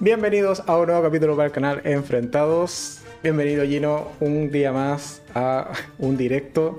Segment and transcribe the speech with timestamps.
[0.00, 3.02] Bienvenidos a un nuevo capítulo para el canal Enfrentados.
[3.22, 6.78] Bienvenido Gino, un día más a un directo.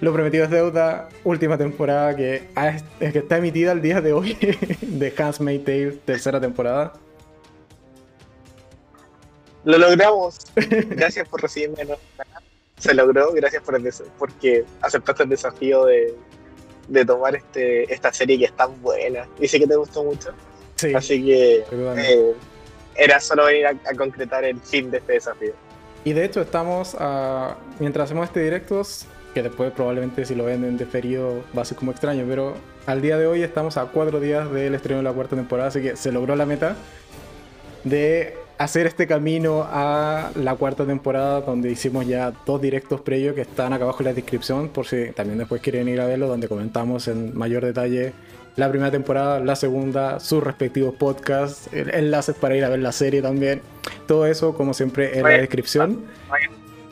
[0.00, 2.48] Lo prometido es deuda, última temporada que,
[3.00, 4.34] que está emitida el día de hoy
[4.80, 6.92] de Handmaid's Tale, tercera temporada.
[9.64, 10.38] Lo logramos.
[10.54, 11.76] Gracias por recibirme.
[12.78, 16.14] Se logró, gracias por el porque aceptaste el desafío de,
[16.88, 19.28] de tomar este, esta serie que es tan buena.
[19.38, 20.30] Dice que te gustó mucho.
[20.94, 22.34] Así que eh,
[22.96, 25.52] era solo venir a, concretar el fin de este desafío.
[26.04, 26.96] Y de hecho estamos,
[27.78, 28.82] mientras hacemos este directo,
[29.34, 32.54] que después probablemente si lo ven en deferido va a ser como extraño, pero
[32.86, 35.82] al día de hoy estamos a cuatro días del estreno de la cuarta temporada, así
[35.82, 36.76] que se logró la meta
[37.84, 43.40] de hacer este camino a la cuarta temporada donde hicimos ya dos directos previos que
[43.40, 46.46] están acá abajo en la descripción por si también después quieren ir a verlo donde
[46.46, 48.12] comentamos en mayor detalle
[48.60, 53.22] la primera temporada, la segunda, sus respectivos podcasts, enlaces para ir a ver la serie
[53.22, 53.62] también.
[54.06, 56.04] Todo eso, como siempre, en la descripción.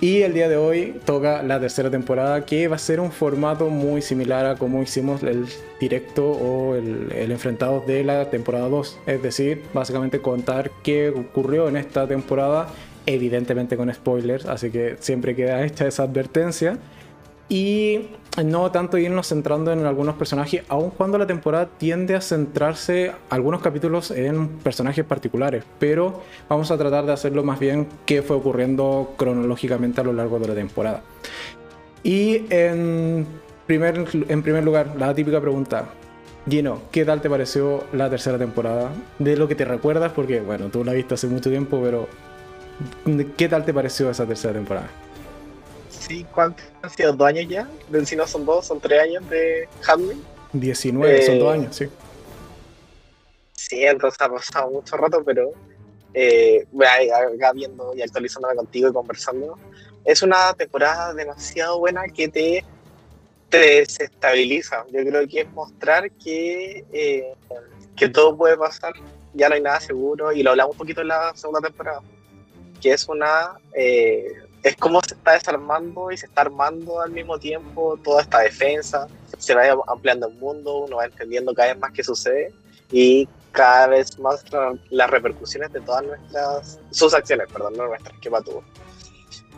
[0.00, 3.68] Y el día de hoy toca la tercera temporada, que va a ser un formato
[3.68, 5.46] muy similar a como hicimos el
[5.80, 9.00] directo o el, el enfrentado de la temporada 2.
[9.06, 12.68] Es decir, básicamente contar qué ocurrió en esta temporada,
[13.06, 16.78] evidentemente con spoilers, así que siempre queda hecha esa advertencia
[17.48, 18.00] y
[18.44, 23.62] no tanto irnos centrando en algunos personajes, aun cuando la temporada tiende a centrarse algunos
[23.62, 29.14] capítulos en personajes particulares, pero vamos a tratar de hacerlo más bien qué fue ocurriendo
[29.16, 31.02] cronológicamente a lo largo de la temporada.
[32.02, 33.26] Y en
[33.66, 35.86] primer, en primer lugar, la típica pregunta,
[36.48, 38.90] Gino, ¿qué tal te pareció la tercera temporada?
[39.18, 42.08] De lo que te recuerdas, porque bueno, tú la viste hace mucho tiempo, pero
[43.36, 44.88] ¿qué tal te pareció esa tercera temporada?
[46.08, 47.12] Sí, ¿cuántos han sido?
[47.12, 47.68] ¿Dos años ya?
[48.04, 50.24] Si no son dos, son tres años de Handling.
[50.52, 51.86] 19, son dos eh, años, sí.
[53.52, 55.52] Sí, entonces ha pasado mucho rato, pero
[56.14, 56.66] eh,
[57.34, 59.58] acá viendo y actualizándome contigo y conversando,
[60.04, 62.64] es una temporada demasiado buena que te,
[63.50, 64.86] te desestabiliza.
[64.90, 67.34] Yo creo que es mostrar que, eh,
[67.94, 68.94] que todo puede pasar,
[69.34, 72.00] ya no hay nada seguro, y lo hablamos un poquito en la segunda temporada,
[72.80, 74.32] que es una, eh,
[74.62, 79.06] es como se está desarmando y se está armando al mismo tiempo toda esta defensa,
[79.38, 82.52] se va ampliando el mundo, uno va entendiendo cada vez más qué sucede
[82.90, 84.44] y cada vez más
[84.90, 88.62] las repercusiones de todas nuestras, sus acciones, perdón, no nuestras, que tuvo.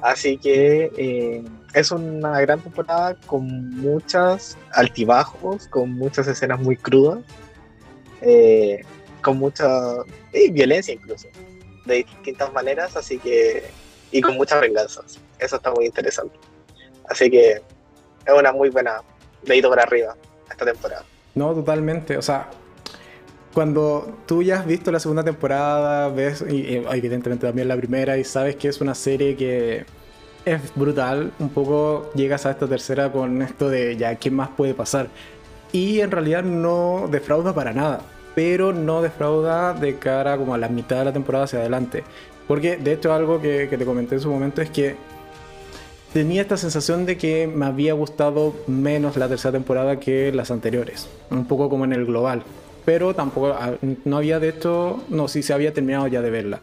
[0.01, 1.45] Así que eh,
[1.75, 7.19] es una gran temporada con muchas altibajos, con muchas escenas muy crudas,
[8.23, 8.83] eh,
[9.23, 9.69] con mucha
[10.53, 11.29] violencia incluso,
[11.85, 13.65] de distintas maneras, así que
[14.11, 15.19] y con muchas venganzas.
[15.39, 16.37] Eso está muy interesante.
[17.09, 19.03] Así que es una muy buena
[19.43, 20.15] dedito para arriba
[20.51, 21.05] esta temporada.
[21.35, 22.17] No, totalmente.
[22.17, 22.51] O sea,
[23.55, 28.25] cuando tú ya has visto la segunda temporada, ves, y, evidentemente también la primera, y
[28.25, 29.85] sabes que es una serie que
[30.45, 34.75] es brutal, un poco llegas a esta tercera con esto de ya, ¿qué más puede
[34.75, 35.09] pasar?
[35.73, 38.01] Y en realidad no defrauda para nada,
[38.35, 42.05] pero no defrauda de cara como a la mitad de la temporada hacia adelante.
[42.51, 44.97] Porque de hecho algo que, te comenté en su momento es que
[46.13, 51.09] tenía esta sensación de que me había gustado menos la tercera temporada que las anteriores.
[51.31, 52.43] Un poco como en el global.
[52.85, 53.75] Pero tampoco, ah,
[54.05, 56.61] no había de hecho, no, sí se había terminado ya de verla.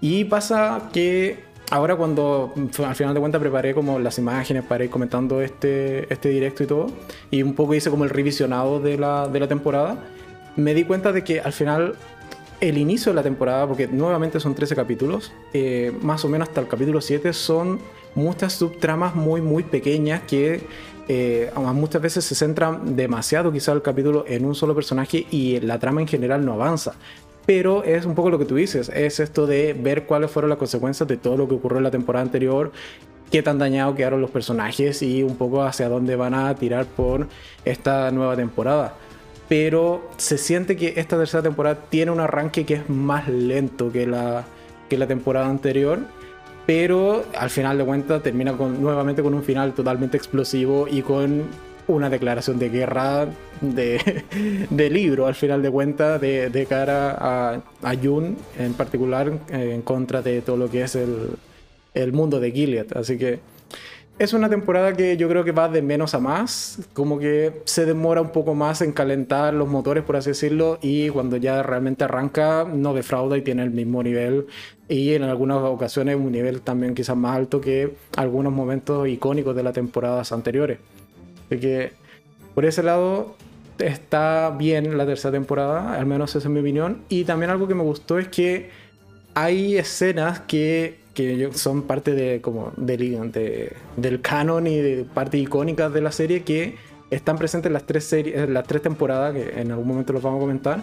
[0.00, 1.40] Y pasa que
[1.72, 2.54] ahora cuando
[2.86, 6.66] al final de cuentas preparé como las imágenes para ir comentando este, este directo y
[6.68, 6.86] todo,
[7.32, 10.04] y un poco hice como el revisionado de la, de la temporada,
[10.54, 11.96] me di cuenta de que al final
[12.60, 16.60] el inicio de la temporada, porque nuevamente son 13 capítulos, eh, más o menos hasta
[16.60, 17.78] el capítulo 7 son
[18.14, 20.66] muchas subtramas muy, muy pequeñas que
[21.08, 25.78] eh, muchas veces se centran demasiado quizá el capítulo en un solo personaje y la
[25.78, 26.94] trama en general no avanza.
[27.44, 30.58] Pero es un poco lo que tú dices, es esto de ver cuáles fueron las
[30.58, 32.72] consecuencias de todo lo que ocurrió en la temporada anterior,
[33.30, 37.28] qué tan dañados quedaron los personajes y un poco hacia dónde van a tirar por
[37.64, 38.96] esta nueva temporada
[39.48, 44.06] pero se siente que esta tercera temporada tiene un arranque que es más lento que
[44.06, 44.44] la,
[44.88, 46.00] que la temporada anterior,
[46.66, 51.44] pero al final de cuentas termina nuevamente con un final totalmente explosivo y con
[51.88, 53.28] una declaración de guerra
[53.60, 54.24] de,
[54.70, 59.82] de libro al final de cuentas de, de cara a, a, Jun en particular en
[59.82, 61.30] contra de todo lo que es el,
[61.94, 62.96] el mundo de Gilead.
[62.96, 63.38] Así que
[64.18, 67.84] es una temporada que yo creo que va de menos a más, como que se
[67.84, 72.04] demora un poco más en calentar los motores, por así decirlo, y cuando ya realmente
[72.04, 74.46] arranca no defrauda y tiene el mismo nivel
[74.88, 79.62] y en algunas ocasiones un nivel también quizás más alto que algunos momentos icónicos de
[79.62, 80.78] las temporadas anteriores.
[81.46, 81.92] Así que
[82.54, 83.36] por ese lado
[83.78, 87.02] está bien la tercera temporada, al menos esa es mi opinión.
[87.08, 88.70] Y también algo que me gustó es que
[89.34, 93.32] hay escenas que, que son parte de, como, del,
[93.96, 96.76] del canon y de parte icónicas de la serie que
[97.10, 100.36] están presentes en las tres, series, las tres temporadas, que en algún momento los vamos
[100.36, 100.82] a comentar.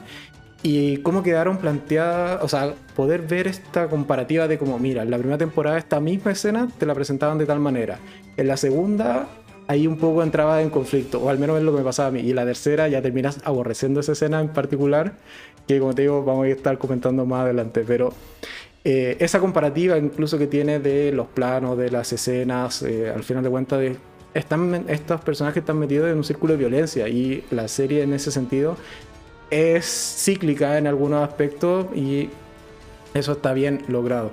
[0.63, 5.19] Y cómo quedaron planteadas, o sea, poder ver esta comparativa de como, mira, en la
[5.19, 7.99] primera temporada esta misma escena te la presentaban de tal manera.
[8.35, 9.27] En la segunda
[9.67, 12.11] ahí un poco entraba en conflicto, o al menos es lo que me pasaba a
[12.11, 12.21] mí.
[12.21, 15.13] Y la tercera ya terminas aborreciendo esa escena en particular,
[15.67, 17.83] que como te digo, vamos a estar comentando más adelante.
[17.85, 18.13] Pero
[18.85, 23.43] eh, esa comparativa incluso que tiene de los planos, de las escenas, eh, al final
[23.43, 23.81] de cuentas,
[24.33, 28.31] están, estos personajes están metidos en un círculo de violencia y la serie en ese
[28.31, 28.75] sentido
[29.49, 32.29] es cíclica en algunos aspectos y
[33.13, 34.31] eso está bien logrado.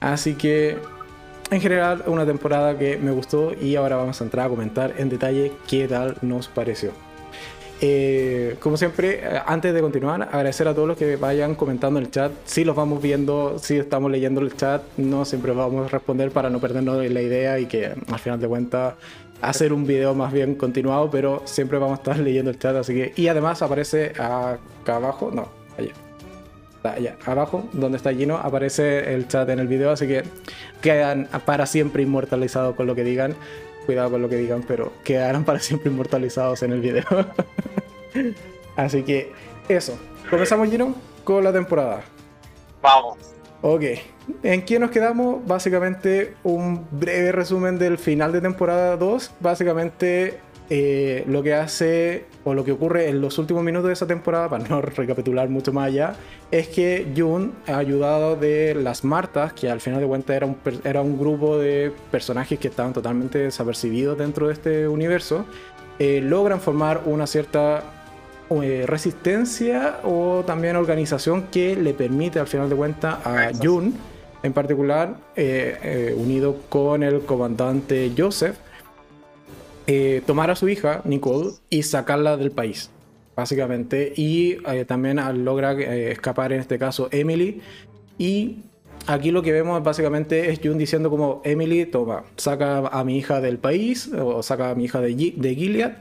[0.00, 0.78] Así que
[1.50, 5.08] en general una temporada que me gustó y ahora vamos a entrar a comentar en
[5.10, 6.92] detalle qué tal nos pareció.
[7.86, 12.06] Eh, como siempre, eh, antes de continuar, agradecer a todos los que vayan comentando en
[12.06, 12.32] el chat.
[12.46, 16.48] Si los vamos viendo, si estamos leyendo el chat, no siempre vamos a responder para
[16.48, 18.94] no perdernos la idea y que al final de cuentas
[19.42, 22.74] hacer un video más bien continuado, pero siempre vamos a estar leyendo el chat.
[22.74, 25.92] Así que, y además aparece acá abajo, no, allá
[26.84, 30.22] allá abajo, donde está Gino, aparece el chat en el video, así que
[30.80, 33.34] quedan para siempre inmortalizados con lo que digan.
[33.84, 37.04] Cuidado con lo que digan, pero quedarán para siempre inmortalizados en el video.
[38.76, 39.32] así que
[39.68, 39.98] eso.
[40.30, 42.02] Comenzamos, Gino, con la temporada.
[42.82, 43.16] Vamos.
[43.62, 43.82] Ok.
[44.42, 45.46] ¿En qué nos quedamos?
[45.46, 49.30] Básicamente un breve resumen del final de temporada 2.
[49.40, 50.38] Básicamente
[50.70, 54.48] eh, lo que hace o lo que ocurre en los últimos minutos de esa temporada,
[54.48, 56.14] para no recapitular mucho más allá,
[56.50, 61.02] es que Jun, ayudado de las Martas, que al final de cuentas era un, era
[61.02, 65.44] un grupo de personajes que estaban totalmente desapercibidos dentro de este universo,
[65.98, 68.03] eh, logran formar una cierta
[68.50, 73.94] eh, resistencia o también organización que le permite al final de cuentas a Jun,
[74.42, 75.16] en particular,
[76.16, 78.56] unido con el comandante Joseph,
[79.86, 82.90] eh, tomar a su hija, Nicole, y sacarla del país,
[83.36, 84.12] básicamente.
[84.16, 87.60] Y eh, también logra eh, escapar, en este caso, Emily.
[88.16, 88.60] Y
[89.06, 93.40] aquí lo que vemos básicamente es June diciendo como, Emily, toma, saca a mi hija
[93.40, 95.96] del país, o saca a mi hija de, de Gilead,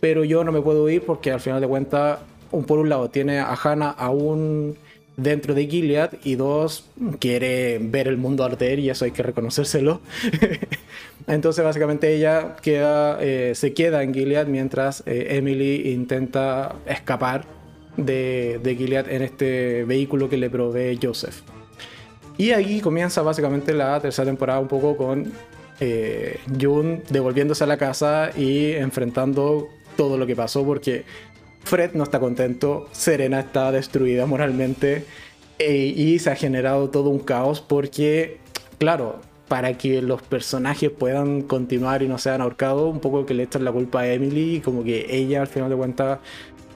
[0.00, 2.18] pero yo no me puedo ir porque al final de cuentas,
[2.50, 4.76] un, por un lado, tiene a Hannah aún
[5.16, 6.84] dentro de Gilead y dos,
[7.18, 10.00] quiere ver el mundo arder y eso hay que reconocérselo.
[11.26, 17.46] Entonces básicamente ella queda, eh, se queda en Gilead mientras eh, Emily intenta escapar
[17.96, 21.40] de, de, Gilead en este vehículo que le provee Joseph.
[22.38, 25.32] Y ahí comienza básicamente la tercera temporada un poco con
[25.80, 31.04] eh, June devolviéndose a la casa y enfrentando todo lo que pasó porque
[31.64, 35.04] Fred no está contento, Serena está destruida moralmente
[35.58, 38.38] eh, y se ha generado todo un caos porque,
[38.78, 43.44] claro, para que los personajes puedan continuar y no sean ahorcados, un poco que le
[43.44, 46.18] echan la culpa a Emily como que ella al final de cuentas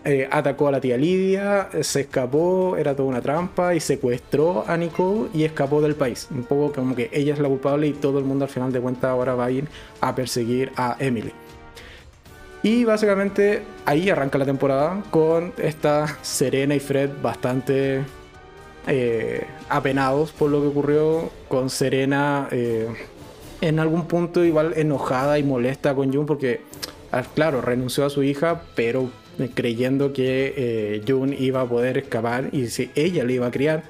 [0.04, 4.76] eh, atacó a la tía Lidia, se escapó, era toda una trampa y secuestró a
[4.78, 6.26] Nicole y escapó del país.
[6.30, 8.80] Un poco como que ella es la culpable y todo el mundo al final de
[8.80, 9.68] cuentas ahora va a ir
[10.00, 11.32] a perseguir a Emily.
[12.62, 18.02] Y básicamente ahí arranca la temporada con esta Serena y Fred bastante
[18.86, 22.88] eh, apenados por lo que ocurrió, con Serena eh,
[23.60, 26.60] en algún punto igual enojada y molesta con Jun porque,
[27.12, 29.10] ah, claro, renunció a su hija, pero
[29.54, 33.84] creyendo que eh, Jun iba a poder escapar y si ella le iba a criar.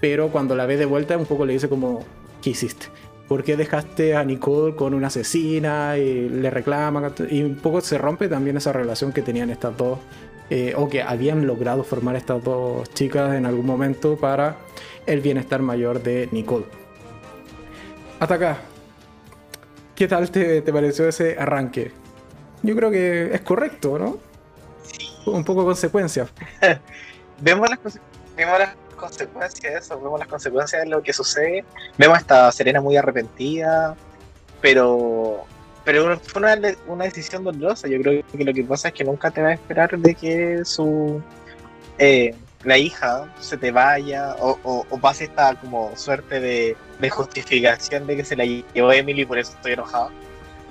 [0.00, 2.04] Pero cuando la ve de vuelta un poco le dice como,
[2.40, 2.86] ¿qué hiciste?
[3.30, 5.96] ¿Por qué dejaste a Nicole con una asesina?
[5.96, 7.12] Y le reclama.
[7.30, 10.00] Y un poco se rompe también esa relación que tenían estas dos,
[10.50, 14.56] eh, o que habían logrado formar estas dos chicas en algún momento para
[15.06, 16.64] el bienestar mayor de Nicole.
[18.18, 18.58] Hasta acá.
[19.94, 21.92] ¿Qué tal te, pareció ese arranque?
[22.64, 24.18] Yo creo que es correcto, ¿no?
[25.32, 26.32] Un poco consecuencias.
[27.40, 27.78] vemos, las,
[28.36, 31.64] las consecuencias de eso, vemos las consecuencias de lo que sucede.
[31.98, 33.96] Vemos a esta Serena muy arrepentida,
[34.60, 35.44] pero
[35.84, 37.88] pero fue una, una, decisión dolorosa.
[37.88, 40.64] Yo creo que lo que pasa es que nunca te va a esperar de que
[40.64, 41.22] su
[41.98, 46.76] eh, la hija se te vaya o, pase esta como suerte de,
[47.10, 50.10] justificación de que se la llevó Emily por eso estoy enojado.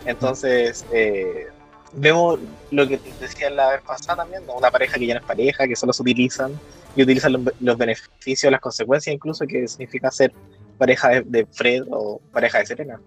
[0.05, 1.47] Entonces, eh,
[1.93, 2.39] vemos
[2.71, 5.75] lo que decía la vez pasada también, una pareja que ya no es pareja, que
[5.75, 6.59] solo se utilizan
[6.95, 10.33] y utilizan los, beneficios, las consecuencias incluso, que significa ser
[10.77, 12.99] pareja de, Fred o pareja de Serena.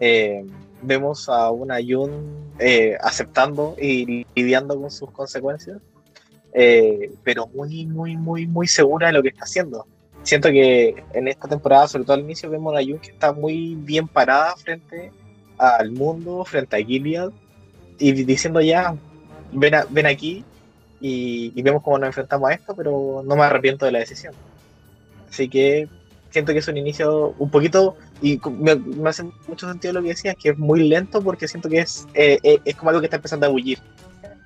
[0.00, 0.44] Eh,
[0.82, 5.78] vemos a una Yun eh, aceptando y lidiando con sus consecuencias,
[6.52, 9.86] eh, pero muy, muy, muy, muy segura de lo que está haciendo.
[10.22, 13.74] Siento que en esta temporada, sobre todo al inicio, vemos a Yun que está muy
[13.76, 15.10] bien parada frente
[15.58, 17.30] al mundo, frente a Gilead,
[17.98, 18.94] y diciendo ya,
[19.52, 20.44] ven, ven aquí
[21.00, 24.34] y, y vemos cómo nos enfrentamos a esto, pero no me arrepiento de la decisión.
[25.28, 25.88] Así que
[26.30, 30.36] siento que es un inicio un poquito, y me, hace mucho sentido lo que decías,
[30.36, 33.16] que es muy lento porque siento que es, eh, eh, es como algo que está
[33.16, 33.78] empezando a bullir.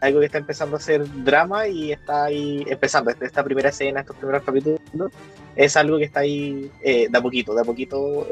[0.00, 3.10] Algo que está empezando a hacer drama y está ahí empezando.
[3.10, 4.80] Esta primera escena, estos primeros capítulos,
[5.56, 8.26] es algo que está ahí eh, de a poquito, de a poquito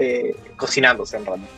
[0.56, 1.48] cocinándose en realidad.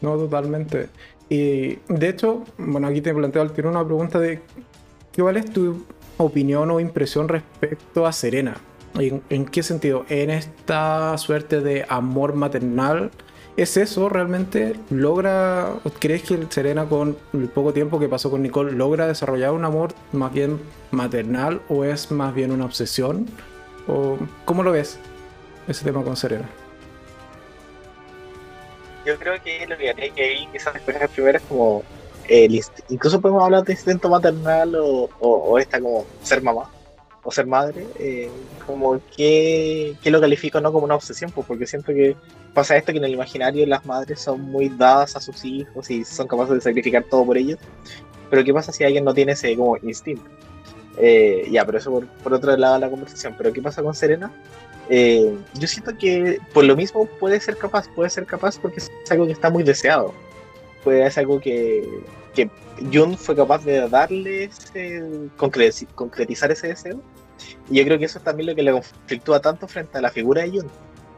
[0.00, 0.88] No, totalmente.
[1.28, 4.40] Y de hecho, bueno, aquí te planteo al tiro una pregunta de
[5.16, 5.84] ¿cuál es tu
[6.16, 8.56] opinión o impresión respecto a Serena?
[8.98, 10.04] ¿En, qué sentido?
[10.08, 13.10] En esta suerte de amor maternal,
[13.56, 14.74] ¿es eso realmente?
[14.90, 19.64] ¿Logra, crees que Serena con el poco tiempo que pasó con Nicole logra desarrollar un
[19.64, 20.60] amor más bien
[20.90, 23.26] maternal o es más bien una obsesión?
[23.86, 24.98] ¿O cómo lo ves
[25.68, 26.48] ese tema con Serena?
[29.06, 31.82] Yo creo que lo que haría que ahí quizás después primero es como
[32.28, 36.70] el incluso podemos hablar de instinto maternal o, esta como ser mamá
[37.24, 38.30] o ser madre, eh,
[38.66, 42.16] como que, lo califico no como una obsesión, pues porque siento que
[42.54, 46.04] pasa esto que en el imaginario las madres son muy dadas a sus hijos y
[46.04, 47.58] son capaces de sacrificar todo por ellos,
[48.30, 50.24] pero ¿qué pasa si alguien no tiene ese como instinto?
[50.96, 54.32] Eh, ya, pero eso por, otro lado de la conversación, pero ¿qué pasa con Serena?
[54.88, 58.90] Eh, yo siento que por lo mismo puede ser capaz, puede ser capaz porque es
[59.10, 60.14] algo que está muy deseado,
[60.84, 61.88] puede ser algo que,
[62.34, 62.50] que
[62.92, 64.50] Jun fue capaz de darle
[65.36, 67.00] concretizar ese deseo.
[67.70, 70.10] Y yo creo que eso es también lo que le conflictúa tanto frente a la
[70.10, 70.66] figura de Jun,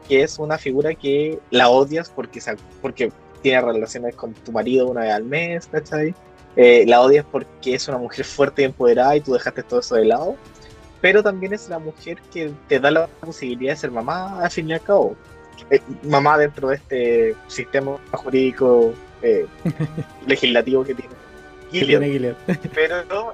[0.07, 2.41] que es una figura que la odias porque,
[2.81, 6.13] porque tiene relaciones con tu marido una vez al mes, ¿cachai?
[6.55, 9.95] Eh, la odias porque es una mujer fuerte y empoderada y tú dejaste todo eso
[9.95, 10.35] de lado.
[11.01, 14.69] Pero también es la mujer que te da la posibilidad de ser mamá al fin
[14.69, 15.15] y al cabo.
[15.69, 19.45] Eh, mamá dentro de este sistema jurídico eh,
[20.27, 21.21] legislativo que tiene
[21.71, 22.35] Gilead.
[22.75, 23.33] Pero,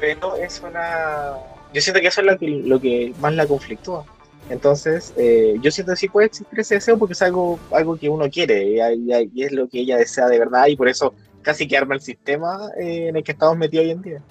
[0.00, 1.34] pero es una.
[1.72, 4.04] Yo siento que eso es lo que, lo que más la conflictúa.
[4.48, 8.08] Entonces, eh, yo siento que sí puede existir ese deseo porque es algo, algo que
[8.08, 8.64] uno quiere
[8.96, 12.00] y, es lo que ella desea de verdad y por eso casi que arma el
[12.00, 14.22] sistema eh, en el que estamos metidos hoy en día.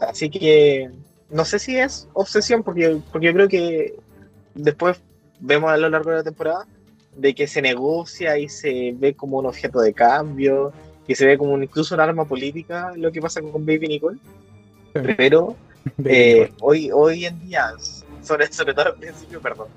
[0.00, 0.90] Así que
[1.30, 3.94] no sé si es obsesión porque, porque yo creo que
[4.54, 5.00] después
[5.40, 6.66] vemos a lo largo de la temporada
[7.16, 10.72] de que se negocia y se ve como un objeto de cambio
[11.06, 14.18] que se ve como incluso un arma política lo que pasa con Baby Nicole.
[15.16, 15.56] Pero
[16.04, 17.72] eh, hoy, hoy en día,
[18.22, 19.68] sobre, sobre todo al principio, perdón,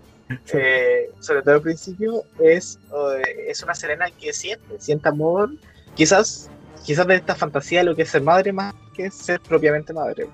[0.54, 5.52] eh, sobre todo al principio, es, eh, es una Serena que siente, siente amor,
[5.96, 6.50] quizás,
[6.84, 10.28] quizás de esta fantasía de lo que es ser madre más que ser propiamente madre.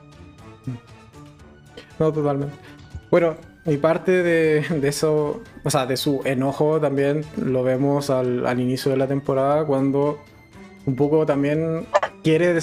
[2.00, 2.55] No, totalmente.
[3.10, 8.46] Bueno, mi parte de, de, eso, o sea, de su enojo también lo vemos al,
[8.46, 10.20] al inicio de la temporada cuando
[10.86, 11.86] un poco también
[12.24, 12.62] quiere, o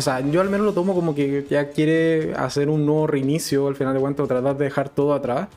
[0.00, 3.76] sea, yo al menos lo tomo como que ya quiere hacer un nuevo reinicio al
[3.76, 5.48] final de cuentas, tratar de dejar todo atrás,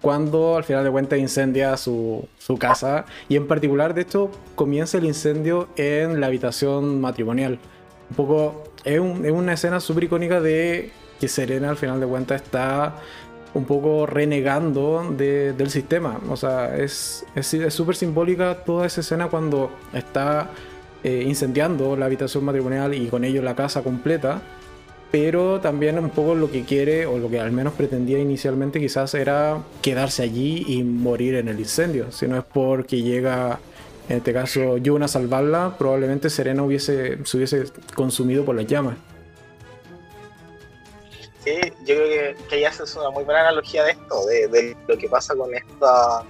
[0.00, 4.98] cuando al final de cuentas incendia su, su casa y en particular, de hecho, comienza
[4.98, 7.58] el incendio en la habitación matrimonial.
[8.10, 12.06] Un poco, es, un, es una escena súper icónica de que Serena al final de
[12.06, 12.96] cuentas está
[13.54, 16.20] un poco renegando de, del sistema.
[16.28, 20.50] O sea, es súper es, simbólica toda esa escena cuando está
[21.04, 24.42] eh, incendiando la habitación matrimonial y con ello la casa completa,
[25.10, 29.14] pero también un poco lo que quiere, o lo que al menos pretendía inicialmente quizás
[29.14, 32.12] era quedarse allí y morir en el incendio.
[32.12, 33.58] Si no es porque llega,
[34.08, 37.64] en este caso, Jun a salvarla, probablemente Serena hubiese, se hubiese
[37.94, 38.96] consumido por las llamas.
[41.48, 44.98] Sí, yo creo que, que ya una muy buena analogía de esto, de, de lo
[44.98, 46.22] que pasa con esta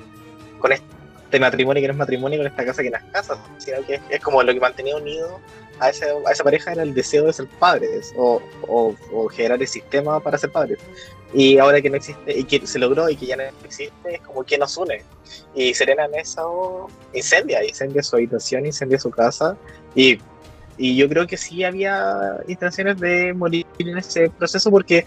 [0.60, 0.86] con esta
[1.30, 4.00] de matrimonio que no es matrimonio con esta casa que no es casa, sino que
[4.08, 5.40] es, como lo que mantenía unido
[5.80, 9.68] a, ese, a, esa pareja era el deseo de ser padres o, o, generar el
[9.68, 10.78] sistema para ser padres.
[11.34, 14.20] Y ahora que no existe y que se logró y que ya no existe, es
[14.22, 15.02] como que nos une.
[15.54, 19.56] Y Serena en eso incendia, incendia su habitación, incendia su casa
[19.94, 20.18] y,
[20.78, 25.06] y yo creo que sí había intenciones de morir en ese proceso porque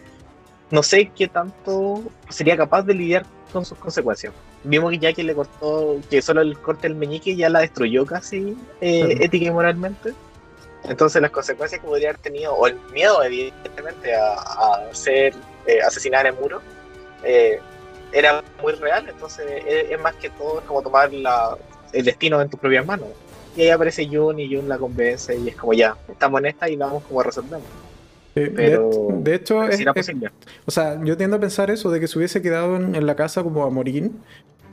[0.69, 4.33] no sé qué tanto sería capaz de lidiar con sus consecuencias.
[4.63, 8.05] Vimos que ya que le cortó, que solo el corte del meñique ya la destruyó
[8.05, 10.13] casi eh, ética y moralmente.
[10.83, 15.33] Entonces las consecuencias que podría haber tenido, o el miedo evidentemente a, ser
[15.65, 16.61] eh, asesinada en el muro,
[17.23, 17.59] eh,
[18.11, 19.07] era muy real.
[19.09, 21.57] Entonces es, más que todo como tomar la,
[21.93, 23.09] el destino en tus propias manos.
[23.55, 26.69] Y ahí aparece Jun y Jun la convence y es como ya, estamos en esta
[26.69, 27.59] y vamos como a resolver.
[28.33, 30.29] pero, de, hecho, es, posible.
[30.65, 33.43] o sea, yo tiendo a pensar eso, de que se hubiese quedado en, la casa
[33.43, 34.11] como a morir,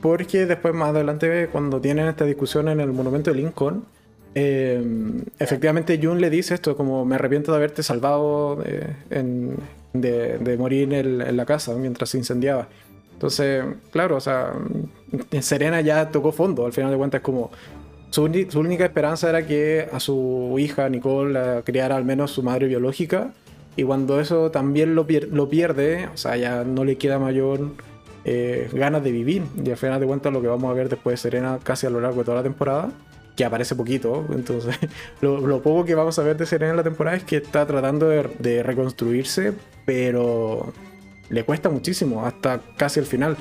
[0.01, 3.83] porque después más adelante, cuando tienen esta discusión en el monumento de Lincoln,
[4.35, 4.81] eh,
[5.39, 8.63] efectivamente Jun le dice esto, como me arrepiento de haberte salvado
[9.93, 12.69] de, morir en, la casa mientras se incendiaba.
[13.13, 14.53] Entonces, claro, o sea,
[15.41, 17.51] Serena ya tocó fondo, al final de cuentas como
[18.09, 22.67] su, única esperanza era que a su hija Nicole la criara al menos su madre
[22.67, 23.33] biológica.
[23.75, 27.71] Y cuando eso también lo, pierde, o sea, ya no le queda mayor
[28.25, 29.43] eh, ganas de vivir.
[29.63, 31.89] Y al final de cuentas lo que vamos a ver después de Serena casi a
[31.89, 32.89] lo largo de toda la temporada,
[33.37, 34.25] que aparece poquito.
[34.33, 34.75] Entonces,
[35.21, 38.09] lo, poco que vamos a ver de Serena en la temporada es que está tratando
[38.09, 39.53] de reconstruirse,
[39.85, 40.73] pero
[41.29, 43.37] le cuesta muchísimo hasta casi el final.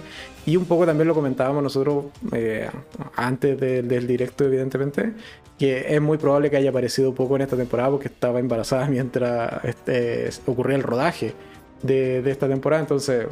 [0.47, 2.69] Y un poco también lo comentábamos nosotros eh,
[3.17, 5.13] antes del directo, evidentemente,
[5.59, 9.65] que es muy probable que haya aparecido poco en esta temporada porque estaba embarazada mientras
[9.65, 11.35] este, ocurría el rodaje
[11.83, 12.81] de, de, esta temporada.
[12.81, 13.27] Entonces,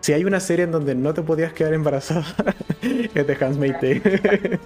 [0.00, 2.24] si hay una serie en donde no te podías quedar embarazada,
[3.14, 4.02] es de Handmaid's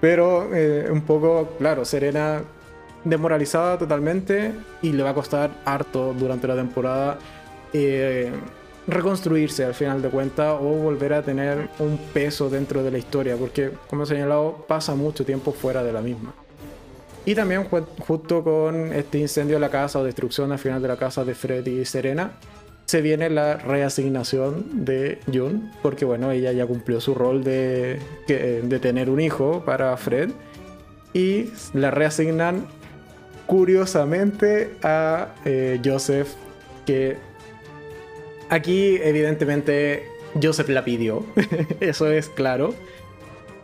[0.00, 2.42] Pero eh, un poco, claro, Serena
[3.04, 7.18] demoralizada totalmente y le va a costar harto durante la temporada
[7.72, 8.30] eh,
[8.86, 13.36] reconstruirse al final de cuentas o volver a tener un peso dentro de la historia,
[13.36, 16.34] porque como he señalado, pasa mucho tiempo fuera de la misma.
[17.24, 17.66] Y también
[17.98, 21.34] justo con este incendio de la casa o destrucción al final de la casa de
[21.34, 22.32] Freddy y Serena,
[22.84, 28.78] se viene la reasignación de June, porque bueno, ella ya cumplió su rol de, de
[28.78, 30.30] tener un hijo para Fred,
[31.12, 32.66] y la reasignan
[33.46, 36.28] curiosamente a eh, Joseph,
[36.84, 37.16] que
[38.48, 40.08] Aquí, evidentemente,
[40.40, 41.24] Joseph la pidió.
[41.80, 42.74] Eso es claro.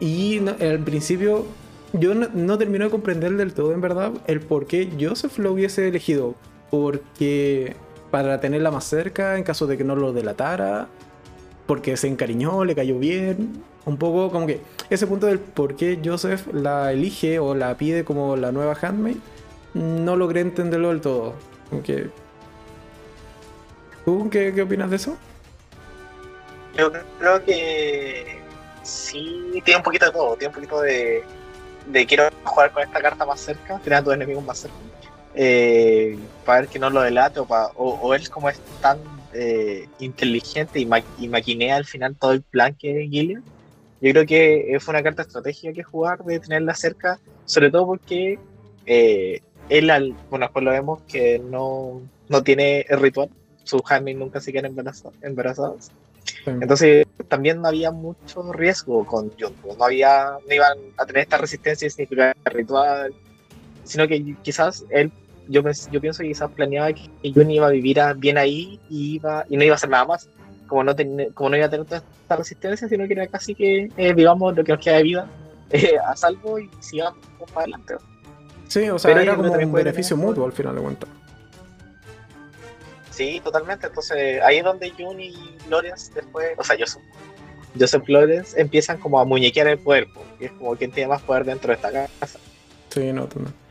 [0.01, 1.47] Y al principio,
[1.93, 5.53] yo no, no termino de comprender del todo, en verdad, el por qué Joseph lo
[5.53, 6.35] hubiese elegido.
[6.71, 7.77] Porque
[8.11, 10.89] para tenerla más cerca, en caso de que no lo delatara,
[11.67, 13.63] porque se encariñó, le cayó bien.
[13.85, 18.05] Un poco como que ese punto del por qué Joseph la elige o la pide
[18.05, 19.17] como la nueva handmaid,
[19.75, 21.35] no logré entenderlo del todo.
[21.71, 22.11] Aunque
[24.05, 25.17] ¿Tú qué, opinas de eso?
[26.77, 28.41] Yo creo que
[28.83, 30.37] sí, tiene un poquito de todo.
[30.37, 31.23] Tiene un poquito de,
[32.07, 34.77] quiero jugar con esta carta más cerca, tener a tus enemigos más cerca.
[35.35, 38.99] Eh, para ver que no lo delate o, o, él como es tan
[39.33, 40.87] eh, inteligente y,
[41.19, 43.43] y, maquinea al final todo el plan que es Gillian.
[44.03, 48.39] Yo creo que fue una carta estratégica que jugar de tenerla cerca, sobre todo porque
[48.85, 53.31] eh, él, al, bueno, después lo vemos que no, no tiene el ritual,
[53.65, 54.75] sus handmaids nunca se quedan
[55.23, 55.91] embarazadas.
[56.47, 61.39] Entonces también no había mucho riesgo con Jun, no había, no iban a tener esta
[61.39, 63.15] resistencia significativa ritual,
[63.85, 65.13] sino que quizás él,
[65.49, 69.45] yo, yo pienso que quizás planeaba que Jun iba a vivir bien ahí y, iba,
[69.49, 70.29] y no iba a hacer nada más,
[70.67, 70.95] como no,
[71.35, 74.57] como no iba a tener toda esta resistencia, sino que era casi que eh, vivamos
[74.57, 75.27] lo que nos queda de vida
[75.71, 77.19] eh, a salvo y sigamos
[77.53, 77.95] para adelante.
[78.69, 81.09] Sí, o sea, era como un beneficio mutuo al final de cuentas.
[83.13, 83.87] Sí, totalmente.
[83.87, 87.03] Entonces ahí es donde Jun y Lawrence después, o sea, Joseph,
[87.79, 90.25] Joseph Lawrence empiezan como a muñequear el cuerpo.
[90.41, 92.39] Y es como quien tiene más poder dentro de esta casa.
[92.89, 93.63] Sí, no, no.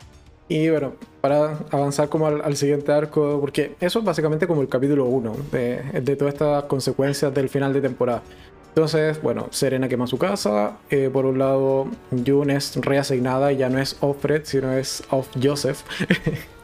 [0.48, 5.06] Y bueno, para avanzar como al, siguiente arco, porque eso es básicamente como el capítulo
[5.06, 8.22] 1 de, de, todas estas consecuencias del final de temporada.
[8.68, 10.78] Entonces, bueno, Serena quema su casa.
[10.90, 11.88] Eh, por un lado,
[12.26, 15.84] Jun es reasignada y ya no es off Fred, sino es off Joseph.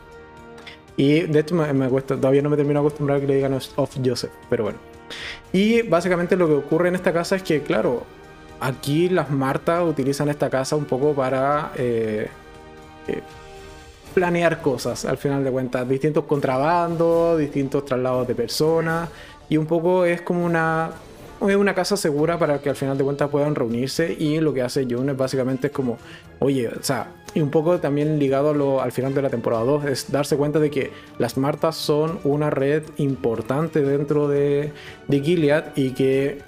[0.97, 3.53] Y de hecho me, cuesta, todavía no me termino de acostumbrar a que le digan
[3.53, 4.79] of Joseph, pero bueno.
[5.53, 8.03] Y básicamente lo que ocurre en esta casa es que, claro,
[8.60, 12.27] aquí las Martas utilizan esta casa un poco para eh,
[13.07, 13.21] eh,
[14.13, 19.10] planear cosas, al final de cuentas, distintos contrabandos, distintos traslados de personas,
[19.47, 20.91] y un poco es como una
[21.47, 24.63] es una casa segura para que al final de cuentas puedan reunirse y lo que
[24.63, 25.99] hace June es básicamente es como,
[26.39, 30.12] oye, o sea, y un poco también ligado al final de la temporada 2, es
[30.12, 34.71] darse cuenta de que las Martas son una red importante dentro de,
[35.08, 36.41] de Gilead y que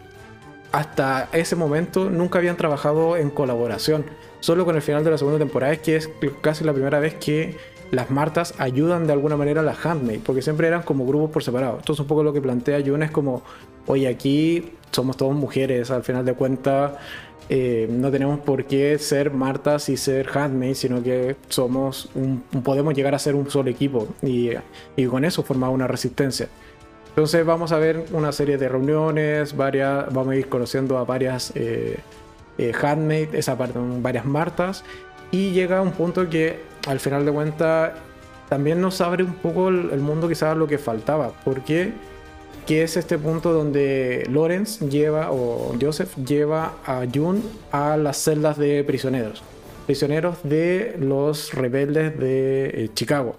[0.72, 4.04] hasta ese momento nunca habían trabajado en colaboración.
[4.40, 6.10] Solo con el final de la segunda temporada es que es
[6.42, 7.56] casi la primera vez que
[7.92, 11.44] las Martas ayudan de alguna manera a las Handmaid, porque siempre eran como grupos por
[11.44, 11.78] separado.
[11.78, 13.44] Entonces un poco lo que plantea June es como,
[13.86, 16.94] oye, aquí somos todas mujeres, al final de cuentas
[17.52, 22.94] eh, no tenemos por qué ser Martas y ser Handmaid, sino que somos un, podemos
[22.94, 24.52] llegar a ser un solo equipo y,
[25.08, 26.48] con eso formar una resistencia.
[27.10, 31.52] Entonces vamos a ver una serie de reuniones, varias, vamos a ir conociendo a varias,
[31.56, 31.98] eh,
[32.60, 33.30] eh, Handmaid,
[34.02, 34.84] varias Martas,
[35.32, 37.94] y llega un punto que al final de cuentas
[38.48, 41.94] también nos abre un poco el, el mundo quizás lo que faltaba, porque
[42.70, 48.60] que es este punto donde Lawrence lleva, o Joseph lleva a Jun a las celdas
[48.60, 49.42] de prisioneros,
[49.88, 53.38] prisioneros de los rebeldes de eh, Chicago,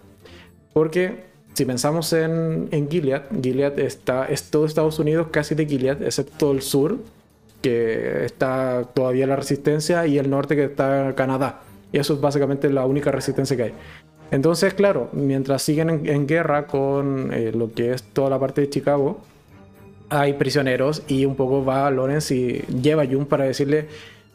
[0.72, 6.02] porque si pensamos en, en Gilead, Gilead está, es todo Estados Unidos casi de Gilead,
[6.02, 6.98] excepto el sur,
[7.62, 11.60] que está todavía la resistencia, y el norte que está Canadá.
[11.92, 13.74] Y eso es básicamente la única resistencia que hay.
[14.30, 18.70] Entonces, claro, mientras siguen en, guerra con eh, lo que es toda la parte de
[18.70, 19.20] Chicago,
[20.08, 23.88] hay prisioneros y un poco va Lawrence y lleva a Jun para decirle,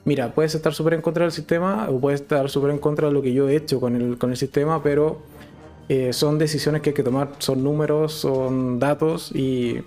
[0.04, 3.14] mira, puedes estar súper en contra del sistema o puedes estar súper en contra de
[3.14, 5.22] lo que yo he hecho con el, con el sistema, pero
[5.88, 9.80] eh, son decisiones que hay que tomar, son números, son datos y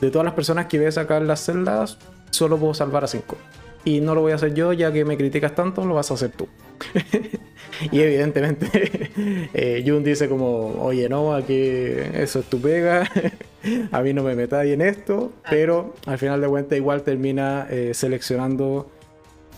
[0.00, 1.98] de todas las personas que ves acá en las celdas,
[2.30, 3.36] solo puedo salvar a cinco.
[3.84, 6.14] Y no lo voy a hacer yo, ya que me criticas tanto, lo vas a
[6.14, 6.48] hacer tú.
[7.92, 9.10] y evidentemente
[9.54, 13.08] eh, Jun dice como, oye, no, aquí eso es tu pega,
[13.92, 17.92] a mí no me metáis en esto, pero al final de cuentas igual termina eh,
[17.94, 18.90] seleccionando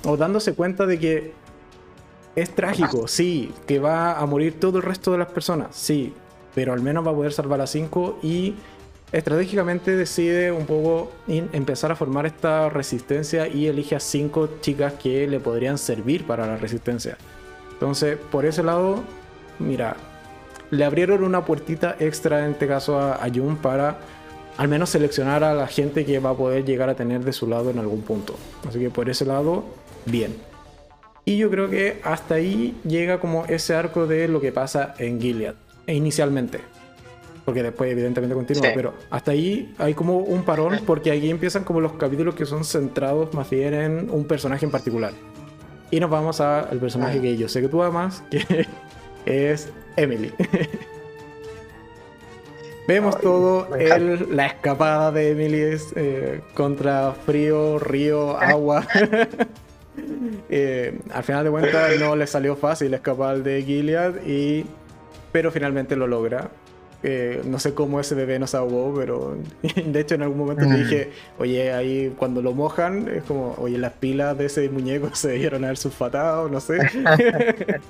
[0.04, 1.32] o dándose cuenta de que
[2.36, 6.12] es trágico, sí, que va a morir todo el resto de las personas, sí,
[6.54, 8.54] pero al menos va a poder salvar a 5 y
[9.10, 15.26] estratégicamente decide un poco empezar a formar esta resistencia y elige a 5 chicas que
[15.26, 17.16] le podrían servir para la resistencia.
[17.78, 19.04] Entonces, por ese lado,
[19.58, 19.96] mira,
[20.70, 23.98] le abrieron una puertita extra en este caso a, a Jun para
[24.58, 27.46] al menos seleccionar a la gente que va a poder llegar a tener de su
[27.46, 28.34] lado en algún punto.
[28.68, 29.64] Así que por ese lado,
[30.04, 30.34] bien.
[31.24, 35.20] Y yo creo que hasta ahí llega como ese arco de lo que pasa en
[35.20, 35.54] Gilead,
[35.86, 36.60] e inicialmente.
[37.44, 41.80] Porque después evidentemente continúa, pero hasta ahí hay como un parón porque aquí empiezan como
[41.80, 45.12] los capítulos que son centrados más bien en un personaje en particular.
[45.90, 48.66] Y nos vamos al personaje que yo sé que tú amas, que
[49.26, 50.32] es Emily.
[52.86, 58.86] Vemos todo el, la escapada de Emily eh, contra frío, río, agua.
[60.48, 64.64] Eh, al final de cuentas no le salió fácil escapar de Gilead, y,
[65.32, 66.50] pero finalmente lo logra.
[67.04, 69.36] Eh, no sé cómo ese bebé nos ahogó, pero
[69.86, 73.78] de hecho en algún momento te dije, oye, ahí cuando lo mojan, es como, oye,
[73.78, 76.78] las pilas de ese muñeco se dieron a haber sulfatado, no sé.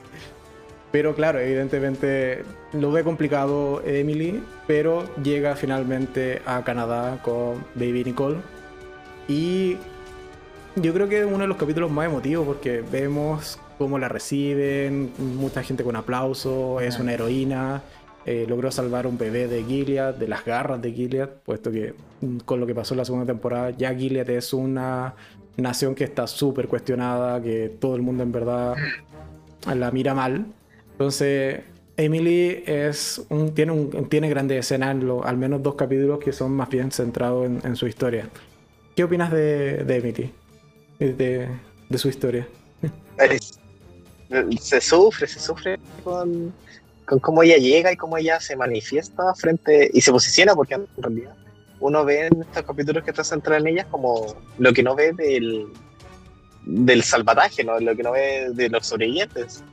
[0.93, 2.43] pero claro, evidentemente
[2.73, 8.37] lo ve complicado Emily, pero llega finalmente a Canadá con Baby Nicole.
[9.27, 9.77] Y
[10.77, 15.13] yo creo que es uno de los capítulos más emotivos porque vemos cómo la reciben,
[15.19, 17.83] mucha gente con aplauso, es una heroína,
[18.31, 22.41] eh, logró salvar un bebé de Gilead, de las garras de Gilead, puesto que mm,
[22.41, 25.15] con lo que pasó en la segunda temporada, ya Gilead es una
[25.57, 28.77] nación que está súper cuestionada, que todo el mundo en verdad
[29.75, 30.45] la mira mal.
[30.93, 31.61] Entonces,
[31.97, 36.93] Emily es tiene, un, tiene grandes escenas, al menos dos capítulos que son más bien
[36.93, 38.29] centrados en, su historia.
[38.95, 40.33] ¿Qué opinas de, de Emily?
[40.99, 41.49] de,
[41.97, 42.47] su historia.
[44.61, 46.53] Se sufre, se sufre con,
[47.09, 50.87] con cómo ella llega y cómo ella se manifiesta frente y se posiciona, porque en
[50.99, 51.35] realidad
[51.81, 55.13] uno ve en estos capítulos que está centrado en ella como lo que no ve
[55.13, 55.69] del,
[56.67, 57.81] del salvataje, ¿no?
[57.81, 59.65] lo que no ve de los sobrevivientes.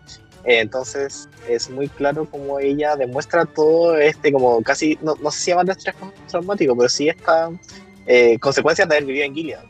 [0.45, 5.51] entonces es muy claro como ella demuestra todo este, como casi, no, no sé si
[5.51, 5.95] llaman estrés
[6.29, 7.51] traumático, pero sí esta
[8.07, 9.63] eh, consecuencias de haber vivido en Gilead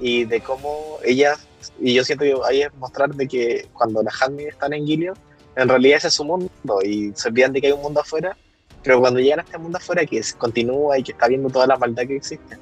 [0.00, 1.46] y de cómo ellas,
[1.78, 5.16] y yo siento que ahí es mostrar de que cuando las Handmaid están en Gilead,
[5.56, 6.50] en realidad ese es su mundo
[6.84, 8.36] y se olvidan de que hay un mundo afuera,
[8.82, 11.76] pero cuando llegan a este mundo afuera que continúa y que está viendo toda la
[11.76, 12.56] maldad que existe,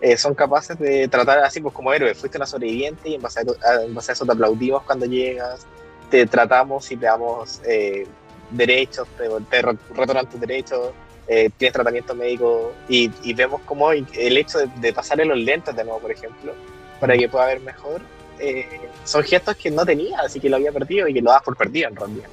[0.00, 3.40] eh, son capaces de tratar así pues como héroe, fuiste una sobreviviente y en base
[3.40, 5.66] a, en base a eso te aplaudimos cuando llegas,
[6.10, 8.06] te tratamos y te damos eh,
[8.50, 10.92] derechos, te, te retornan tus derechos,
[11.28, 15.98] eh, tienes tratamiento médico y, vemos como el hecho de, pasarle los lentes de nuevo,
[15.98, 16.52] por ejemplo,
[17.00, 18.00] para que pueda ver mejor,
[18.38, 21.42] eh, son gestos que no tenía, así que lo había perdido y que lo das
[21.42, 22.28] por perdido en realidad.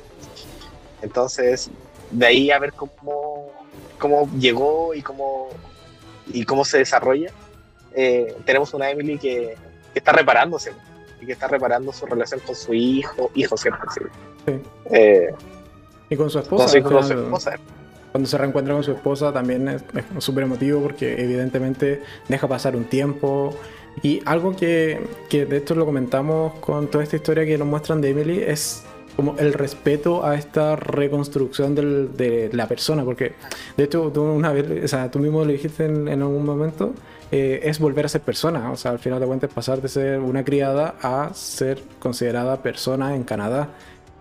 [1.02, 1.70] Entonces,
[2.12, 3.52] de ahí a ver cómo,
[4.00, 5.50] cómo llegó y cómo,
[6.28, 7.32] y cómo se desarrolla,
[7.94, 9.58] eh, tenemos una Emily que,
[9.94, 10.72] está reparándose
[11.22, 13.86] y que está reparando su relación con su hijo, hijo, ¿cierto?
[14.46, 14.54] Sí.
[16.10, 16.82] y con su esposa.
[16.82, 17.56] Con su esposa
[18.13, 19.84] cuando se reencuentra con su esposa también es
[20.20, 23.58] súper emotivo porque evidentemente deja pasar un tiempo.
[24.02, 28.02] Y algo que, que, de hecho lo comentamos con toda esta historia que nos muestran
[28.02, 28.84] de Emily es
[29.16, 33.34] como el respeto a esta reconstrucción del, de la persona, porque
[33.78, 36.94] de hecho tú una vez, o sea, tú mismo lo dijiste en, en algún momento,
[37.32, 40.20] eh, es volver a ser persona, o sea, al final de cuentas pasar de ser
[40.20, 43.70] una criada a ser considerada persona en Canadá.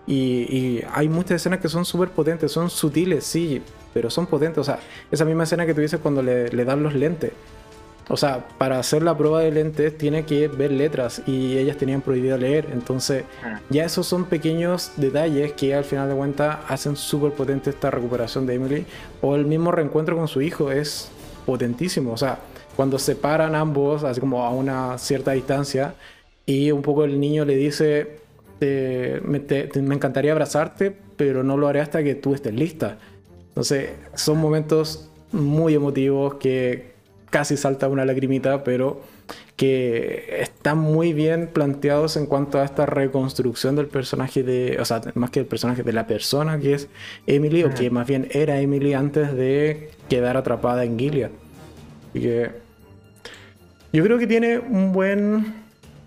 [0.05, 3.61] Y, y hay muchas escenas que son súper potentes, son sutiles, sí,
[3.93, 4.79] pero son potentes, o sea,
[5.11, 7.31] esa misma escena que tú dices cuando le, le dan los lentes.
[8.09, 12.01] O sea, para hacer la prueba de lentes tiene que ver letras y ellas tenían
[12.01, 12.67] prohibido leer.
[12.73, 13.23] Entonces,
[13.69, 18.45] ya esos son pequeños detalles que al final de cuentas hacen súper potente esta recuperación
[18.45, 18.85] de Emily.
[19.21, 21.09] O el mismo reencuentro con su hijo es
[21.45, 22.11] potentísimo.
[22.11, 22.39] O sea,
[22.75, 25.95] cuando se paran ambos, así como a una cierta distancia,
[26.45, 28.17] y un poco el niño le dice,
[28.59, 29.39] me,
[29.81, 32.97] me encantaría abrazarte, pero no lo haré hasta que tú estés lista.
[33.49, 36.92] Entonces, son momentos muy emotivos que
[37.33, 39.01] casi salta una lagrimita, pero
[39.55, 45.01] que están muy bien planteados en cuanto a esta reconstrucción del personaje de, o sea,
[45.15, 46.89] más que el personaje de la persona que es
[47.25, 51.31] Emily, o que más bien era Emily antes de quedar atrapada en Gilead.
[52.13, 52.51] Y que
[53.91, 55.55] yo creo que tiene un buen,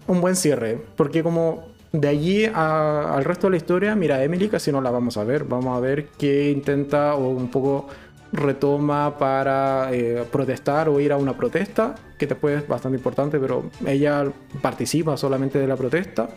[0.07, 4.71] un buen cierre, porque como de allí al resto de la historia, mira, Emily casi
[4.71, 7.89] no la vamos a ver, vamos a ver qué intenta o un poco
[8.37, 13.65] retoma para eh, protestar o ir a una protesta, que después es bastante importante, pero
[13.87, 14.31] ella
[14.63, 16.29] participa solamente de la protesta.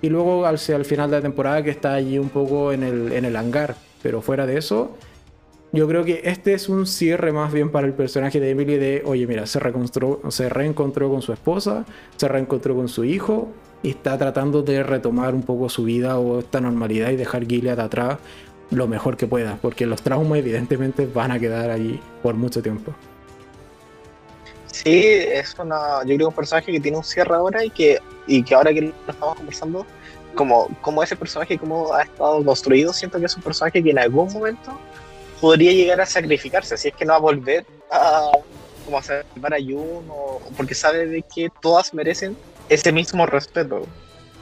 [0.00, 3.36] Y luego hacia el final de la temporada que está allí un poco en el,
[3.36, 3.76] hangar.
[4.02, 4.96] Pero fuera de eso,
[5.72, 9.02] yo creo que este es un cierre más bien para el personaje de Emily de,
[9.06, 9.60] oye, mira, se,
[10.28, 11.84] se reencontró con su esposa,
[12.16, 13.52] se reencontró con su hijo
[13.84, 17.78] y está tratando de retomar un poco su vida o esta normalidad y dejar Gilead
[17.78, 18.18] atrás
[18.72, 22.92] lo mejor que pueda, porque los traumas evidentemente van a quedar ahí por mucho tiempo.
[24.66, 28.42] Sí, es una, yo creo un personaje que tiene un cierre ahora y que, y
[28.42, 29.86] que ahora que lo estamos conversando,
[30.34, 33.98] como, como ese personaje como ha estado construido, siento que es un personaje que en
[33.98, 34.78] algún momento
[35.40, 38.30] podría llegar a sacrificarse, si es que no va a volver a,
[38.86, 42.36] como a salvar a Jun, o, porque sabe de que todas merecen
[42.70, 43.86] ese mismo respeto.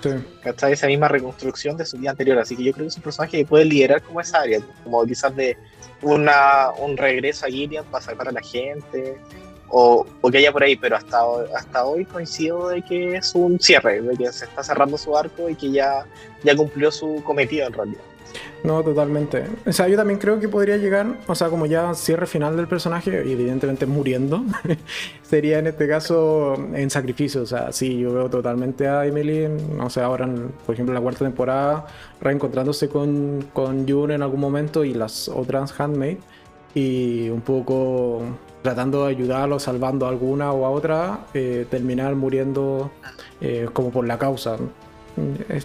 [0.02, 0.10] Sí.
[0.44, 2.38] Esa misma reconstrucción de su vida anterior.
[2.38, 5.04] Así que yo creo que es un personaje que puede liderar como esa área, como
[5.04, 5.56] quizás de
[6.02, 9.18] una, un regreso a Gilead para la gente,
[9.68, 11.20] o, o, que haya por ahí, pero hasta,
[11.54, 15.48] hasta hoy coincido de que es un cierre, de que se está cerrando su arco
[15.48, 16.04] y que ya,
[16.42, 18.00] ya cumplió su cometido en realidad.
[18.62, 19.44] No, totalmente.
[19.66, 22.68] O sea, yo también creo que podría llegar, o sea, como ya cierre final del
[22.68, 24.44] personaje, evidentemente muriendo,
[25.22, 27.42] sería en este caso en sacrificio.
[27.42, 30.28] O sea, sí, yo veo totalmente a Emily, no sé, ahora,
[30.66, 31.86] por ejemplo, en la cuarta temporada,
[32.20, 36.18] reencontrándose con, con June en algún momento y las otras handmade,
[36.74, 38.22] y un poco
[38.62, 42.90] tratando de ayudarlo, salvando a alguna o a otra, eh, terminar muriendo
[43.40, 44.58] eh, como por la causa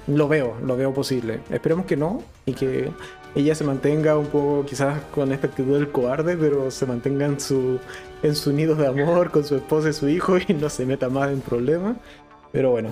[0.08, 1.39] lo veo, lo veo posible.
[1.49, 2.91] Esperemos que no y que
[3.36, 7.39] ella se mantenga un poco quizás con esta actitud del cobarde, pero se mantenga en
[7.39, 7.79] su,
[8.23, 11.10] en su nido de amor con su esposa y su hijo y no se meta
[11.10, 11.97] más en problemas.
[12.51, 12.89] Pero bueno.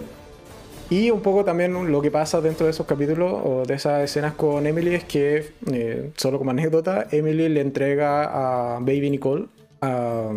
[0.89, 4.33] Y un poco también lo que pasa dentro de esos capítulos o de esas escenas
[4.33, 9.45] con Emily es que, eh, solo como anécdota, Emily le entrega a Baby Nicole
[9.81, 10.29] a,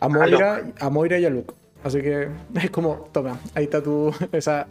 [0.00, 1.54] a Moira, a Moira y a Luke.
[1.84, 4.66] Así que es como, toma, ahí está tu, esa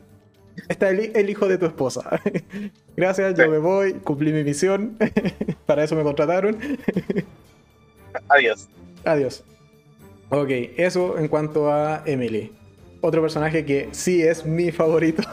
[0.67, 2.21] está el, hijo de tu esposa.
[2.97, 4.97] Gracias, yo me voy, cumplí mi misión.
[5.65, 6.57] Para eso me contrataron.
[8.29, 8.67] Adiós.
[9.05, 9.43] Adiós.
[10.29, 12.51] Ok, eso en cuanto a Emily.
[13.01, 15.23] Otro personaje que sí es mi favorito,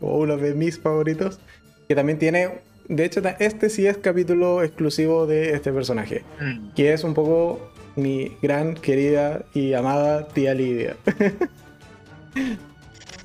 [0.00, 1.38] o uno de mis favoritos,
[1.86, 6.72] que también tiene, de hecho, este sí es capítulo exclusivo de este personaje, mm.
[6.74, 7.60] que es un poco
[7.96, 10.96] mi gran querida y amada tía Lidia.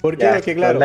[0.01, 0.79] Porque, Porque claro,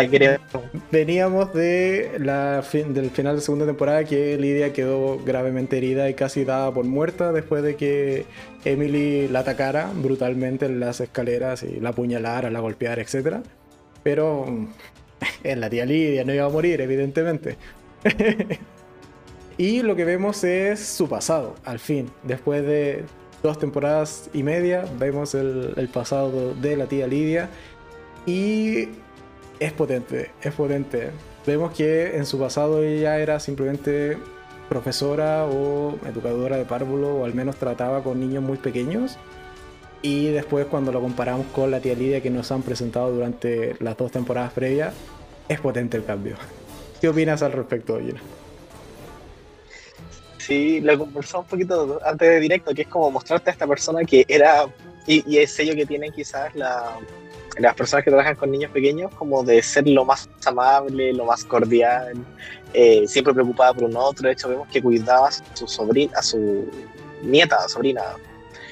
[0.90, 6.44] veníamos de la del final de segunda temporada que Lidia quedó gravemente herida y casi
[6.44, 8.27] dada por muerta después de que
[8.64, 13.37] Emily la atacara brutalmente en las escaleras y la apuñalara, la golpeara, etc.
[14.03, 14.46] Pero
[15.44, 17.57] en la tía Lidia no iba a morir, evidentemente.
[19.59, 22.11] y lo que vemos es su pasado, al fin.
[22.24, 23.05] Después de
[23.44, 27.48] dos temporadas y media, vemos el, el pasado de la tía Lidia.
[28.27, 28.88] Y
[29.61, 31.11] es potente, es potente.
[31.47, 34.19] Vemos que en su pasado ella era simplemente
[34.69, 39.19] profesora o educadora de párvulo, o al menos trataba con niños muy pequeños.
[40.03, 43.97] Y después cuando lo comparamos con la tía Lidia que nos han presentado durante las
[43.97, 44.95] dos temporadas previas,
[45.49, 46.37] es potente el cambio.
[47.01, 48.21] ¿Qué opinas al respecto, Gina?
[50.38, 54.05] Sí, lo conversamos un poquito antes de directo, que es como mostrarte a esta persona
[54.05, 54.67] que era,
[55.07, 56.99] y, y el sello que tiene quizás la,
[57.59, 61.45] las personas que trabajan con niños pequeños como de ser lo más amable, lo más
[61.45, 62.14] cordial,
[62.73, 64.27] eh, siempre preocupada por un otro.
[64.27, 66.69] De hecho, vemos que cuidaba a su sobrina, a su
[67.23, 68.03] nieta, sobrina,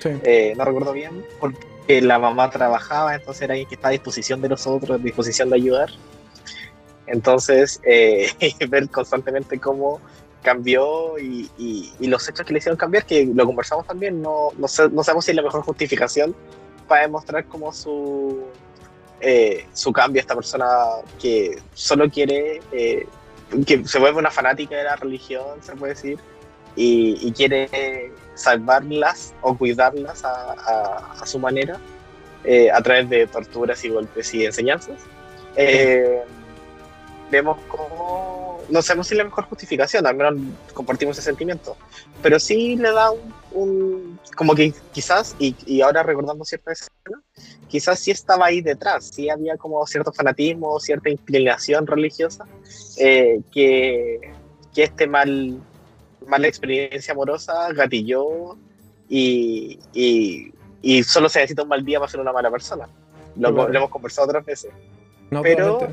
[0.05, 4.41] eh, no recuerdo bien, porque la mamá trabajaba, entonces era alguien que estaba a disposición
[4.41, 5.91] de nosotros, a disposición de ayudar.
[7.07, 8.31] Entonces, eh,
[8.69, 10.01] ver constantemente cómo
[10.43, 11.49] cambió y,
[12.01, 15.31] los hechos que le hicieron cambiar, que lo conversamos también, no, no, no sabemos si
[15.31, 16.35] es la mejor justificación
[16.89, 18.43] para demostrar cómo su,
[19.25, 20.67] eh, su cambio, esta persona
[21.21, 23.07] que solo quiere, eh,
[23.65, 26.19] que se vuelve una fanática de la religión, se puede decir,
[26.75, 31.79] y, quiere salvarlas o cuidarlas a, a, su manera
[32.45, 34.99] eh, a través de torturas y golpes y enseñanzas.
[37.31, 40.35] vemos cómo no sabemos si la mejor justificación, al menos
[40.75, 41.77] compartimos ese sentimiento,
[42.23, 43.42] pero sí le da un,
[44.37, 47.23] como que quizás, y, ahora recordando cierta escena,
[47.69, 52.45] quizás sí estaba ahí detrás, sí había como cierto fanatismo, cierta inclinación religiosa,
[52.99, 54.33] eh, que,
[54.75, 55.61] que este mal,
[56.27, 58.57] mala experiencia amorosa gatilló
[59.09, 62.89] y, y, solo se necesita un mal día para ser una mala persona.
[63.37, 64.71] Lo, hemos conversado otras veces.
[65.43, 65.89] pero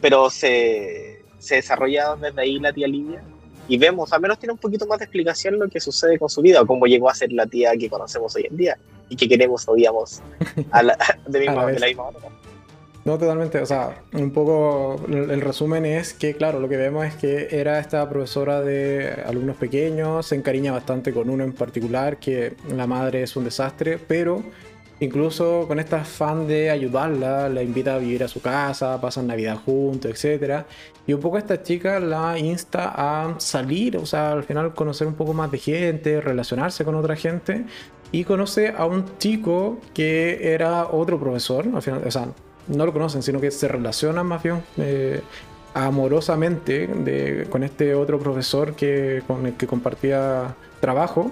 [0.00, 3.22] pero se, se desarrolla desde ahí la tía Lidia
[3.68, 6.40] y vemos, al menos tiene un poquito más de explicación lo que sucede con su
[6.40, 8.78] vida o cómo llegó a ser la tía que conocemos hoy en día
[9.08, 10.22] y que queremos, odiamos
[10.70, 12.28] a la, de, misma, la misma manera.
[13.04, 13.60] No, totalmente.
[13.62, 17.78] O sea, un poco el resumen es que, claro, lo que vemos es que era
[17.78, 23.22] esta profesora de alumnos pequeños, se encariña bastante con uno en particular, que la madre
[23.22, 24.42] es un desastre, pero
[25.00, 29.58] Incluso con esta afán de ayudarla, la invita a vivir a su casa, pasan Navidad
[29.64, 30.64] juntos, etc.
[31.06, 35.14] Y un poco esta chica la insta a salir, o sea, al final conocer un
[35.14, 37.64] poco más de gente, relacionarse con otra gente.
[38.10, 42.28] Y conoce a un chico que era otro profesor, o sea,
[42.66, 45.20] no lo conocen, sino que se relacionan más bien eh,
[45.74, 48.74] amorosamente con este otro profesor
[49.26, 51.30] con el que compartía trabajo.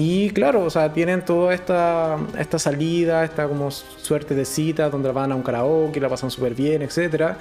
[0.00, 5.10] Y claro, o sea, tienen toda esta, esta salida, esta como suerte de cita donde
[5.10, 7.32] van a un karaoke, la pasan súper bien, etc.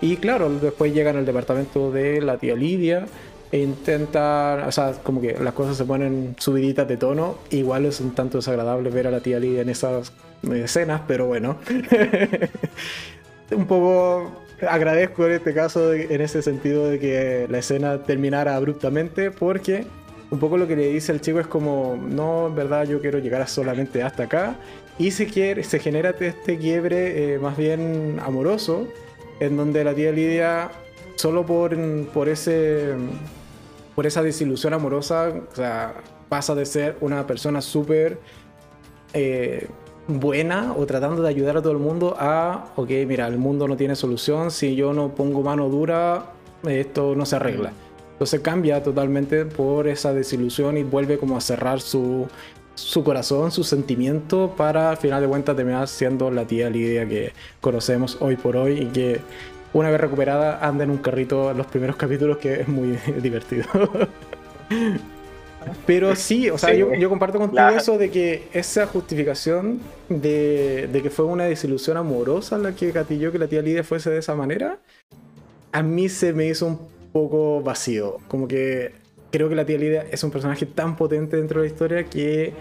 [0.00, 3.06] Y claro, después llegan al departamento de la tía Lidia
[3.50, 7.38] e intentan, o sea, como que las cosas se ponen subiditas de tono.
[7.50, 10.12] Igual es un tanto desagradable ver a la tía Lidia en esas
[10.52, 11.56] escenas, pero bueno.
[13.50, 14.30] un poco
[14.68, 19.84] agradezco en este caso, en ese sentido, de que la escena terminara abruptamente, porque
[20.30, 23.18] un poco lo que le dice el chico es como, no, en verdad yo quiero
[23.18, 24.56] llegar solamente hasta acá.
[24.98, 28.86] Y se, quiere, se genera este quiebre eh, más bien amoroso,
[29.40, 30.70] en donde la tía Lidia,
[31.16, 31.76] solo por,
[32.08, 32.94] por, ese,
[33.94, 35.32] por esa desilusión amorosa,
[36.28, 38.18] pasa de ser una persona súper
[39.12, 39.68] eh,
[40.06, 43.76] buena o tratando de ayudar a todo el mundo a, ok, mira, el mundo no
[43.76, 46.32] tiene solución, si yo no pongo mano dura,
[46.64, 47.72] esto no se arregla.
[48.24, 52.26] Entonces cambia totalmente por esa desilusión y vuelve como a cerrar su,
[52.74, 57.34] su corazón, su sentimiento para al final de cuentas terminar siendo la tía Lidia que
[57.60, 59.20] conocemos hoy por hoy y que
[59.74, 63.66] una vez recuperada anda en un carrito en los primeros capítulos que es muy divertido.
[65.84, 71.02] Pero sí, o sea, Yo, yo, comparto contigo eso de que esa justificación de, de,
[71.02, 74.34] que fue una desilusión amorosa la que gatilló que la tía Lidia fuese de esa
[74.34, 74.78] manera,
[75.72, 78.18] a mí se me hizo un poco vacío.
[78.26, 78.92] Como que
[79.30, 82.52] creo que la tía Lidia es un personaje tan potente dentro de la historia que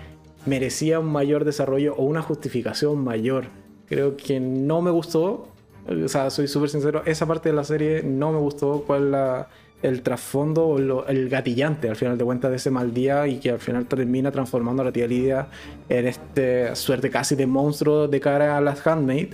[0.45, 3.45] merecía un mayor desarrollo o una justificación mayor.
[3.87, 5.47] Creo que no me gustó,
[5.87, 9.47] o sea, soy súper sincero, esa parte de la serie no me gustó cuál la,
[9.81, 13.49] el trasfondo o el gatillante al final de cuentas de ese mal día y que
[13.49, 15.47] al final termina transformando a la tía Lidia
[15.89, 19.33] en este suerte casi de monstruo de cara a las handmaid.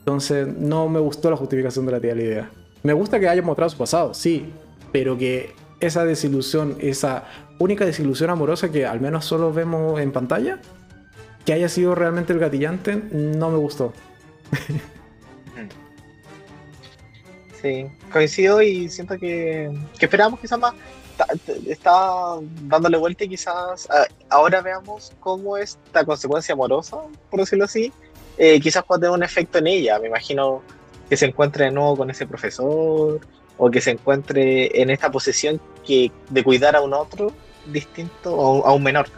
[0.00, 2.50] Entonces no me gustó la justificación de la tía Lidia.
[2.84, 4.52] Me gusta que haya mostrado su pasado, sí,
[4.92, 7.24] pero que esa desilusión, esa
[7.58, 10.60] única desilusión amorosa que al menos solo vemos en pantalla,
[11.46, 13.94] que haya sido realmente el gatillante, no me gustó.
[17.62, 20.74] Sí, coincido y siento que, que esperamos quizás más.
[21.66, 23.88] Está, dándole vuelta y quizás
[24.28, 26.98] ahora veamos cómo esta consecuencia amorosa,
[27.30, 27.90] por decirlo así,
[28.36, 29.98] eh, quizás puede tener un efecto en ella.
[29.98, 30.60] Me imagino
[31.08, 33.20] que se encuentre de nuevo con ese profesor
[33.56, 37.32] o que se encuentre en esta posición que, de cuidar a un otro
[37.66, 39.08] distinto o a un menor.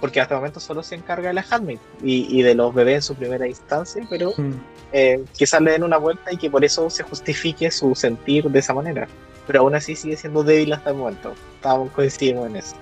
[0.00, 3.02] Porque hasta el momento solo se encarga de la handmaid y, de los bebés en
[3.02, 4.52] su primera instancia, pero mm.
[4.92, 8.58] eh, quizás le den una vuelta y que por eso se justifique su sentir de
[8.60, 9.08] esa manera.
[9.46, 11.32] Pero aún así sigue siendo débil hasta el momento.
[11.56, 12.76] Estamos, coincidimos en eso.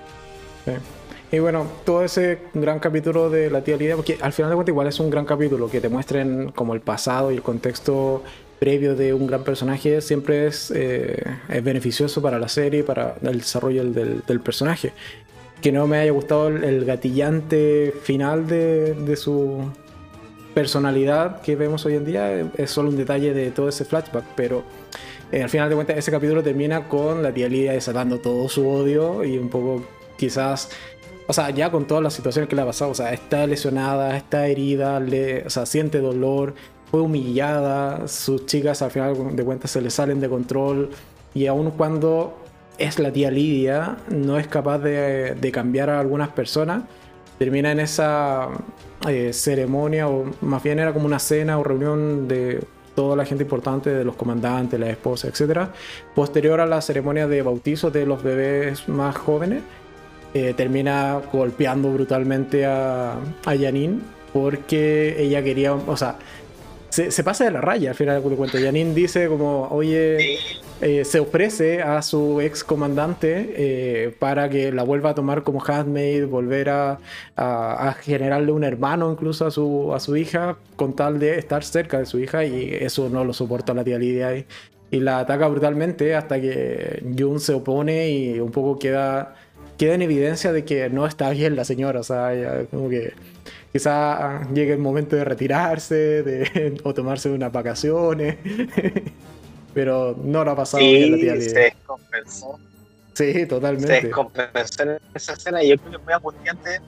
[1.29, 4.71] Y bueno, todo ese gran capítulo de la tía Lidia, porque al final de cuentas
[4.71, 8.23] igual es un gran capítulo que te muestren como el pasado y el contexto
[8.59, 13.39] previo de un gran personaje siempre es, eh, es beneficioso para la serie, para el
[13.39, 14.93] desarrollo del, personaje.
[15.61, 19.69] Que no me haya gustado el, gatillante final de, su
[20.53, 24.63] personalidad que vemos hoy en día es solo un detalle de todo ese flashback, pero
[25.31, 28.67] eh, al final de cuentas ese capítulo termina con la tía Lidia desatando todo su
[28.67, 29.83] odio y un poco
[30.17, 30.69] quizás
[31.27, 34.15] o sea, ya con todas las situaciones que le ha pasado, o sea, está lesionada,
[34.17, 36.55] está herida, le, o sea, siente dolor,
[36.89, 40.89] fue humillada, sus chicas al final de cuentas se le salen de control
[41.33, 42.37] y aun cuando
[42.77, 46.83] es la tía Lidia, no es capaz de, de cambiar a algunas personas,
[47.37, 48.49] termina en esa
[49.07, 52.63] eh, ceremonia, o más bien era como una cena o reunión de
[52.95, 55.69] toda la gente importante, de los comandantes, la esposa, etc.
[56.15, 59.61] Posterior a la ceremonia de bautizo de los bebés más jóvenes,
[60.33, 63.99] eh, termina golpeando brutalmente a, a Janine
[64.33, 66.17] porque ella quería, o sea,
[66.89, 68.57] se, pasa de la raya al final de cuento.
[68.57, 70.39] Janine dice como, oye,
[70.81, 75.63] eh, se ofrece a su ex comandante eh, para que la vuelva a tomar como
[75.63, 76.97] handmaid, volver a,
[78.01, 82.05] generarle un hermano incluso a su, a su hija, con tal de estar cerca de
[82.05, 84.45] su hija y eso no lo soporta la tía Lidia y,
[84.89, 89.35] y la ataca brutalmente hasta que Jun se opone y un poco queda,
[89.77, 93.13] queda en evidencia de que no está bien la señora, o sea, como que
[93.71, 98.37] quizá llegue el momento de retirarse de, o tomarse unas vacaciones.
[99.73, 102.59] Pero no lo ha pasado bien la tía Se descompensó.
[103.13, 103.87] Sí, totalmente.
[103.87, 106.81] Se descompensó en esa escena y yo creo que es muy angustiante.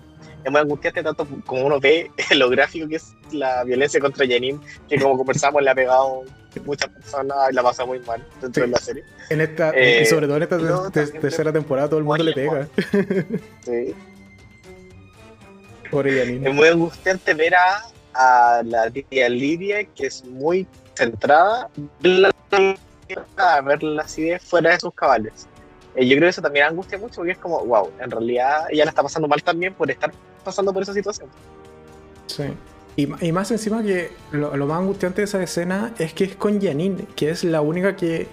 [0.44, 4.60] Es muy angustiante tanto como uno ve lo gráfico que es la violencia contra Janine,
[4.88, 6.24] que como conversamos le ha pegado
[6.66, 9.04] muchas personas y la pasa muy mal dentro de la serie.
[9.30, 12.68] En esta, y eh, sobre todo en esta tercera temporada todo el mundo le pega.
[13.66, 13.96] Sí.
[15.92, 21.70] Es muy angustiante ver a, la tía Lidia, que es muy centrada,
[23.38, 25.48] a verla así de fuera de sus cabales.
[25.96, 28.86] Eh, yo creo que eso también angustia mucho porque es como, wow, en realidad ella
[28.86, 30.12] la está pasando mal también por estar
[30.44, 31.30] pasando por esa situación.
[32.28, 32.46] Sí.
[32.96, 37.06] Y, más encima que lo, más angustiante de esa escena es que es con Janine,
[37.16, 38.28] que es la única que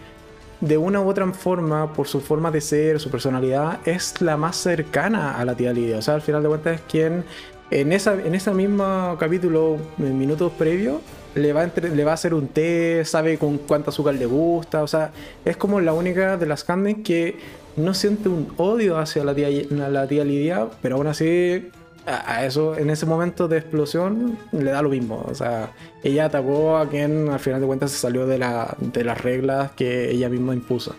[0.61, 4.57] de una u otra forma, por su forma de ser, su personalidad, es la más
[4.57, 5.99] cercana a la tía Lidia.
[5.99, 7.25] O sea, al final de cuentas es quien
[7.71, 11.01] en esa, en ese mismo capítulo, en minutos previos,
[11.37, 14.83] le va, a le va a hacer un té, sabe con cuánto azúcar le gusta.
[14.83, 15.13] O sea,
[15.45, 17.37] es como la única de las Candes que
[17.77, 21.71] no siente un odio hacia la tía, la tía Lidia, pero aún así
[22.07, 25.25] a, eso, en ese momento de explosión, le da lo mismo.
[25.29, 25.71] O sea,
[26.03, 29.73] ella atacó a quien al final de cuentas se salió de, la, de las reglas
[29.73, 30.95] que ella misma impuso.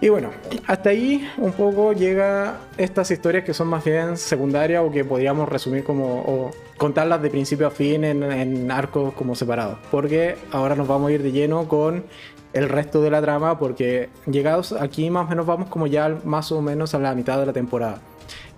[0.00, 0.30] Y bueno,
[0.66, 5.48] hasta ahí un poco llega estas historias que son más bien secundarias o que podríamos
[5.48, 9.78] resumir como o contarlas de principio a fin en, en, arcos como separados.
[9.90, 12.04] Porque ahora nos vamos a ir de lleno con
[12.52, 16.52] el resto de la trama porque llegados aquí más o menos vamos como ya más
[16.52, 18.00] o menos a la mitad de la temporada.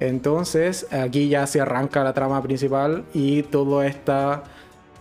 [0.00, 4.44] Entonces, aquí ya se arranca la trama principal y toda esta,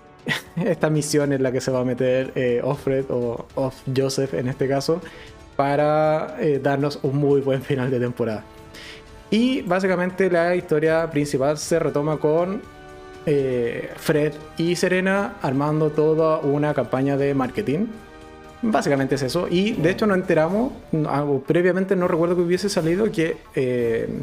[0.55, 4.47] esta misión en la que se va a meter eh, Offred o Off Joseph en
[4.47, 5.01] este caso
[5.55, 8.43] para eh, darnos un muy buen final de temporada.
[9.29, 12.61] Y básicamente la historia principal se retoma con
[13.25, 17.87] eh, Fred y Serena armando toda una campaña de marketing.
[18.61, 19.47] Básicamente es eso.
[19.49, 20.73] Y de hecho nos enteramos,
[21.45, 23.37] previamente no recuerdo que hubiese salido que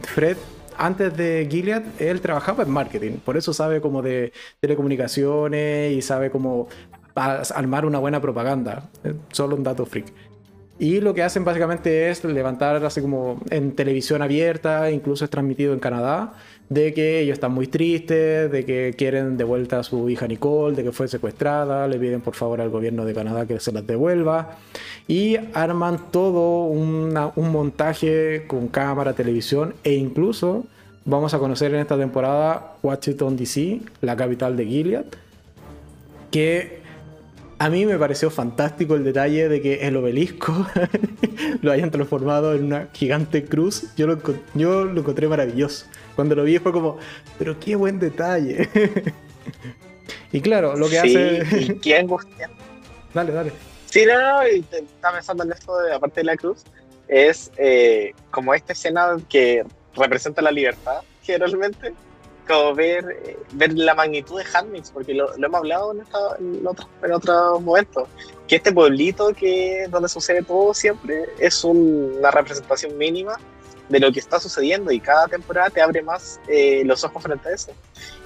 [0.03, 0.37] Fred
[0.77, 6.31] antes de Gilead, él trabajaba en marketing, por eso sabe como de telecomunicaciones y sabe
[6.31, 6.69] cómo
[7.15, 8.91] armar una buena propaganda.
[9.31, 10.07] Solo un dato freak.
[10.77, 15.73] Y lo que hacen básicamente es levantar así como en televisión abierta, incluso es transmitido
[15.73, 16.33] en Canadá,
[16.69, 20.75] de que ellos están muy tristes, de que quieren de vuelta a su hija Nicole,
[20.77, 23.87] de que fue secuestrada, le piden por favor al gobierno de Canadá que se las
[23.87, 24.57] devuelva
[25.07, 30.65] y arman todo un montaje con cámara, televisión e incluso
[31.05, 35.05] vamos a conocer en esta temporada Washington DC, la capital de Gilead,
[36.31, 36.83] que
[37.59, 40.67] a mí me pareció fantástico el detalle de que el obelisco
[41.63, 43.85] lo hayan transformado en una gigante cruz.
[43.97, 44.19] Yo lo,
[44.55, 45.87] yo lo encontré maravilloso.
[46.15, 46.99] Cuando lo vi fue como,
[47.39, 48.69] pero qué buen detalle.
[50.33, 51.43] y claro, lo que hace.
[51.61, 52.51] y qué angustia.
[53.13, 53.53] Dale, dale.
[53.87, 56.65] Sí, no, no, y estaba pensando en esto de aparte de la cruz.
[57.07, 61.95] Es eh, como esta escena que representa la libertad, generalmente
[62.47, 66.89] como ver, eh, ver la magnitud de Handmix, porque lo, hemos hablado en, en, otros,
[67.03, 68.09] en otros momentos,
[68.47, 73.39] que este pueblito que donde sucede todo siempre es una representación mínima
[73.89, 77.49] de lo que está sucediendo y cada temporada te abre más eh, los ojos frente
[77.49, 77.73] a eso.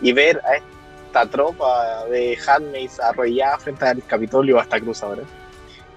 [0.01, 5.03] Y ver a esta tropa de handmaids arrollada frente al Capitolio hasta Cruz.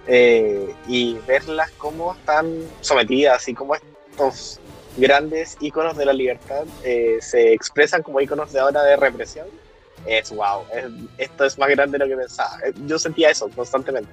[0.07, 2.51] Eh, y verlas cómo están
[2.81, 4.59] sometidas y cómo estos
[4.97, 9.47] grandes íconos de la libertad eh, se expresan como íconos de ahora de represión,
[10.05, 10.63] es wow,
[11.17, 12.57] esto es más grande de lo que pensaba.
[12.87, 14.09] Yo sentía eso constantemente.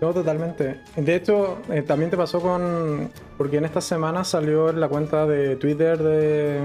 [0.00, 0.80] No, totalmente.
[0.96, 3.10] De hecho, eh, también te pasó con.
[3.36, 6.60] Porque en esta semana salió en la cuenta de Twitter de,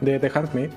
[0.00, 0.70] de The Handmaid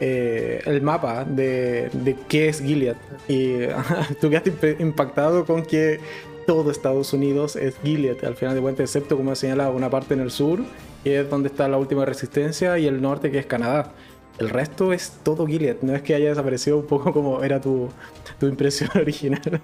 [0.00, 2.96] eh, el mapa de, de, qué es Gilead.
[3.26, 3.66] Y
[4.20, 6.00] tú quedaste impactado con que
[6.46, 10.20] todo Estados Unidos es Gilead, al final de cuentas, excepto como señalado una parte en
[10.20, 10.60] el sur,
[11.04, 13.92] que es donde está la última resistencia, y el norte, que es Canadá.
[14.38, 17.90] El resto es todo Gilead, no es que haya desaparecido un poco como era tu,
[18.38, 19.60] tu impresión original.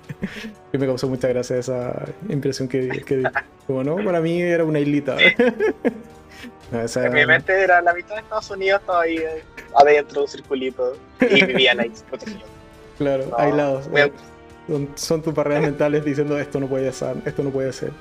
[0.72, 3.22] que me causó mucha gracia esa impresión que, que
[3.66, 5.16] Como no, para mí era una islita.
[6.72, 9.45] En mi mente era la mitad de Estados Unidos, estaba ahí eh,
[9.77, 12.43] adentro de un circulito y vivían ahí protegidos.
[12.99, 13.89] Claro, aislados.
[14.66, 17.93] Son, son, tus barreras mentales diciendo esto no puede ser, esto no puede ser.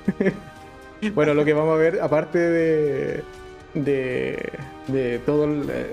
[1.14, 3.22] bueno, lo que vamos a ver, aparte de,
[3.74, 4.50] de,
[4.88, 5.46] de toda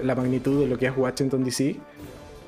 [0.04, 1.78] la magnitud de lo que es Washington DC,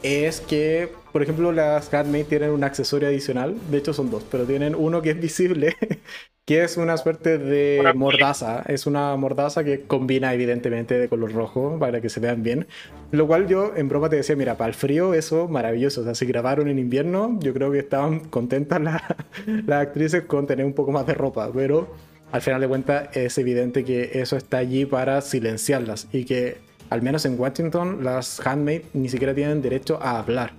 [0.03, 3.55] es que, por ejemplo, las Handmade tienen un accesorio adicional.
[3.71, 5.75] De hecho, son dos, pero tienen uno que es visible,
[6.45, 8.63] que es una suerte de mordaza.
[8.67, 12.67] Es una mordaza que combina, evidentemente, de color rojo para que se vean bien.
[13.11, 16.01] Lo cual yo, en broma, te decía: mira, para el frío, eso maravilloso.
[16.01, 18.81] O sea, si grabaron en invierno, yo creo que estaban contentas
[19.65, 21.87] las actrices con tener un poco más de ropa, pero
[22.33, 26.57] al final de cuentas es evidente que eso está allí para silenciarlas y que
[26.89, 30.51] al menos en Washington, las handmade ni siquiera tienen derecho a hablar.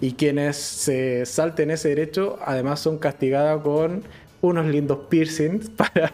[0.00, 4.04] Y quienes se salten ese derecho, además son castigadas con
[4.40, 6.10] unos lindos piercings para,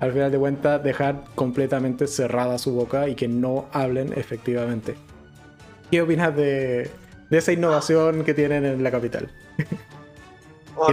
[0.00, 4.96] al final de cuentas, dejar completamente cerrada su boca y que no hablen efectivamente.
[5.90, 6.90] ¿Qué opinas de,
[7.30, 9.30] de esa innovación que tienen en la capital?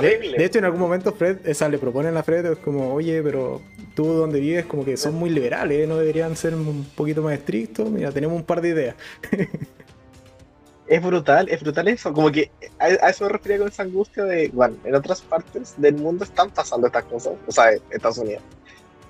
[0.01, 3.61] De, hecho, en algún momento Fred, esa le proponen a Fred, es como, oye, pero
[3.95, 7.89] tú donde vives como que son muy liberales, no deberían ser un poquito más estrictos.
[7.89, 8.95] Mira, tenemos un par de ideas.
[10.87, 12.13] es brutal, es brutal eso.
[12.13, 15.95] Como que a, eso me refería con esa angustia de, bueno, en otras partes del
[15.95, 18.43] mundo están pasando estas cosas, o sea, Estados Unidos.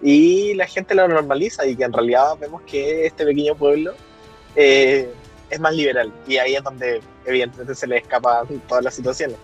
[0.01, 3.93] Y la gente lo normaliza y que en realidad vemos que este pequeño pueblo
[4.55, 5.07] eh,
[5.51, 6.11] es más liberal.
[6.27, 9.37] Y ahí es donde evidentemente se le escapan todas las situaciones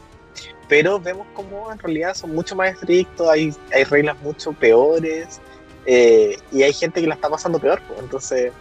[0.69, 5.41] pero vemos como en realidad son mucho más estrictos, hay, hay reglas mucho peores
[5.85, 7.81] eh, y hay gente que la está pasando peor.
[7.87, 7.99] Pues.
[7.99, 8.53] Entonces,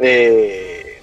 [0.00, 0.98] eh,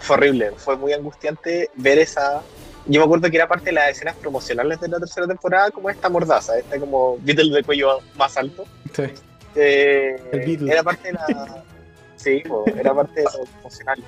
[0.00, 2.42] fue horrible, fue muy angustiante ver esa.
[2.86, 5.88] Yo me acuerdo que era parte de las escenas promocionales de la tercera temporada, como
[5.88, 8.64] esta mordaza, esta como Beatle de cuello más alto.
[8.92, 9.04] Sí.
[9.54, 10.16] Eh,
[10.68, 11.64] era parte de la.
[12.16, 12.42] sí,
[12.76, 14.02] era parte de lo promocional.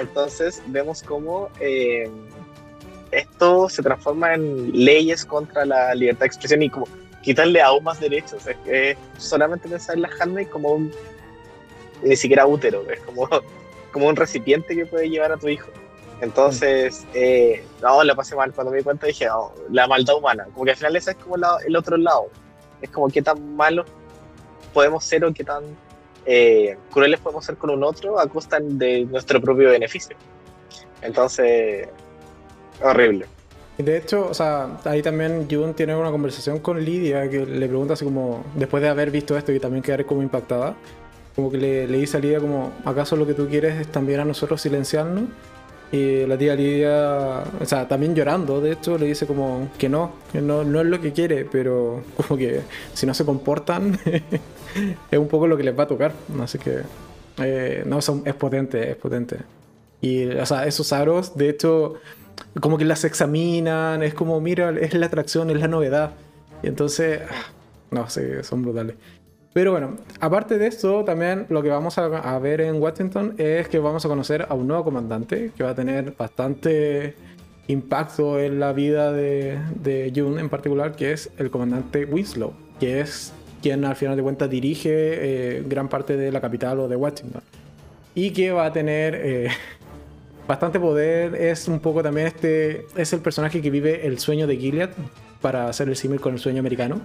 [0.00, 1.48] Entonces, vemos como
[3.12, 6.88] esto se transforma en leyes contra la libertad de expresión y como
[7.22, 8.46] quitarle aún más derechos.
[8.46, 10.92] Es que solamente pensar en la handmade como un
[12.02, 13.28] ni siquiera útero, es como,
[13.92, 15.68] como un recipiente que puede llevar a tu hijo.
[16.20, 18.52] Entonces, eh, no, la pasé mal.
[18.52, 20.46] Cuando me di cuenta dije, oh, la maldad humana.
[20.52, 22.28] Como que al final ese es como el otro lado.
[22.80, 23.86] Es como qué tan malos
[24.72, 25.64] podemos ser o qué tan
[26.24, 30.16] eh, crueles podemos ser con un otro a costa de nuestro propio beneficio.
[31.02, 31.88] Entonces,
[32.82, 33.26] Horrible.
[33.78, 37.94] De hecho, o sea, ahí también Jun tiene una conversación con Lidia que le pregunta
[37.94, 40.76] así como, después de haber visto esto y también quedar como impactada,
[41.34, 44.20] como que le, le dice a Lidia como, ¿acaso lo que tú quieres es también
[44.20, 45.24] a nosotros silenciarnos?
[45.92, 50.12] Y la tía Lidia, o sea, también llorando, de hecho, le dice como que no,
[50.32, 52.62] que no, no es lo que quiere, pero como que
[52.94, 53.98] si no se comportan,
[55.10, 56.12] es un poco lo que les va a tocar.
[56.40, 56.80] Así que,
[57.42, 59.36] eh, no, es potente, es potente.
[60.00, 61.96] Y, o sea, esos aros, de hecho,
[62.60, 66.12] como que las examinan, es como, mira, es la atracción, es la novedad.
[66.62, 67.50] Y entonces, ah,
[67.90, 68.96] no sé, son brutales.
[69.52, 73.78] Pero bueno, aparte de esto, también lo que vamos a, ver en Washington es que
[73.78, 77.14] vamos a conocer a un nuevo comandante que va a tener bastante
[77.68, 83.00] impacto en la vida de, de June en particular, que es el comandante Winslow, que
[83.00, 86.96] es quien al final de cuentas dirige eh, gran parte de la capital o de
[86.96, 87.42] Washington.
[88.14, 89.48] Y que va a tener eh,
[90.46, 91.34] bastante poder.
[91.34, 92.86] Es un poco también este.
[92.96, 94.90] Es el personaje que vive el sueño de Gilead,
[95.40, 97.00] para hacer el símil con el sueño americano.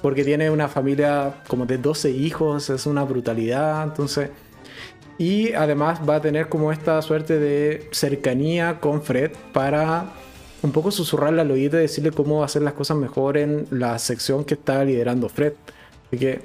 [0.00, 3.84] Porque tiene una familia como de 12 hijos, es una brutalidad.
[3.84, 4.30] Entonces.
[5.18, 10.06] Y además va a tener como esta suerte de cercanía con Fred para
[10.62, 14.44] un poco susurrarle al oído y decirle cómo hacer las cosas mejor en la sección
[14.44, 15.52] que está liderando Fred.
[16.06, 16.40] Así que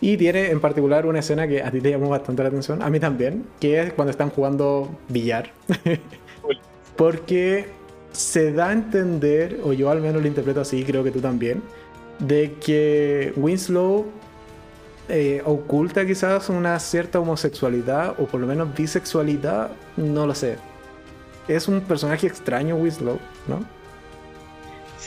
[0.00, 2.90] Y tiene en particular una escena que a ti te llamó bastante la atención, a
[2.90, 5.52] mí también, que es cuando están jugando billar.
[6.96, 7.66] Porque
[8.12, 11.62] se da a entender, o yo al menos lo interpreto así, creo que tú también,
[12.18, 14.06] de que Winslow
[15.08, 20.56] eh, oculta quizás una cierta homosexualidad, o por lo menos bisexualidad, no lo sé.
[21.48, 23.64] Es un personaje extraño Winslow, ¿no?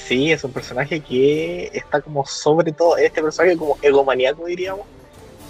[0.07, 4.85] Sí, es un personaje que está como sobre todo, este personaje como egomaniaco diríamos,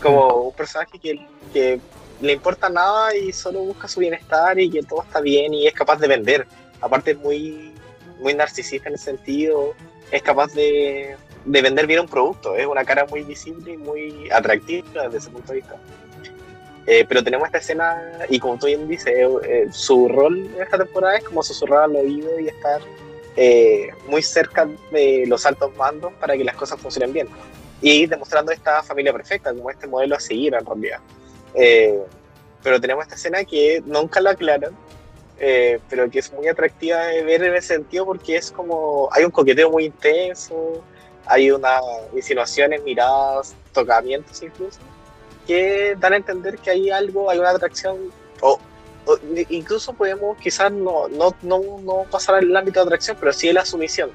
[0.02, 1.80] como un personaje que, que
[2.22, 5.74] le importa nada y solo busca su bienestar y que todo está bien y es
[5.76, 6.48] capaz de vender.
[6.82, 7.72] Aparte es muy,
[8.20, 9.76] muy narcisista en el sentido,
[10.10, 14.28] es capaz de, de vender bien un producto, es una cara muy visible y muy
[14.32, 15.76] atractiva desde ese punto de vista.
[16.88, 20.80] Eh, pero tenemos esta escena, y como tú bien dices, eh, su rol en esta
[20.80, 22.82] temporada es como susurrar al oído y estar
[23.40, 27.30] eh, muy cerca de los altos mandos para que las cosas funcionen bien.
[27.82, 31.00] Y demostrando esta familia perfecta, como este modelo a seguir en realidad.
[31.54, 32.00] Eh,
[32.64, 34.76] pero tenemos esta escena que nunca la aclaran,
[35.40, 39.24] eh, pero que es muy atractiva de ver en ese sentido porque es como, hay
[39.24, 40.84] un coqueteo muy intenso,
[41.28, 41.82] hay unas
[42.16, 44.80] insinuaciones, miradas, tocamientos incluso,
[45.46, 48.12] que dan a entender que hay algo, hay una atracción,
[48.42, 48.60] o
[49.50, 53.66] incluso podemos quizás no, no, no, no pasar al ámbito de atracción, pero sí la
[53.66, 54.10] sumisión,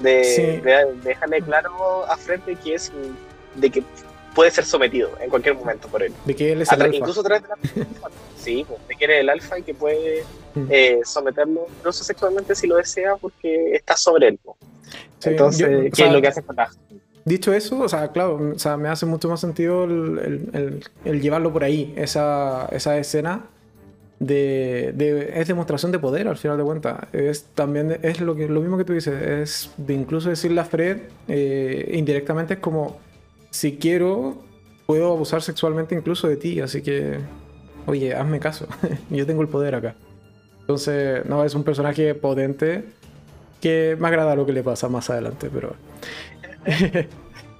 [0.00, 2.92] de, dejarle claro a Fred de que es
[3.56, 3.82] de que
[4.34, 6.12] puede ser sometido en cualquier momento por él.
[6.24, 6.96] De que él es el alfa.
[6.96, 7.86] Incluso través de la
[8.38, 10.22] Sí, de que eres el alfa y que puede
[10.54, 10.66] mm.
[10.70, 14.40] eh, someterlo, incluso sexualmente si lo desea, porque está sobre él.
[15.24, 16.42] Entonces, ¿qué es lo que hace
[17.24, 21.20] Dicho eso, o sea, claro, o sea, me hace mucho más sentido el, el, el
[21.20, 23.44] llevarlo por ahí, esa, esa escena
[24.20, 26.98] de, es demostración de poder al final de cuentas.
[27.12, 30.64] Es también es lo, que, lo mismo que tú dices, es de incluso decirle a
[30.64, 30.98] Fred
[31.28, 32.98] eh, indirectamente es como,
[33.50, 34.38] si quiero,
[34.86, 37.18] puedo abusar sexualmente incluso de ti, así que,
[37.86, 38.66] oye, hazme caso,
[39.10, 39.94] yo tengo el poder acá.
[40.60, 42.84] Entonces, no, es un personaje potente
[43.60, 45.74] que me agrada lo que le pasa más adelante, pero...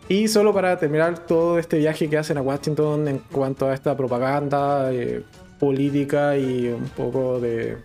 [0.08, 3.96] y solo para terminar todo este viaje que hacen a Washington en cuanto a esta
[3.96, 5.22] propaganda, eh,
[5.58, 7.76] política y un poco de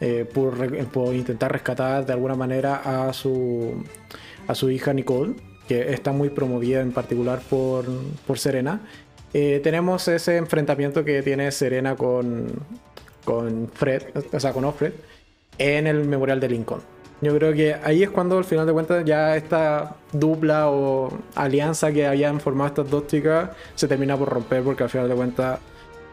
[0.00, 3.84] eh, por, intentar rescatar de alguna manera a su,
[4.46, 5.34] a su hija Nicole,
[5.66, 7.86] que está muy promovida en particular por,
[8.26, 8.80] por Serena.
[9.32, 12.46] Eh, tenemos ese enfrentamiento que tiene Serena con,
[13.24, 14.02] con Fred,
[14.32, 14.92] o sea, con Offred,
[15.58, 16.80] en el Memorial de Lincoln.
[17.20, 21.90] Yo creo que ahí es cuando al final de cuentas ya esta dupla o alianza
[21.92, 25.58] que habían formado estas dos chicas se termina por romper porque al final de cuentas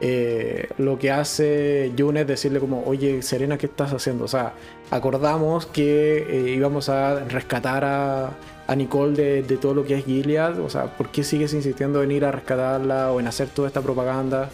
[0.03, 4.25] eh, lo que hace June es decirle como, oye, Serena, ¿qué estás haciendo?
[4.25, 4.53] O sea,
[4.89, 8.31] acordamos que eh, íbamos a rescatar a,
[8.75, 12.23] Nicole de, todo lo que es Gilead, o sea, ¿por qué sigues insistiendo en ir
[12.23, 14.49] a rescatarla o en hacer toda esta propaganda?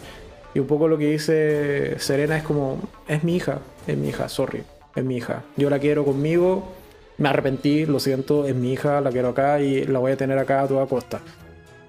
[0.54, 4.28] Y un poco lo que dice Serena es como, es mi hija, es mi hija,
[4.28, 4.64] sorry,
[4.96, 5.44] es mi hija.
[5.56, 6.64] Yo la quiero conmigo,
[7.16, 10.36] me arrepentí, lo siento, es mi hija, la quiero acá y la voy a tener
[10.36, 11.20] acá a toda costa.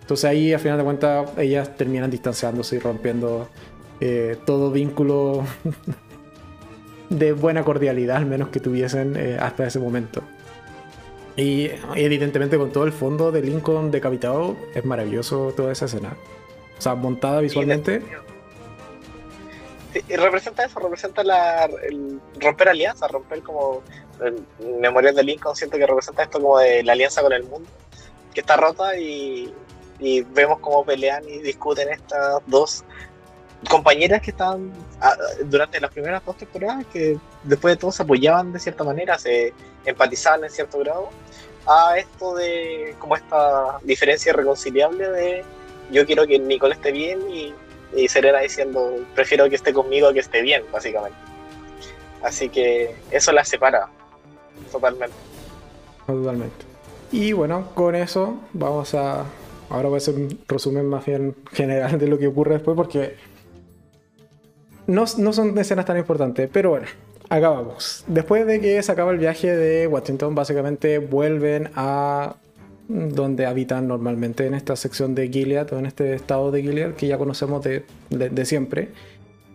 [0.10, 3.47] Entonces ahí, a final de cuentas, ellas terminan distanciándose y rompiendo
[4.01, 5.45] eh, todo vínculo
[7.12, 10.24] de buena cordialidad, al menos que tuviesen eh, hasta ese momento.
[11.38, 16.18] Y evidentemente con todo el fondo de Lincoln decapitado, es maravilloso toda esa escena.
[16.80, 18.01] O sea, montada visualmente.
[19.93, 23.84] Y representa eso, representa la, el romper alianza, romper como
[24.26, 24.43] el
[24.80, 27.70] memorial de Lincoln, siento que representa esto como de la alianza con el mundo,
[28.34, 29.53] que está rota y
[30.00, 32.84] y vemos cómo pelean y discuten estas dos
[33.70, 34.72] compañeras que estaban
[35.02, 39.20] ah, durante las primeras dos temporadas, que después de todo se apoyaban de cierta manera,
[39.20, 39.54] se
[39.86, 41.10] empatizaban en cierto grado,
[41.68, 45.43] a esto de como esta diferencia irreconciliable de
[45.91, 47.54] yo quiero que Nicole esté bien y,
[47.95, 51.18] y Serena diciendo prefiero que esté conmigo a que esté bien, básicamente.
[52.24, 53.89] Así que eso las separa
[54.72, 55.16] totalmente.
[56.06, 56.66] Totalmente.
[57.12, 59.26] Y bueno, con eso vamos a
[59.70, 63.15] Ahora voy a hacer un resumen más bien general de lo que ocurre después porque
[64.88, 66.88] no, no son escenas tan importantes, pero bueno,
[67.30, 68.03] acabamos.
[68.07, 72.36] Después de que se acaba el viaje de Washington, básicamente vuelven a
[72.88, 77.05] donde habitan normalmente en esta sección de Gilead o en este estado de Gilead que
[77.05, 78.89] ya conocemos de, de, siempre.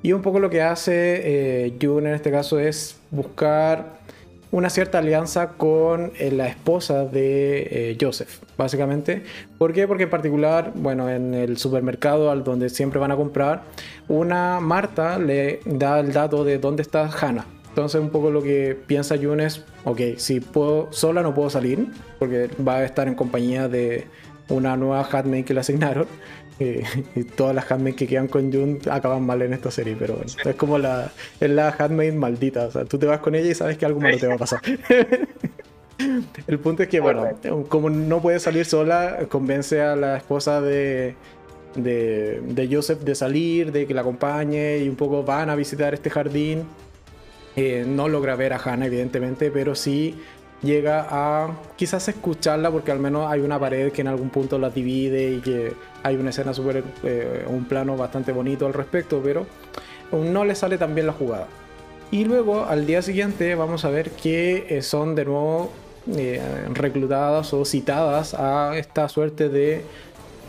[0.03, 4.04] Y un poco lo que hace eh, June en este caso es buscar
[4.55, 9.25] una cierta alianza con eh, la esposa de eh, Joseph, básicamente.
[9.59, 9.89] ¿Por qué?
[9.89, 13.65] Porque en particular, bueno, en el supermercado al donde siempre van a comprar,
[14.07, 17.47] una Marta le da el dato de dónde está Hannah.
[17.71, 21.89] Entonces un poco lo que piensa June es, ok, si puedo, sola no puedo salir,
[22.21, 24.07] porque va a estar en compañía de,
[24.49, 26.07] una nueva handmaid que le asignaron.
[26.61, 26.85] Eh,
[27.17, 30.31] y todas las handmaids que quedan con Jun acaban mal en esta serie, pero bueno,
[30.45, 32.67] es como la, es la handmaid maldita.
[32.67, 34.39] O sea, tú te vas con ella y sabes que algo malo te va a
[34.39, 34.61] pasar.
[36.47, 37.29] El punto es que, bueno,
[37.69, 41.15] como no puede salir sola, convence a la esposa de,
[41.77, 46.11] de, Joseph de salir, de que la acompañe y un poco van a visitar este
[46.11, 46.65] jardín.
[47.57, 50.17] Eh, no logra ver a Hannah, evidentemente, pero sí
[50.65, 54.71] llega a quizás escucharla porque al menos hay una pared que en algún punto la
[54.71, 59.47] divide y que hay una escena súper, eh, un plano bastante bonito al respecto, pero
[60.13, 61.47] no le sale tan bien la jugada.
[62.11, 65.73] Y luego al día siguiente vamos a ver que eh, son de nuevo
[66.17, 66.41] eh,
[66.73, 69.83] reclutadas o citadas a esta suerte de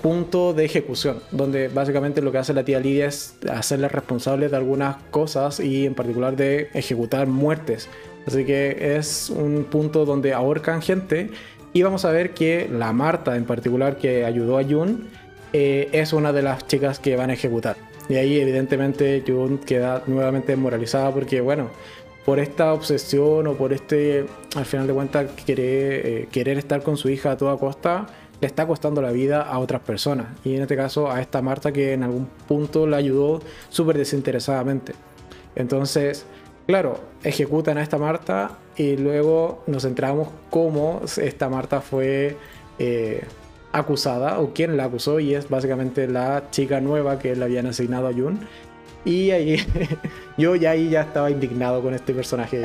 [0.01, 4.55] punto de ejecución, donde básicamente lo que hace la tía Lidia es hacerle responsable de
[4.55, 7.89] algunas cosas y en particular de ejecutar muertes.
[8.25, 11.29] Así que es un punto donde ahorcan gente
[11.73, 15.09] y vamos a ver que la Marta en particular que ayudó a Jun
[15.53, 17.77] eh, es una de las chicas que van a ejecutar.
[18.09, 21.69] Y ahí evidentemente Jun queda nuevamente moralizada porque bueno,
[22.25, 26.97] por esta obsesión o por este, al final de cuentas, querer, eh, querer estar con
[26.97, 28.07] su hija a toda costa,
[28.41, 30.27] le está costando la vida a otras personas.
[30.43, 34.93] Y en este caso a esta Marta que en algún punto la ayudó súper desinteresadamente.
[35.55, 36.25] Entonces,
[36.67, 42.37] claro, ejecutan a esta Marta y luego nos entramos cómo esta Marta fue
[42.79, 43.23] eh,
[43.71, 48.07] acusada o quién la acusó y es básicamente la chica nueva que le habían asignado
[48.07, 48.39] a Jun
[49.05, 49.57] y ahí
[50.37, 52.61] yo ya ahí ya estaba indignado con este personaje.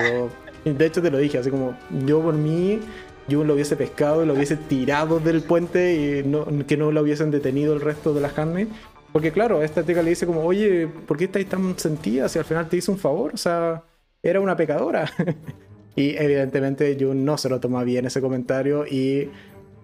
[0.64, 1.76] de hecho te lo dije, así como
[2.06, 2.80] yo por mí,
[3.28, 7.30] yo lo hubiese pescado y lo hubiese tirado del puente y que no lo hubiesen
[7.30, 8.68] detenido el resto de las carnes.
[9.12, 12.44] Porque claro, esta chica le dice como, oye, ¿por qué estáis tan sentida si al
[12.44, 13.32] final te hizo un favor?
[13.34, 13.82] O sea,
[14.22, 15.10] era una pecadora.
[15.96, 19.28] y evidentemente Jun no se lo toma bien ese comentario y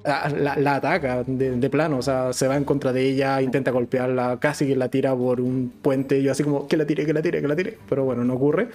[0.06, 4.66] la, ataca de, plano, o sea, se va en contra de ella, intenta golpearla, casi
[4.66, 7.40] que la tira por un puente, yo así como, que la tire, que la tire,
[7.40, 8.68] que la tire, pero bueno, no ocurre.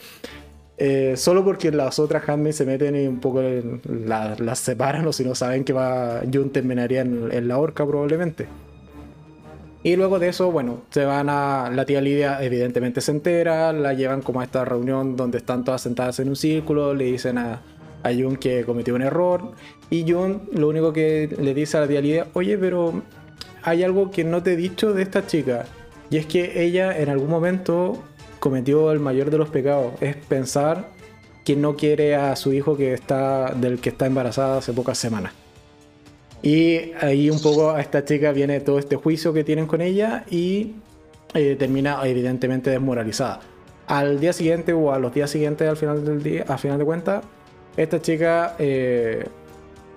[0.78, 3.42] Eh, solo porque las otras handmaids se meten y un poco
[3.84, 8.48] las separan o si no saben que va Jun terminaría en, la horca probablemente.
[9.84, 11.70] Y luego de eso, bueno, se van a.
[11.74, 13.74] La tía Lidia, evidentemente, se entera.
[13.74, 16.94] La llevan como a esta reunión donde están todas sentadas en un círculo.
[16.94, 17.62] Le dicen a,
[18.04, 19.54] a Jun que cometió un error.
[19.90, 23.02] Y Jun lo único que le dice a la tía Lidia, oye, pero
[23.64, 25.66] hay algo que no te he dicho de esta chica.
[26.12, 28.04] Y es que ella en algún momento
[28.40, 29.94] cometió el mayor de los pecados.
[30.02, 30.90] Es pensar
[31.44, 35.34] que no quiere a su hijo que está, del que está embarazada hace pocas semanas.
[36.44, 40.26] Y ahí un poco a esta chica viene todo este juicio que tienen con ella
[40.30, 40.74] y
[41.34, 43.42] eh, termina evidentemente desmoralizada.
[43.88, 46.86] Al día siguiente o a los días siguientes al final del día, a final de
[46.86, 47.24] cuentas,
[47.78, 49.26] esta chica, eh,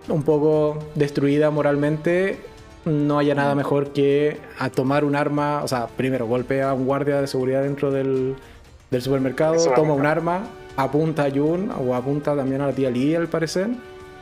[0.09, 2.39] un poco destruida moralmente,
[2.85, 6.85] no haya nada mejor que a tomar un arma, o sea, primero golpea a un
[6.85, 8.37] guardia de seguridad dentro del,
[9.01, 10.45] supermercado, toma un arma,
[10.77, 13.71] apunta a Jun o apunta también a la tía Lee al parecer,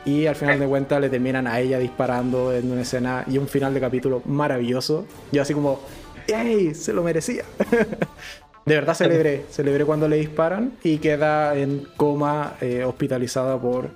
[0.04, 3.48] y al final de cuentas le terminan a ella disparando en una escena y un
[3.48, 5.06] final de capítulo maravilloso.
[5.30, 5.80] Yo así como,
[6.26, 6.74] ¡ey!
[6.74, 7.44] Se lo merecía.
[8.64, 13.88] De verdad celebré, celebré cuando le disparan y queda en coma eh, hospitalizada por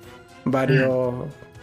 [0.44, 1.14] varios,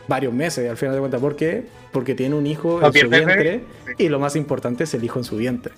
[0.07, 1.19] varios meses, al final de cuentas.
[1.19, 1.65] ¿Por qué?
[1.91, 3.63] Porque tiene un hijo en su vientre
[3.97, 5.73] y lo más importante es el hijo en su vientre.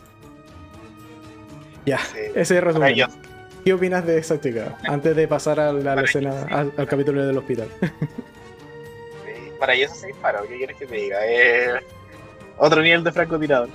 [1.87, 2.95] Ya, ese es el resumen.
[3.63, 4.77] ¿Qué opinas de esa chica?
[4.87, 7.67] Antes de pasar a la, escena, al, capítulo del hospital.
[9.65, 11.17] Para ellos se disparó, ¿qué quieres que te diga?
[12.59, 13.67] otro nivel de francotirador.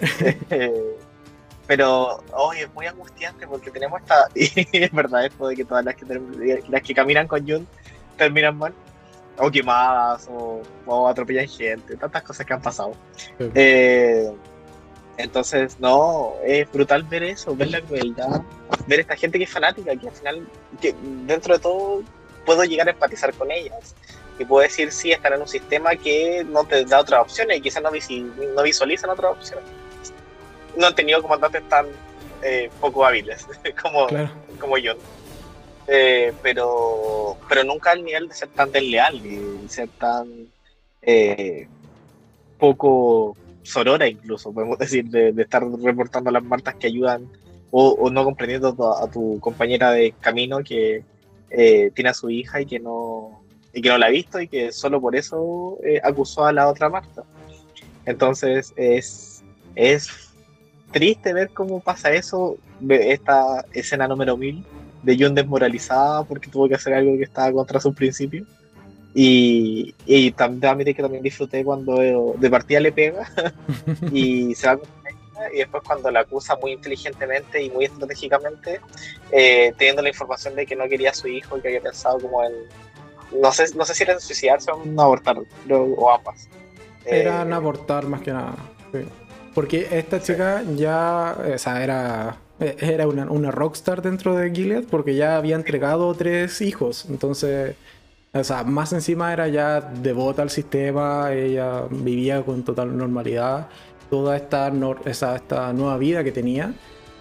[1.68, 5.84] pero hoy es muy angustiante porque tenemos esta y es verdad esto de que todas
[5.84, 7.64] las que las que caminan con Jun
[8.16, 8.74] terminan mal
[9.38, 12.94] o quemadas o, atropellan gente tantas cosas que han pasado
[13.38, 14.28] eh,
[15.16, 18.42] entonces no es brutal ver eso ver la crueldad
[18.88, 20.48] ver esta gente que es fanática que al final
[20.80, 20.92] que
[21.24, 22.02] dentro de todo
[22.44, 23.94] puedo llegar a empatizar con ellas
[24.38, 27.60] y puedo decir sí están en un sistema que no te da otras opciones y
[27.60, 29.64] quizás no, no visualizan otras opciones
[30.76, 31.86] no han tenido comandantes tan
[32.42, 33.46] eh, poco hábiles
[33.82, 34.06] como,
[34.60, 34.92] como yo.
[35.88, 40.48] Eh, pero, pero nunca al nivel de ser tan desleal y ser tan
[41.02, 41.68] eh,
[42.58, 47.30] poco sorora incluso, podemos decir, de, estar reportando las martas que ayudan
[47.70, 51.04] o, no comprendiendo a, tu compañera de camino que
[51.48, 53.42] tiene a su hija y que no
[53.76, 56.88] y que no la ha visto y que solo por eso acusó a la otra
[56.88, 57.24] Marta.
[58.06, 60.32] Entonces es, es
[60.92, 62.56] triste ver cómo pasa eso,
[62.88, 64.64] esta escena número 1000
[65.02, 68.48] de John desmoralizada porque tuvo que hacer algo que estaba contra sus principios.
[69.14, 73.30] Y, y también que también disfruté cuando de partida le pega
[74.12, 75.16] y se va con ella
[75.52, 78.80] y después cuando la acusa muy inteligentemente y muy estratégicamente,
[79.30, 82.18] eh, teniendo la información de que no quería a su hijo y que había pensado
[82.20, 82.52] como en,
[83.32, 85.36] no sé, no sé si era suicidarse o en abortar,
[85.70, 86.48] o ambas.
[87.04, 88.56] Era en eh, abortar más que nada.
[89.54, 95.14] Porque esta chica ya, o sea, era, era una, una rockstar dentro de Gilead porque
[95.14, 97.06] ya había entregado tres hijos.
[97.08, 97.76] Entonces
[98.40, 103.68] o sea, más encima era ya devota al sistema, ella vivía con total normalidad
[104.10, 104.70] toda esta,
[105.04, 106.74] esa, esta nueva vida que tenía.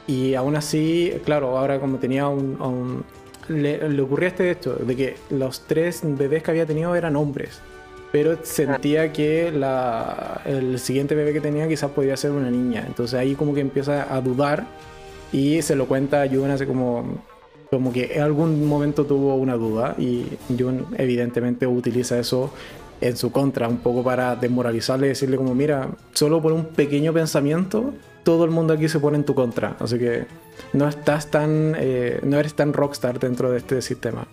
[0.07, 3.05] Y aún así, claro, ahora como tenía un...
[3.47, 7.61] le, le, ocurría este hecho de que los tres bebés que había tenido eran hombres.
[8.11, 12.83] Pero sentía que la, el siguiente bebé que tenía quizás podía ser una niña.
[12.87, 14.65] Entonces ahí como que empieza a dudar
[15.31, 17.19] y se lo cuenta a Jun hace como
[17.69, 20.25] como que en algún momento tuvo una duda y
[20.57, 22.53] Jun evidentemente utiliza eso
[23.01, 27.11] en su contra, un poco para desmoralizarle y decirle como, mira, solo por un pequeño
[27.11, 27.93] pensamiento,
[28.25, 29.77] todo el mundo aquí se pone en tu contra.
[29.79, 30.25] Así que
[30.73, 34.27] no estás tan, eh, no eres tan rockstar dentro de este sistema.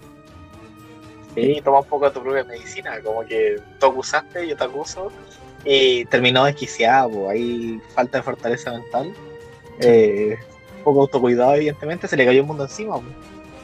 [1.37, 5.13] Sí, toma un poco de tu propia medicina, como que tú acusaste, yo te acuso,
[5.65, 9.15] y terminó desquiciado, hay falta de fortaleza mental.
[9.81, 10.37] Eh,
[10.85, 13.01] poco autocuidado, evidentemente, se le cayó el mundo encima.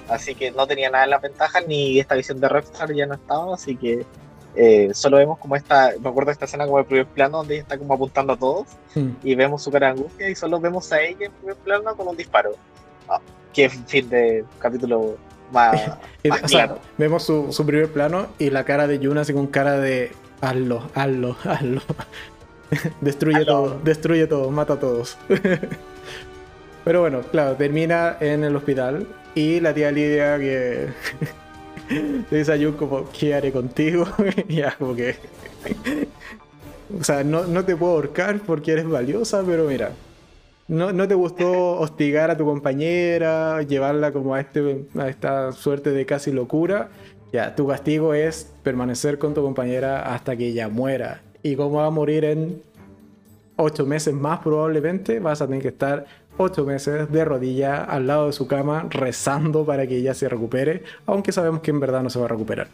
[0.08, 3.14] Así que no tenía nada en la ventaja, ni esta visión de Rockstar ya no
[3.14, 4.06] estaba, así que
[4.60, 7.54] eh, solo vemos como esta, me acuerdo de esta escena como el primer plano donde
[7.54, 9.10] ella está como apuntando a todos hmm.
[9.22, 12.08] y vemos su cara de angustia y solo vemos a ella en primer plano con
[12.08, 12.56] un disparo.
[13.08, 13.20] Ah,
[13.54, 15.16] qué fin de capítulo
[15.52, 15.80] más,
[16.48, 16.80] claro.
[16.96, 20.90] vemos su, su, primer plano y la cara de Yuna así con cara de hazlo,
[20.92, 21.80] hazlo, hazlo.
[23.00, 25.16] destruye todo, destruye todo, mata a todos.
[26.84, 29.06] Pero bueno, claro, termina en el hospital
[29.36, 30.88] y la tía Lidia que
[31.88, 34.06] le dice a Jun como, ¿qué haré contigo?
[34.48, 34.94] ya como
[36.98, 39.92] o sea, no, no, te puedo ahorcar porque eres valiosa, pero mira,
[40.68, 45.90] no, no te gustó hostigar a tu compañera, llevarla como a, este, a esta suerte
[45.90, 46.88] de casi locura.
[47.32, 51.20] Ya, tu castigo es permanecer con tu compañera hasta que ella muera.
[51.42, 52.62] Y como va a morir en
[53.56, 56.06] ocho meses más probablemente, vas a tener que estar
[56.38, 60.82] ocho meses de rodilla al lado de su cama rezando para que ella se recupere,
[61.06, 62.68] aunque sabemos que en verdad no se va a recuperar.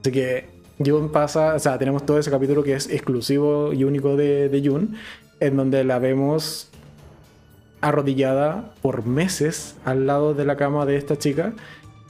[0.00, 0.46] Así que
[0.84, 4.66] Jun pasa, o sea, tenemos todo ese capítulo que es exclusivo y único de, de
[4.66, 4.96] Jun,
[5.40, 6.70] en donde la vemos
[7.80, 11.52] arrodillada por meses al lado de la cama de esta chica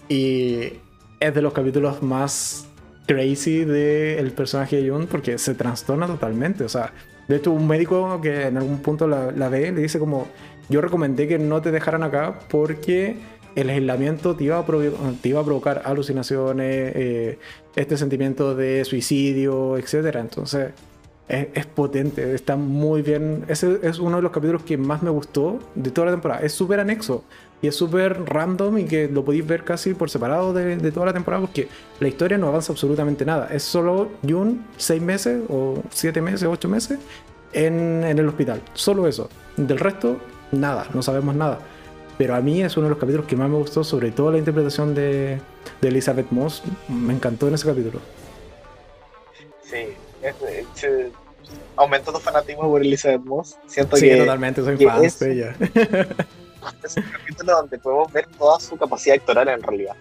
[0.08, 0.74] y
[1.20, 2.66] es de los capítulos más
[3.06, 6.92] crazy del personaje de Jun porque se trastorna totalmente, o sea,
[7.28, 10.28] de hecho un médico que en algún punto la, la ve le dice como
[10.68, 13.16] yo recomendé que no te dejaran acá porque
[13.56, 17.38] el aislamiento te iba a, provocar alucinaciones, eh,
[17.74, 20.16] este sentimiento de suicidio, etc.
[20.16, 20.72] Entonces
[21.28, 23.44] es, potente, está muy bien.
[23.48, 26.42] Ese es uno de los capítulos que más me gustó de toda la temporada.
[26.42, 27.24] Es súper anexo
[27.62, 31.12] y es súper random y que lo podéis ver casi por separado de, toda la
[31.14, 33.48] temporada porque la historia no avanza absolutamente nada.
[33.50, 36.98] Es solo Jun, seis meses o siete meses, ocho meses
[37.54, 38.60] en, en el hospital.
[38.74, 39.28] Solo eso.
[39.56, 40.18] Del resto,
[40.52, 41.58] nada, no sabemos nada.
[42.18, 44.38] Pero a mí es uno de los capítulos que más me gustó, sobre todo la
[44.38, 45.38] interpretación de,
[45.80, 46.62] de Elizabeth Moss.
[46.88, 48.00] Me encantó en ese capítulo.
[49.62, 49.88] Sí,
[51.76, 53.56] aumentó tu fanatismo por Elizabeth Moss.
[53.66, 55.56] Siento sí, que, totalmente, soy fan de ella.
[56.84, 59.96] es un capítulo donde podemos ver toda su capacidad actoral en realidad.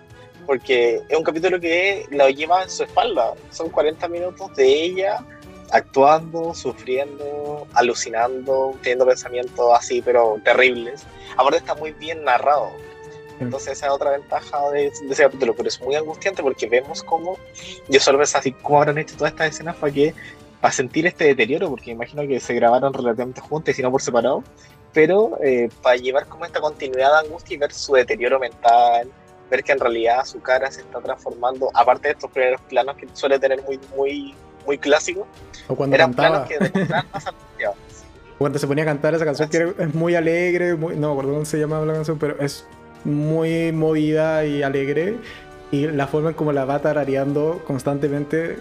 [0.45, 3.33] Porque es un capítulo que la lleva en su espalda.
[3.49, 5.25] Son 40 minutos de ella
[5.71, 11.05] actuando, sufriendo, alucinando, teniendo pensamientos así, pero terribles.
[11.37, 12.71] Aparte está muy bien narrado.
[13.39, 17.37] Entonces esa es otra ventaja de, ese capítulo, pero es muy angustiante porque vemos cómo,
[17.89, 20.13] yo solo pensaba así, cómo habrán hecho todas estas escenas para que,
[20.61, 24.41] para sentir este deterioro, porque imagino que se grabaron relativamente juntos y no por separado,
[24.93, 29.11] pero eh, para llevar como esta continuidad de angustia y ver su deterioro mental,
[29.49, 33.07] ver que en realidad su cara se está transformando, aparte de estos primeros planos que
[33.13, 34.33] suele tener muy, muy
[34.65, 35.27] muy clásico.
[35.67, 36.47] O cuando cantaba.
[38.37, 41.33] Cuando se ponía a cantar esa canción que es muy alegre, muy, no me acuerdo
[41.33, 42.65] cómo se llamaba la canción, pero es
[43.05, 45.17] muy movida y alegre.
[45.71, 48.57] Y la forma en como la va tarareando constantemente,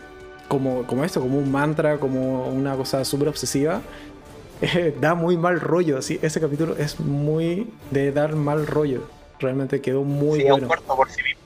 [0.49, 3.83] como, como esto, como un mantra, como una cosa súper obsesiva,
[4.63, 6.01] eh, da muy mal rollo.
[6.03, 6.21] ¿sí?
[6.23, 9.09] Ese capítulo es muy de dar mal rollo.
[9.41, 10.69] Realmente quedó muy sí, bueno.
[10.69, 11.41] Un por sí mismo.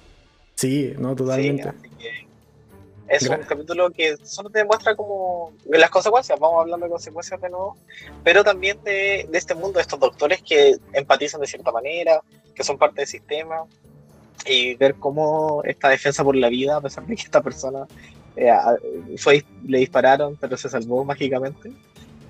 [0.55, 1.73] Sí, no, totalmente.
[3.09, 7.49] Es un capítulo que solo te demuestra como las consecuencias, vamos hablando de consecuencias de
[7.49, 7.77] nuevo,
[8.23, 12.21] pero también de, de, este mundo, de estos doctores que empatizan de cierta manera,
[12.55, 13.65] que son parte del sistema,
[14.47, 17.87] y ver cómo esta defensa por la vida, a pesar de que esta persona
[18.37, 18.53] eh,
[19.17, 21.73] fue, le dispararon, pero se salvó mágicamente.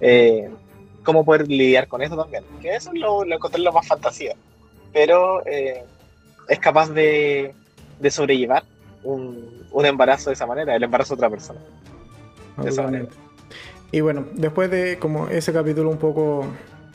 [0.01, 0.49] Eh,
[1.03, 2.45] cómo poder lidiar con eso también.
[2.61, 4.35] Que eso lo, lo encontré lo más fantasía.
[4.93, 5.85] Pero eh,
[6.49, 7.55] es capaz de,
[8.01, 8.65] de sobrellevar
[9.03, 11.61] un, un, embarazo de esa manera, el embarazo de otra persona.
[12.57, 13.07] De esa manera.
[13.91, 16.47] Y bueno, después de como ese capítulo un poco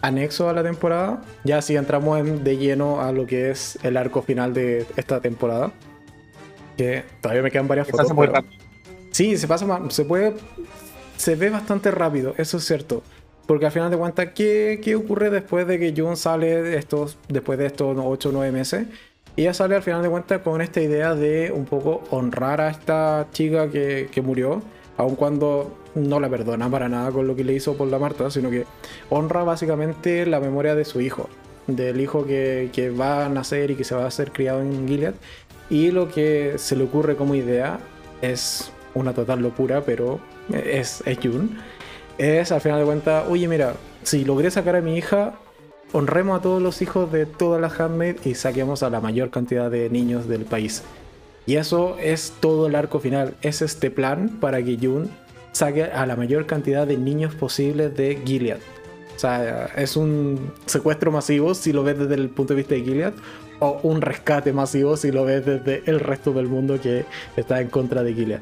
[0.02, 3.98] anexo a la temporada, ya si entramos en, de lleno a lo que es el
[3.98, 5.72] arco final de esta temporada.
[6.78, 8.14] Que todavía me quedan varias fotos.
[8.14, 8.64] Muy rápido.
[9.12, 10.34] Sí, se pasa más, se puede,
[11.18, 13.04] se ve bastante rápido, eso es cierto.
[13.46, 17.18] Porque al final de cuentas, ¿qué, ¿qué, ocurre después de que Jun sale de estos,
[17.28, 18.88] después de estos 8 o 9 meses?
[19.36, 22.70] Y ella sale al final de cuentas con esta idea de un poco honrar a
[22.70, 24.62] esta chica que, que murió,
[24.98, 28.30] aun cuando no la perdona para nada con lo que le hizo por la Marta,
[28.30, 28.66] sino que
[29.10, 31.30] honra básicamente la memoria de su hijo,
[31.68, 34.88] del hijo que, que va a nacer y que se va a ser criado en
[34.88, 35.16] Gilead.
[35.70, 37.80] Y lo que se le ocurre como idea
[38.22, 40.20] es una total locura, pero
[40.52, 41.58] es, es Jun
[42.18, 43.74] es al final de cuentas, oye, mira,
[44.04, 45.34] si logré sacar a mi hija,
[45.94, 49.72] honremos a todos los hijos de todas las handmaid y saquemos a la mayor cantidad
[49.72, 50.84] de niños del país.
[51.46, 53.36] Y eso es todo el arco final.
[53.42, 55.10] Es este plan para que Jun
[55.52, 58.60] saque a la mayor cantidad de niños posibles de Gilead.
[59.16, 62.82] O sea, es un secuestro masivo si lo ves desde el punto de vista de
[62.82, 63.14] Gilead,
[63.60, 67.06] o un rescate masivo si lo ves desde el resto del mundo que
[67.38, 68.42] está en contra de Gilead.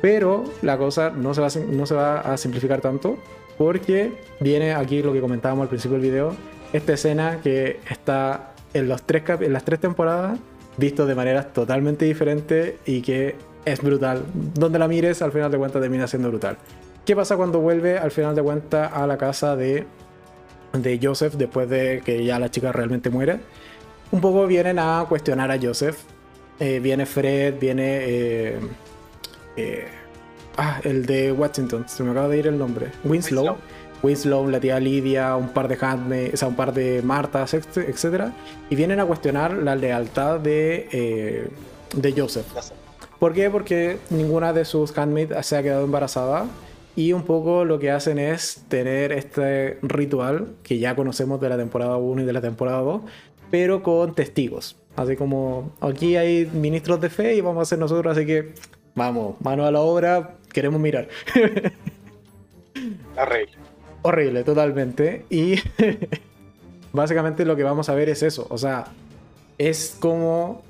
[0.00, 3.18] Pero la cosa no se va a simplificar tanto
[3.58, 6.36] porque viene aquí lo que comentábamos al principio del video,
[6.74, 10.38] esta escena que está en, los tres en las tres temporadas
[10.76, 14.24] visto de maneras totalmente diferentes y que es brutal.
[14.54, 16.58] Donde la mires, al final de cuentas termina siendo brutal.
[17.06, 19.86] ¿Qué pasa cuando vuelve al final de cuentas a la casa de,
[20.72, 23.38] de Joseph después de que ya la chica realmente muere?
[24.10, 25.98] Un poco vienen a cuestionar a Joseph.
[26.58, 27.98] Eh, viene Fred, viene...
[28.02, 28.58] Eh,
[29.56, 29.86] eh,
[30.56, 32.90] ah, el de Washington, se me acaba de ir el nombre.
[33.04, 33.44] Winslow.
[33.44, 33.56] Winslow,
[34.46, 35.76] la tía Lidia, un par de
[36.36, 38.32] sea, un par de Martas, etc.
[38.70, 41.48] Y vienen a cuestionar la lealtad de, eh,
[41.94, 42.46] de Joseph.
[43.18, 43.50] ¿Por qué?
[43.50, 46.46] Porque ninguna de sus handmaids se ha quedado embarazada.
[46.96, 51.56] Y un poco lo que hacen es tener este ritual que ya conocemos de la
[51.56, 53.02] temporada 1 y de la temporada 2,
[53.50, 54.76] pero con testigos.
[54.94, 58.52] Así como aquí hay ministros de fe y vamos a hacer nosotros, así que
[58.94, 61.08] Vamos, mano a la obra, queremos mirar.
[63.16, 63.63] Horrible.
[64.06, 65.24] Horrible, totalmente.
[65.30, 65.54] Y
[66.92, 68.46] básicamente lo que vamos a ver es eso.
[68.50, 68.84] O sea,
[69.56, 70.62] es como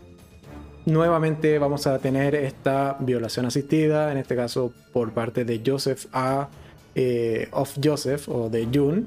[0.86, 6.48] nuevamente vamos a tener esta violación asistida, en este caso por parte de Joseph a
[6.94, 9.02] eh, of Joseph o de June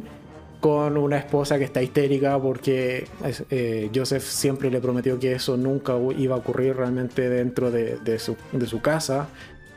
[0.60, 3.08] con una esposa que está histérica porque
[3.50, 8.82] eh, Joseph siempre le prometió que eso nunca iba a ocurrir realmente dentro de, su,
[8.82, 9.30] casa,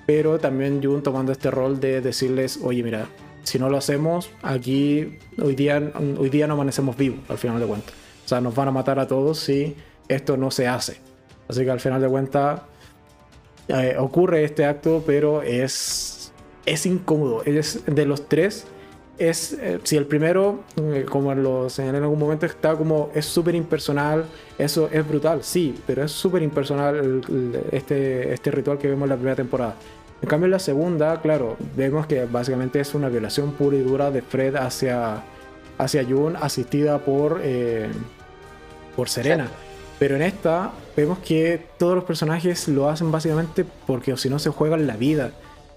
[0.07, 3.07] pero también Jun tomando este rol de decirles, oye mira,
[3.51, 7.67] si no lo hacemos, aquí hoy día, hoy día no amanecemos vivos al final de
[7.67, 7.93] cuentas.
[8.25, 9.75] O sea, nos van a matar a todos si
[10.07, 11.01] esto no se hace.
[11.49, 12.61] Así que al final de cuentas
[13.67, 16.33] eh, ocurre este acto, pero es,
[16.65, 17.43] es incómodo.
[17.45, 18.67] Es de los tres
[19.21, 23.27] es, eh, si el primero, eh, como lo señalé en algún momento, está como, es
[23.27, 24.25] súper impersonal,
[24.59, 27.21] eso es brutal, sí, pero es súper impersonal
[27.71, 29.77] este, este ritual que vemos en la primera temporada.
[30.23, 34.11] En cambio, en la segunda, claro, vemos que básicamente es una violación pura y dura
[34.11, 35.23] de Fred hacia,
[35.79, 37.89] hacia June, asistida por, eh,
[38.97, 39.49] por Serena.
[39.99, 44.39] Pero en esta, vemos que todos los personajes lo hacen básicamente porque o si no
[44.39, 45.33] se juegan la vida.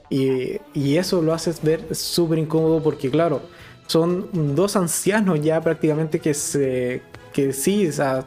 [0.09, 0.59] Y,
[0.97, 3.41] eso lo hace ver súper incómodo porque, claro,
[3.87, 7.01] son dos ancianos ya prácticamente que se.
[7.33, 8.25] que sí, o sea,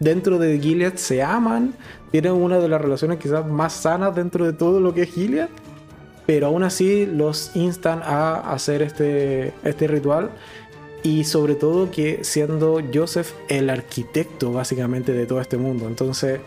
[0.00, 1.74] dentro de Gilead se aman,
[2.10, 5.48] tienen una de las relaciones quizás más sanas dentro de todo lo que es Gilead,
[6.26, 10.30] pero aún así los instan a hacer este, este ritual.
[11.02, 15.86] Y sobre todo que siendo Joseph el arquitecto básicamente de todo este mundo.
[15.86, 16.40] Entonces,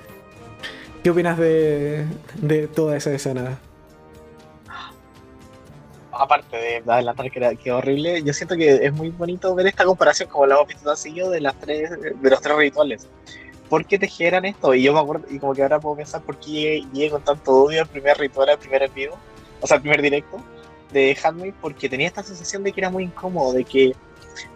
[1.04, 2.06] ¿qué opinas de,
[2.42, 3.60] de toda esa escena?
[6.22, 10.30] aparte de adelantar que que horrible, yo siento que es muy bonito ver esta comparación,
[10.30, 13.08] como la hemos visto de, las tres, de los tres rituales.
[13.72, 14.76] ¿Por qué tejeran esto?
[14.76, 17.54] Y yo me acuerdo, y como que ahora puedo pensar por qué llegué, con tanto
[17.54, 19.18] odio al primer ritual, al primer en vivo,
[19.62, 20.44] o sea, al primer directo
[20.92, 23.96] de Handmaid, porque tenía esta sensación de que era muy incómodo, de que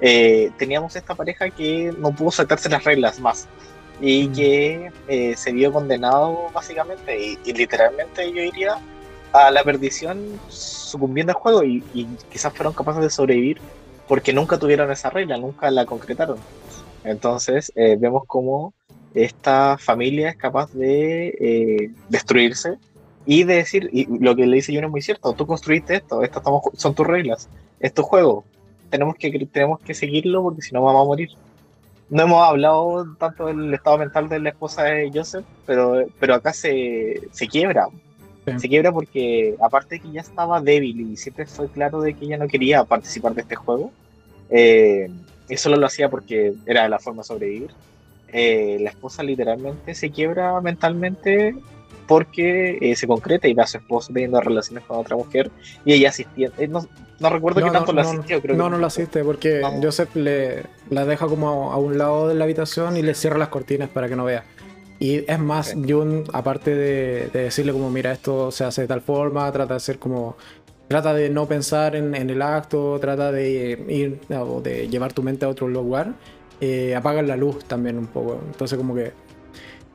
[0.02, 3.48] eh, teníamos esta pareja que no pudo saltarse las reglas más
[4.02, 4.34] y mm.
[4.34, 8.78] que eh, se vio condenado básicamente y, y, literalmente yo diría
[9.32, 11.82] a la perdición sucumbiendo al juego y,
[12.30, 13.62] quizás fueron capaces de sobrevivir
[14.10, 16.38] porque nunca tuvieron esa regla, nunca la concretaron.
[17.06, 18.74] Entonces eh, vemos cómo
[19.16, 22.76] esta familia es capaz de eh, destruirse
[23.26, 26.22] y de decir, y lo que le dice Juno es muy cierto, tú construiste esto,
[26.22, 26.44] estas
[26.76, 27.50] son tus reglas,
[27.80, 28.46] es tu juego,
[28.90, 31.30] tenemos que, tenemos que seguirlo porque si no vamos a morir.
[32.08, 36.54] No hemos hablado tanto del estado mental de la esposa de Joseph, pero, pero acá
[36.54, 37.88] se, se quiebra.
[38.58, 42.26] Se quiebra porque aparte de que ya estaba débil y siempre fue claro de que
[42.26, 43.92] ella no quería participar de este juego,
[44.52, 45.10] eh,
[45.50, 47.72] y solo lo hacía porque era la forma de sobrevivir.
[48.38, 51.56] Eh, la esposa literalmente se quiebra mentalmente
[52.06, 55.52] porque eh, se concreta y ve a su esposo teniendo relaciones con otra mujer
[55.86, 56.52] y ella asistía.
[56.58, 56.86] Eh, no,
[57.22, 60.64] no, recuerdo qué tanto no, lo asistió, creo No, no lo asiste porque Joseph le,
[60.90, 64.10] la deja como a un lado de la habitación y le cierra las cortinas para
[64.10, 64.44] que no vea.
[65.00, 69.50] Y es más, Jun, aparte de, decirle como, mira, esto se hace de tal forma,
[69.54, 70.36] trata de ser como...
[70.90, 75.46] Trata de no pensar en, el acto, trata de ir o de llevar tu mente
[75.46, 76.14] a otro lugar.
[76.62, 78.40] Eh, apagan la luz también un poco.
[78.48, 79.14] Entonces como que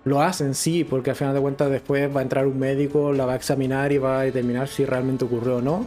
[0.04, 3.26] lo hacen, sí, porque al final de cuentas después va a entrar un médico, la
[3.26, 5.86] va a examinar y va a determinar si realmente ocurrió o no.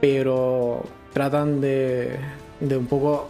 [0.00, 0.82] Pero
[1.12, 2.16] tratan de,
[2.60, 3.28] de un poco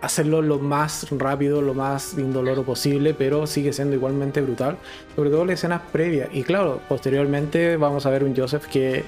[0.00, 4.76] hacerlo lo más rápido, lo más indoloro posible, pero sigue siendo igualmente brutal.
[5.16, 6.28] Sobre todo las escenas previas.
[6.32, 9.04] Y claro, posteriormente vamos a ver un Joseph que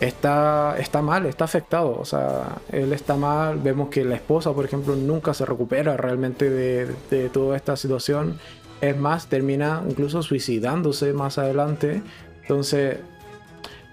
[0.00, 1.96] está, está mal, está afectado.
[1.98, 3.58] O sea, él está mal.
[3.58, 8.38] Vemos que la esposa, por ejemplo, nunca se recupera realmente de, de toda esta situación.
[8.80, 12.02] Es más, termina incluso suicidándose más adelante.
[12.42, 12.98] Entonces,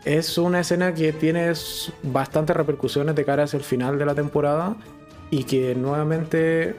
[0.05, 1.51] es una escena que tiene
[2.03, 4.75] bastantes repercusiones de cara hacia el final de la temporada
[5.31, 6.75] y que nuevamente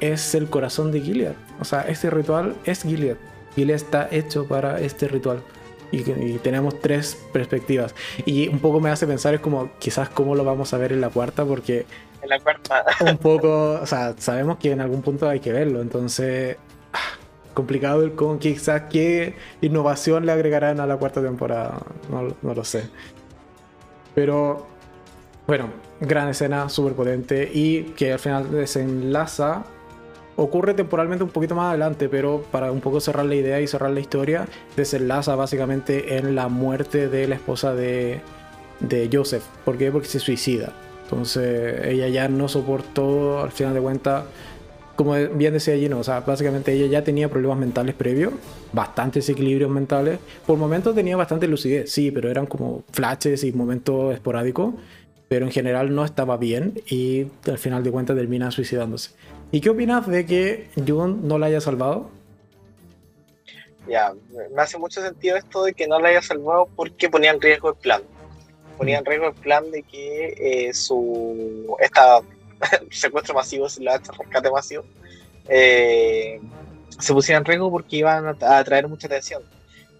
[0.00, 1.34] es el corazón de Gilead.
[1.60, 3.16] O sea, este ritual es Gilead.
[3.56, 5.42] Gilead está hecho para este ritual.
[5.92, 7.94] Y, y, tenemos tres perspectivas.
[8.24, 11.00] Y un poco me hace pensar es como quizás cómo lo vamos a ver en
[11.00, 11.86] la cuarta, porque...
[12.22, 12.84] En la cuarta.
[13.00, 16.56] un poco, o sea, sabemos que en algún punto hay que verlo, entonces
[17.54, 21.78] complicado el con quizás qué innovación le agregarán a la cuarta temporada.
[22.10, 22.88] No, lo sé.
[24.14, 24.66] Pero
[25.46, 25.70] bueno,
[26.00, 29.64] gran escena, súper potente y que al final desenlaza.
[30.42, 33.90] Ocurre temporalmente un poquito más adelante, pero para un poco cerrar la idea y cerrar
[33.90, 38.22] la historia, desenlaza básicamente en la muerte de la esposa de,
[38.80, 39.42] de Joseph.
[39.66, 39.92] ¿Por qué?
[39.92, 40.72] Porque se suicida.
[41.02, 44.24] Entonces ella ya no soportó, al final de cuentas,
[44.96, 48.32] como bien decía Gino, o sea, básicamente ella ya tenía problemas mentales previos,
[48.72, 50.20] bastantes equilibrios mentales.
[50.46, 54.72] Por momentos tenía bastante lucidez, sí, pero eran como flashes y momentos esporádicos.
[55.28, 59.10] Pero en general no estaba bien y al final de cuentas termina suicidándose.
[59.52, 62.10] ¿Y qué opinas de que Jun no la haya salvado?
[63.88, 64.14] Ya,
[64.54, 67.70] me hace mucho sentido esto de que no la haya salvado porque ponía en riesgo
[67.70, 68.02] el plan.
[68.78, 72.20] Ponía en riesgo el plan de que eh, su esta
[72.90, 74.84] secuestro masivo, la rescate masivo,
[75.48, 76.40] eh,
[76.98, 79.42] se pusiera en riesgo porque iban a atraer mucha atención.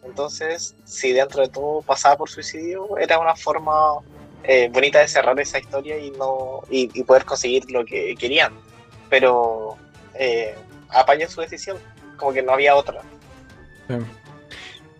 [0.04, 3.98] Entonces, si dentro de todo pasaba por suicidio, era una forma
[4.44, 8.52] eh, bonita de cerrar esa historia y no y, poder conseguir lo que querían.
[9.10, 9.76] Pero
[10.14, 10.54] eh,
[11.28, 11.76] su decisión,
[12.16, 13.02] como que no había otra.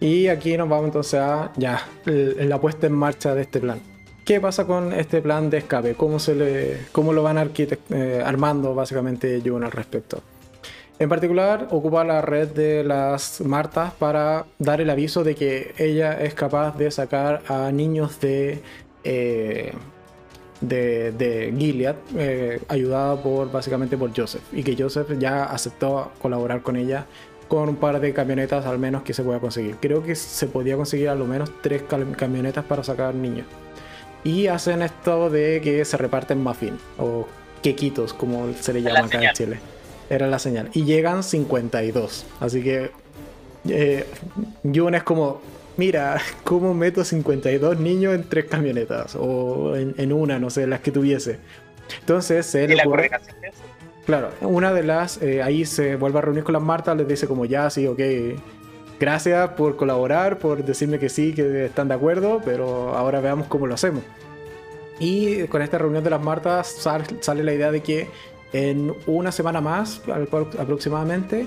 [0.01, 3.81] Y aquí nos vamos entonces a ya la puesta en marcha de este plan.
[4.25, 5.95] ¿Qué pasa con este plan de escape?
[5.95, 10.23] ¿Cómo, se le, cómo lo van eh, armando básicamente Jun al respecto?
[11.01, 16.13] En particular, ocupa la red de las Martas para dar el aviso de que ella
[16.21, 18.63] es capaz de sacar a niños de,
[19.03, 19.73] eh,
[20.61, 26.77] de, Gilead, eh, ayudada por, básicamente por Joseph, y que Joseph ya aceptó colaborar con
[26.77, 27.07] ella
[27.49, 29.77] con un par de camionetas al menos que se pueda conseguir.
[29.81, 31.83] Creo que se podía conseguir a lo menos tres
[32.17, 33.45] camionetas para sacar niños.
[34.23, 37.27] Y hacen esto de que se reparten muffin o
[37.61, 39.59] quequitos, como se le llama acá en Chile.
[40.09, 40.71] Era la señal.
[40.75, 42.25] Y llegan 52.
[42.39, 42.93] Así que
[43.69, 44.07] eh,
[44.63, 45.41] Jun es como,
[45.81, 49.17] mira, ¿cómo meto 52 niños en tres camionetas?
[49.19, 51.39] O en, una, no sé, las que tuviese.
[52.01, 53.11] Entonces se le ocurre...
[54.05, 57.29] Claro, una de las, eh, ahí se vuelve a reunir con las Martas, les dice
[57.29, 58.01] como ya, sí, ok,
[58.99, 63.67] gracias por colaborar, por decirme que sí, que están de acuerdo, pero ahora veamos cómo
[63.67, 64.03] lo hacemos.
[64.99, 66.89] Y con esta reunión de las Martas
[67.21, 68.09] sale la idea de que
[68.53, 70.03] en una semana más
[70.59, 71.47] aproximadamente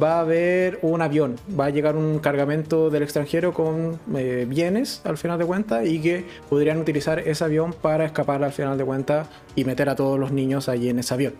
[0.00, 5.00] va a haber un avión, va a llegar un cargamento del extranjero con eh, bienes
[5.04, 8.84] al final de cuentas y que podrían utilizar ese avión para escapar al final de
[8.84, 11.34] cuentas y meter a todos los niños allí en ese avión.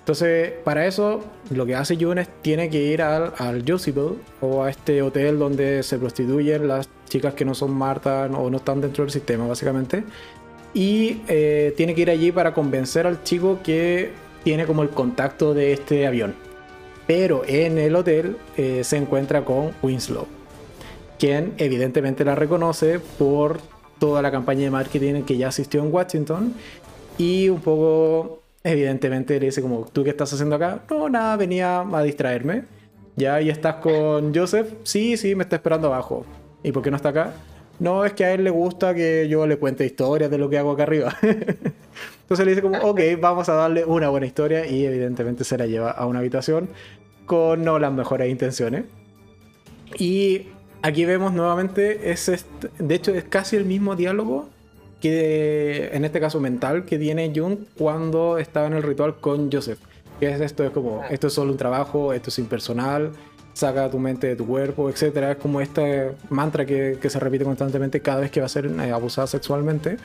[0.00, 3.64] Entonces, para eso, lo que hace Junes tiene que ir al, al
[4.40, 8.58] o a este hotel donde se prostituyen las chicas que no son Marta o no
[8.58, 10.04] están dentro del sistema, básicamente.
[10.74, 14.12] Y eh, tiene que ir allí para convencer al chico que
[14.44, 16.45] tiene como el contacto de este avión.
[17.06, 20.26] Pero en el hotel eh, se encuentra con Winslow.
[21.18, 23.58] quien evidentemente la reconoce por
[23.98, 26.54] toda la campaña de marketing que ya asistió en Washington
[27.16, 30.82] y un poco evidentemente le dice como, ¿tú qué estás haciendo acá?
[30.90, 32.64] No, nada, venía a distraerme.
[33.14, 34.74] Ya, y estás con Joseph.
[34.82, 36.26] Sí, sí, me está esperando abajo.
[36.62, 37.32] ¿Y por qué no está acá?
[37.78, 40.58] No, es que a él le gusta que yo le cuente historias de lo que
[40.58, 41.16] hago acá arriba.
[42.22, 45.66] Entonces le dice como, ok, vamos a darle una buena historia y evidentemente se la
[45.66, 46.68] lleva a una habitación
[47.26, 48.84] con no las mejores intenciones.
[49.98, 50.48] Y
[50.82, 52.46] aquí vemos nuevamente, es
[52.78, 54.48] de hecho es casi el mismo diálogo
[55.00, 59.78] que en este caso mental que tiene Jung cuando estaba en el ritual con Joseph.
[60.18, 63.12] Que es esto, es como, esto es solo un trabajo, esto es impersonal,
[63.52, 65.16] saca tu mente de tu cuerpo, etc.
[65.30, 68.66] Es como este mantra que, que se repite constantemente cada vez que va a ser
[68.66, 69.98] eh, abusada sexualmente.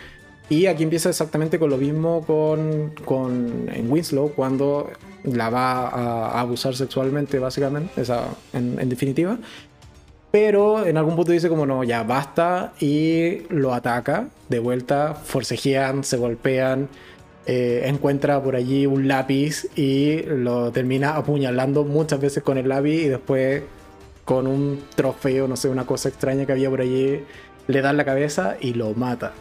[0.51, 4.89] Y aquí empieza exactamente con lo mismo con, con en Winslow, cuando
[5.23, 9.37] la va a, abusar sexualmente, básicamente, esa, en, en definitiva
[10.31, 14.29] pero en algún punto dice como no, ya basta y lo ataca.
[14.47, 16.87] De vuelta, forcejean, se golpean,
[17.45, 23.03] eh, encuentra por allí un lápiz y lo termina apuñalando muchas veces con el lápiz
[23.03, 23.63] y después
[24.23, 27.23] con un trofeo, no sé, una cosa extraña que había por allí,
[27.67, 29.33] le da la cabeza y lo mata.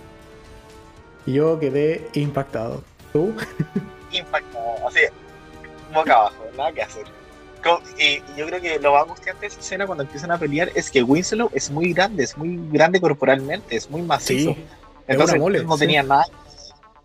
[1.27, 2.83] Yo quedé impactado.
[3.13, 3.35] ¿Tú?
[4.13, 5.01] Impactado, así,
[5.93, 7.05] boca abajo, nada que hacer.
[7.99, 10.91] Y yo creo que lo más angustiante de esa escena cuando empiezan a pelear es
[10.91, 14.57] que Winslow es muy grande, es muy grande corporalmente, es muy macizo.
[15.07, 16.25] Entonces no tenía nada,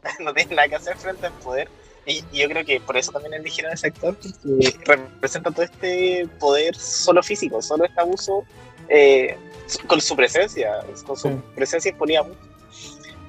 [0.20, 1.68] no tenía nada que hacer frente al poder.
[2.06, 6.76] Y, yo creo que por eso también eligieron ese actor, porque representa todo este poder
[6.76, 8.44] solo físico, solo este abuso
[8.88, 9.36] eh,
[9.88, 12.40] con su presencia, con su presencia exponía mucho.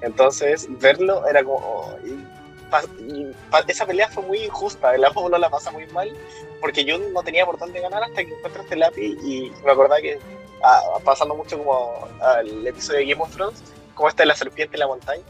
[0.03, 1.97] Entonces, verlo era como
[3.69, 6.11] esa pelea fue muy injusta, el amo no la pasa muy mal,
[6.61, 10.01] porque yo no tenía por dónde ganar hasta que encontré este lápiz y me acordaba
[10.01, 10.19] que,
[10.63, 13.63] ah, pasando mucho como al episodio de Game of Thrones,
[13.95, 15.23] como esta de la serpiente en la montaña,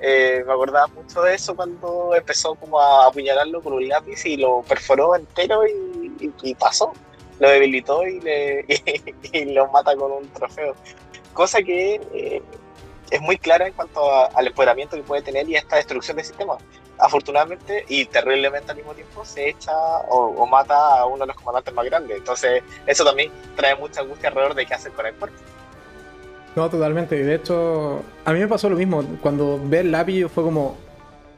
[0.00, 4.36] eh, me acordaba mucho de eso cuando empezó como a apuñalarlo con un lápiz y
[4.36, 6.92] lo perforó entero y, pasó,
[7.38, 8.66] lo debilitó y, le,
[9.32, 10.74] y, lo mata con un trofeo.
[11.32, 12.42] Cosa que eh,
[13.12, 14.00] es muy clara en cuanto
[14.34, 16.56] al empoderamiento que puede tener y a esta destrucción del sistema.
[16.98, 19.72] Afortunadamente y terriblemente al mismo tiempo se echa
[20.08, 22.16] o, mata a uno de los comandantes más grandes.
[22.16, 25.36] Entonces eso también trae mucha angustia alrededor de qué hacer con el cuerpo.
[26.56, 27.22] No, totalmente.
[27.22, 29.04] De hecho, a mí me pasó lo mismo.
[29.20, 30.76] Cuando ve el lápiz fue como,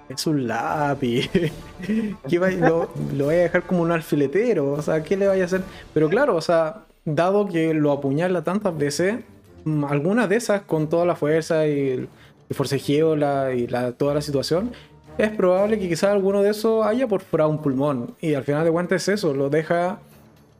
[0.08, 1.28] es un lápiz.
[2.60, 4.72] lo, lo, voy a dejar como un alfiletero.
[4.72, 5.62] O sea, ¿qué le vaya a hacer?
[5.92, 9.16] Pero claro, o sea, dado que lo apuñala tantas veces,
[9.64, 12.08] Mm, algunas de esas con toda la fuerza y el,
[12.50, 13.16] forcejeo
[13.52, 14.72] y la, toda la situación,
[15.18, 18.14] es probable que quizás alguno de esos haya perforado un pulmón.
[18.20, 19.98] Y al final de cuentas es eso, lo deja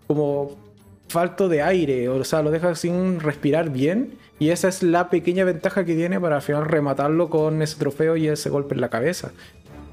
[0.06, 0.56] como
[1.08, 4.14] falto de aire, o sea, lo deja sin respirar bien.
[4.38, 8.16] Y esa es la pequeña ventaja que tiene para al final rematarlo con ese trofeo
[8.16, 9.32] y ese golpe en la cabeza.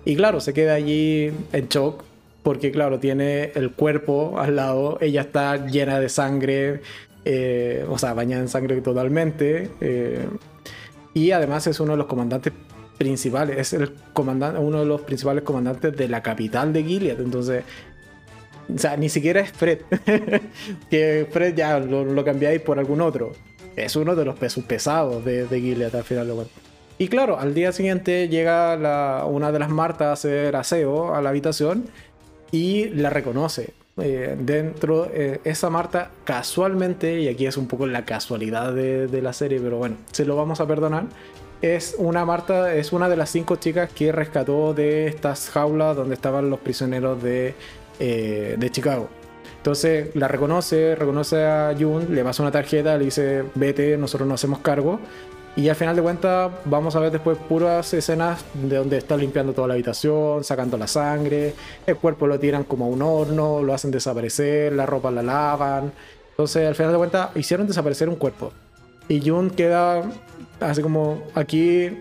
[0.06, 2.04] Y claro, se queda allí en shock,
[2.42, 6.82] porque claro, tiene el cuerpo al lado, ella está llena de sangre,
[7.26, 9.70] eh, o sea, bañada en sangre totalmente.
[9.80, 10.28] Eh,
[11.14, 12.54] y además es uno de los comandantes
[12.98, 17.20] principales, es el comandante, uno de los principales comandantes de la capital de Gilead.
[17.20, 17.64] Entonces,
[18.74, 19.80] o sea, ni siquiera es Fred,
[20.90, 23.32] que Fred ya lo, cambiáis por algún otro.
[23.76, 26.58] Es uno de los pesos pesados de, de Gilead al final de cuentas.
[26.98, 31.30] Y claro, al día siguiente llega una de las Martas a hacer aseo a la
[31.30, 31.86] habitación
[32.52, 33.74] y la reconoce.
[34.02, 39.34] Eh, dentro, eh, esa Marta casualmente, y aquí es un poco la casualidad de, la
[39.34, 41.06] serie, pero bueno, se lo vamos a perdonar.
[41.62, 46.16] Es una Marta, es una de las cinco chicas que rescató de estas jaulas donde
[46.16, 47.54] estaban los prisioneros de,
[48.00, 49.10] eh, de Chicago.
[49.58, 54.42] Entonces la reconoce, reconoce a Jun, le pasa una tarjeta, le dice, vete, nosotros nos
[54.42, 55.00] hacemos cargo.
[55.56, 59.52] Y al final de cuentas vamos a ver después puras escenas de donde está limpiando
[59.52, 61.54] toda la habitación, sacando la sangre,
[61.86, 65.92] el cuerpo lo tiran como a un horno, lo hacen desaparecer, la ropa la lavan.
[66.30, 68.54] Entonces al final de cuentas hicieron desaparecer un cuerpo.
[69.10, 70.04] Y Jun queda
[70.62, 71.98] así como aquí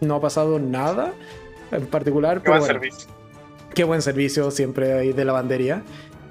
[0.00, 1.12] no ha pasado nada
[1.70, 2.42] en particular.
[2.42, 3.08] Qué buen servicio.
[3.74, 5.82] Qué buen servicio siempre ahí de lavandería.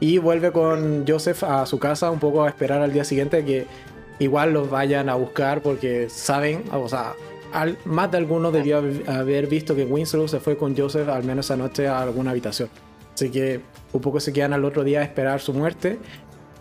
[0.02, 3.66] Y vuelve con Joseph a su casa un poco a esperar al día siguiente que
[4.20, 7.14] igual los vayan a buscar porque saben, o sea,
[7.86, 11.56] más de alguno debió haber visto que Winslow se fue con Joseph al menos esa
[11.56, 12.70] noche a alguna habitación.
[13.14, 13.62] Así que
[13.94, 15.98] un poco se quedan al otro día a esperar su muerte.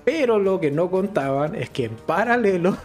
[0.04, 2.76] Pero lo que no contaban es que en paralelo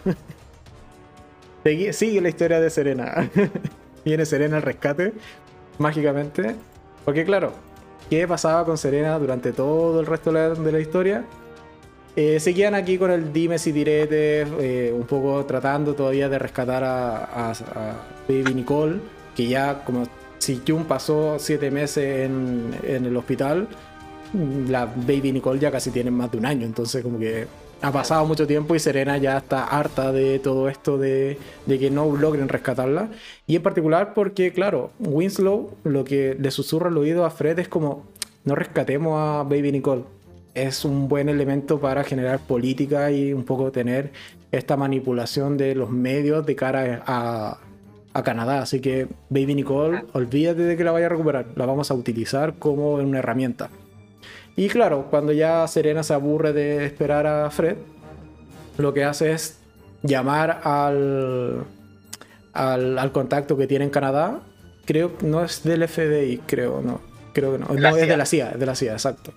[1.92, 3.30] sigue la historia de Serena.
[4.04, 5.12] Viene Serena al rescate,
[5.78, 6.56] mágicamente.
[7.04, 7.52] Porque claro,
[8.10, 11.24] ¿qué pasaba con Serena durante todo el resto de la historia?
[12.14, 16.84] Eh, seguían aquí con el dimes y diretes, eh, un poco tratando todavía de rescatar
[16.84, 17.54] a,
[18.28, 19.00] Baby Nicole,
[19.34, 20.06] que ya como
[20.38, 23.66] si Jun pasó siete meses en, en, el hospital,
[24.68, 27.46] la Baby Nicole ya casi tiene más de un año, entonces como que
[27.80, 31.90] ha pasado mucho tiempo y Serena ya está harta de todo esto de, de, que
[31.90, 33.08] no logren rescatarla.
[33.46, 37.68] Y en particular porque, claro, Winslow lo que le susurra al oído a Fred es
[37.68, 38.06] como,
[38.44, 40.04] no rescatemos a Baby Nicole
[40.54, 44.12] es un buen elemento para generar política y un poco tener
[44.50, 47.58] esta manipulación de los medios de cara a,
[48.22, 48.60] Canadá.
[48.60, 52.54] Así que, Baby Nicole, olvídate de que la vaya a recuperar, la vamos a utilizar
[52.58, 53.70] como una herramienta.
[54.54, 57.78] Y claro, cuando ya Serena se aburre de esperar a Fred,
[58.76, 59.58] lo que hace es
[60.02, 61.64] llamar al,
[62.52, 64.42] al, contacto que tiene en Canadá.
[64.84, 67.00] Creo que no es del FBI, creo, no.
[67.32, 67.68] Creo que no.
[67.68, 69.32] No, es de la CIA, es de la CIA, exacto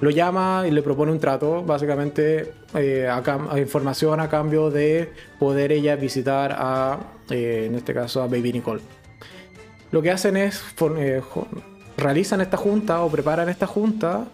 [0.00, 3.08] lo llama y le propone un trato, básicamente eh,
[3.58, 6.98] información a cambio de poder ella visitar a,
[7.28, 8.80] eh, en este caso, a Baby Nicole.
[9.90, 10.62] Lo que hacen es,
[10.96, 11.20] eh,
[11.96, 14.26] realizan esta junta o preparan esta junta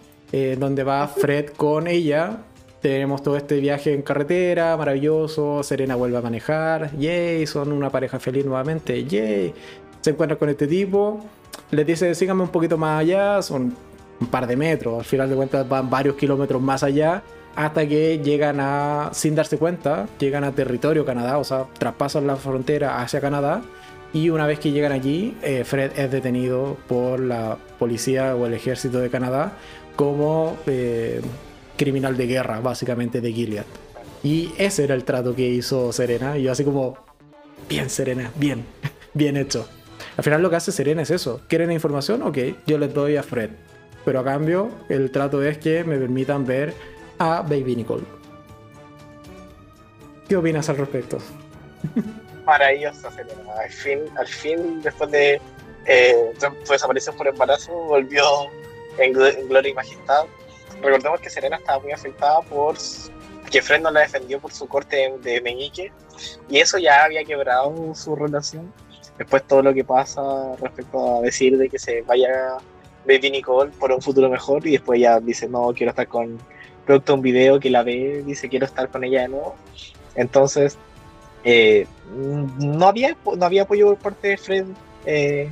[0.59, 2.39] donde va Fred con ella.
[2.83, 5.63] Tenemos todo este viaje en carretera, maravilloso.
[5.63, 6.97] Serena vuelve a manejar.
[6.99, 9.05] Yay, son una pareja feliz nuevamente.
[9.05, 9.55] Yay.
[10.03, 11.25] Se encuentra con este tipo.
[11.71, 13.41] Les dice, síganme un poquito más allá.
[13.41, 13.75] Son
[14.21, 17.23] un par de metros, al final de cuentas van varios kilómetros más allá,
[17.55, 22.37] hasta que llegan a, sin darse cuenta, llegan a territorio Canadá, o sea, traspasan la
[22.37, 23.63] frontera hacia Canadá,
[24.13, 28.55] y una vez que llegan allí, eh, Fred es detenido por la policía o el
[28.55, 29.53] ejército de Canadá
[29.97, 31.21] como eh,
[31.77, 33.65] criminal de guerra, básicamente de Gilead.
[34.23, 36.97] Y ese era el trato que hizo Serena, y yo así como,
[37.69, 38.65] bien Serena, bien,
[39.15, 39.69] bien hecho.
[40.17, 41.43] Al final lo que hace Serena es eso.
[41.49, 42.23] ¿Quieren información?
[42.23, 43.51] Ok, yo les doy a Fred
[44.07, 46.73] pero a cambio el trato es que me permitan ver
[47.19, 48.05] a Baby Nicole.
[50.29, 51.19] ¿Qué opinas al respecto?
[52.47, 55.41] Maravillosa, Al fin, al fin después de
[55.87, 58.25] eh, su desaparición por embarazo, volvió
[58.99, 60.27] en, gloria y majestad.
[60.81, 62.77] Recordemos que Serena estaba muy afectada por
[63.51, 65.93] que Fred no la defendió por su corte de meñique
[66.49, 68.73] y eso ya había quebrado su relación.
[69.19, 70.23] Después todo lo que pasa
[70.61, 72.59] respecto a decir de que se vaya
[73.07, 76.39] Baby Nicole por un futuro mejor y después ya dice, no, quiero estar con
[76.85, 79.55] producto un video que la ve, dice, quiero estar con ella de nuevo.
[80.15, 80.79] Entonces,
[81.45, 81.87] eh,
[82.59, 84.67] no, había, no había apoyo por parte de Fred
[85.05, 85.51] eh,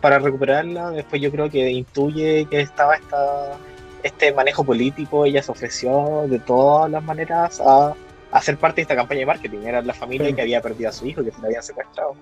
[0.00, 0.90] para recuperarla.
[0.90, 3.56] Después yo creo que intuye que estaba esta,
[4.02, 7.94] este manejo político, ella se ofreció de todas las maneras a,
[8.32, 9.58] hacer parte de esta campaña de marketing.
[9.64, 12.14] Era la familia que había perdido a su hijo, que se le habían secuestrado.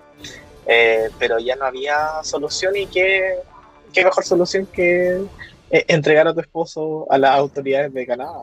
[0.65, 3.35] Eh, pero ya no había solución y que
[3.93, 5.21] qué mejor solución que
[5.71, 8.33] eh, entregar a tu esposo a las autoridades de Canadá.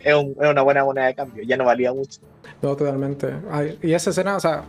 [0.00, 2.20] Es, una buena moneda de cambio, ya no valía mucho.
[2.62, 3.28] No, totalmente.
[3.82, 4.64] y esa escena, o sea,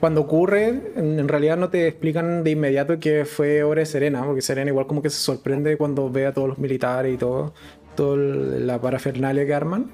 [0.00, 4.40] cuando ocurre, en, realidad no te explican de inmediato que fue obra de Serena, porque
[4.40, 7.52] Serena igual como que se sorprende cuando ve a todos los militares y todo,
[7.96, 9.90] toda la parafernalia que arman.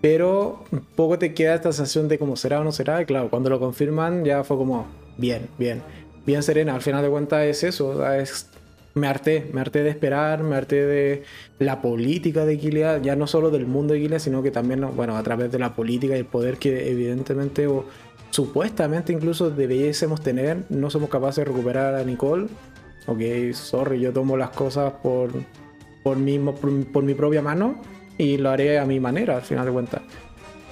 [0.00, 3.00] Pero un poco te queda esta sensación de cómo será o no será.
[3.00, 4.86] Y claro, cuando lo confirman ya fue como,
[5.16, 5.82] bien, bien.
[6.26, 8.50] Bien Serena, al final de cuentas es eso, es
[8.94, 11.22] me harté, me harté de esperar, me harté de
[11.58, 15.16] la política de Gilead, ya no solo del mundo de Gilead, sino que también, bueno,
[15.16, 17.86] a través de la política y el poder que evidentemente o
[18.30, 22.46] supuestamente incluso debiésemos tener, no somos capaces de recuperar a Nicole.
[23.06, 23.20] Ok,
[23.52, 25.30] sorry, yo tomo las cosas por,
[26.02, 27.80] por, mismo, por, mi propia mano
[28.16, 30.02] y lo haré a mi manera, al final de cuentas.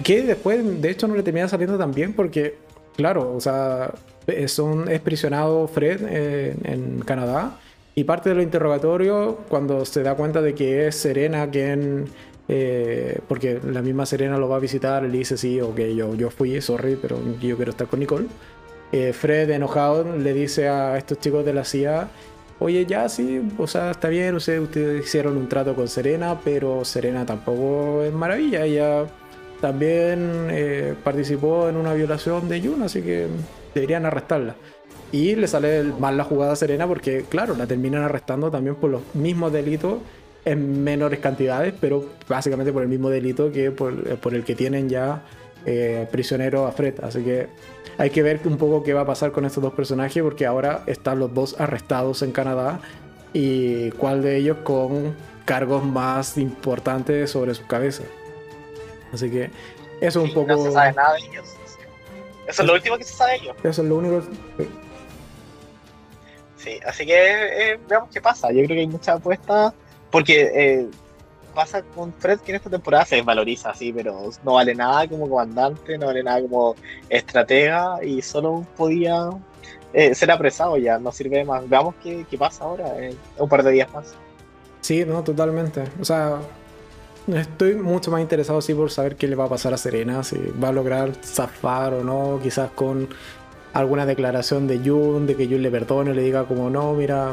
[0.03, 2.57] Que después, de hecho, no le termina saliendo tan bien porque,
[2.97, 3.93] claro, o sea,
[4.27, 7.59] es prisionado Fred eh, en Canadá
[7.95, 12.07] y parte de los interrogatorios, cuando se da cuenta de que es Serena quien.
[12.49, 16.31] Eh, porque la misma Serena lo va a visitar, le dice: Sí, ok, yo, yo
[16.31, 18.27] fui, sorry, pero yo quiero estar con Nicole.
[18.93, 22.09] Eh, Fred, enojado, le dice a estos chicos de la CIA:
[22.59, 27.27] Oye, ya sí, o sea, está bien, ustedes hicieron un trato con Serena, pero Serena
[27.27, 28.65] tampoco es maravilla.
[28.65, 29.07] Ella
[29.61, 33.29] también eh, participó en una violación de Jun, así que
[33.75, 34.57] deberían arrestarla.
[35.13, 39.03] Y le sale mal la jugada Serena porque, claro, la terminan arrestando también por los
[39.15, 39.99] mismos delitos
[40.45, 44.89] en menores cantidades, pero básicamente por el mismo delito que por, eh, el que tienen
[44.89, 45.23] ya
[45.67, 46.95] eh, prisionero a Fred.
[47.03, 47.49] Así que
[47.99, 50.83] hay que ver un poco qué va a pasar con estos dos personajes porque ahora
[50.87, 52.81] están los dos arrestados en Canadá
[53.33, 55.15] y cuál de ellos con
[55.45, 58.05] cargos más importantes sobre su cabeza.
[59.13, 59.51] Así que
[60.01, 60.53] eso es un poco...
[60.53, 61.55] No se sabe nada de ellos.
[62.49, 63.57] Eso es lo último que se sabe de ellos.
[63.63, 64.23] Eso es lo único...
[66.63, 68.49] Sí, así que eh, veamos qué pasa.
[68.53, 69.73] Yo creo que hay muchas apuestas,
[70.11, 70.87] porque eh,
[71.55, 75.29] pasa con Fred que en esta temporada se desvaloriza así, pero no vale nada como
[75.29, 76.77] comandante, no vale nada como
[77.09, 79.31] estratega y solo podía
[79.93, 81.69] eh, ser apresado ya, no sirve de más.
[81.69, 82.95] Veamos qué, qué pasa ahora,
[83.39, 84.15] un par de días más.
[84.81, 85.83] Sí, no, totalmente.
[86.01, 86.39] O sea,
[87.27, 90.37] estoy mucho más interesado sí por saber qué le va a pasar a Serena, si
[90.63, 93.09] va a lograr zafar o no, quizás con
[93.73, 97.33] alguna declaración de Jun, de que Jun le perdone, le diga como no, mira,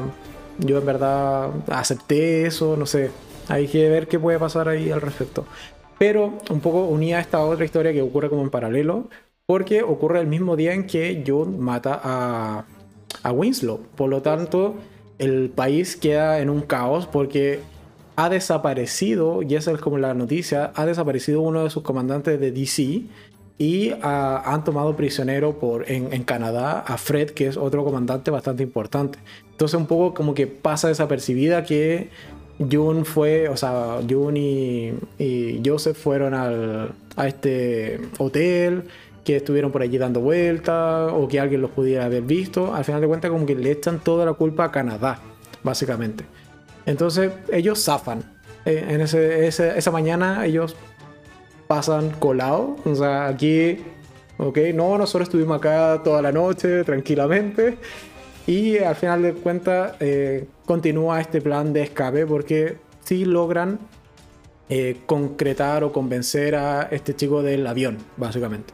[0.60, 3.12] yo en verdad acepté eso, no sé.
[3.48, 5.46] Hay que ver qué puede pasar ahí al respecto.
[5.98, 9.10] Pero un poco unía a esta otra historia que ocurre como en paralelo,
[9.46, 12.66] porque ocurre el mismo día en que Jun mata a,
[13.24, 13.80] a Winslow.
[13.96, 14.76] Por lo tanto,
[15.18, 17.60] el país queda en un caos porque
[18.16, 22.52] ha desaparecido, y esa es como la noticia, ha desaparecido uno de sus comandantes de
[22.52, 23.04] DC
[23.60, 28.32] y ah, han tomado prisionero por, en, en, Canadá a Fred, que es otro comandante
[28.32, 29.20] bastante importante.
[29.52, 32.10] Entonces un poco como que pasa desapercibida que
[32.58, 38.84] Jun fue, o sea, Jun y, y Joseph fueron al, a este hotel,
[39.26, 42.74] que estuvieron por allí dando vueltas o que alguien los pudiera haber visto.
[42.74, 45.20] Al final de cuentas como que le echan toda la culpa a Canadá,
[45.64, 46.24] básicamente.
[46.86, 48.24] Entonces ellos zafan.
[48.66, 50.76] Eh, en ese, ese, esa mañana ellos
[51.70, 52.78] pasan colado.
[52.84, 53.78] O sea, aquí,
[54.40, 57.78] ok, no, nosotros estuvimos acá toda la noche tranquilamente.
[58.48, 63.78] Y al final de cuentas eh, continúa este plan de escape porque sí logran
[64.68, 68.74] eh, concretar o convencer a este chico del avión, básicamente.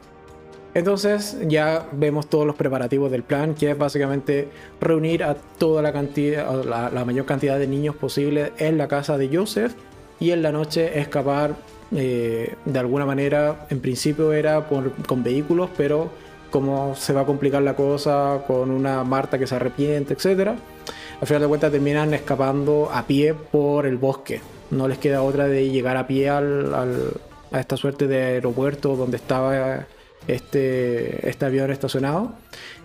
[0.72, 4.48] Entonces ya vemos todos los preparativos del plan, que es básicamente
[4.80, 9.18] reunir a toda la cantidad, la, la mayor cantidad de niños posible en la casa
[9.18, 9.74] de Joseph
[10.18, 11.56] y en la noche escapar
[11.92, 16.10] eh, de alguna manera, en principio era con vehículos, pero
[16.50, 20.52] como se va a complicar la cosa con una Marta que se arrepiente, etc.
[21.20, 24.40] Al final de cuentas terminan escapando a pie por el bosque.
[24.70, 26.74] No les queda otra de llegar a pie al,
[27.52, 29.86] a esta suerte de aeropuerto donde estaba
[30.26, 32.32] este, este avión estacionado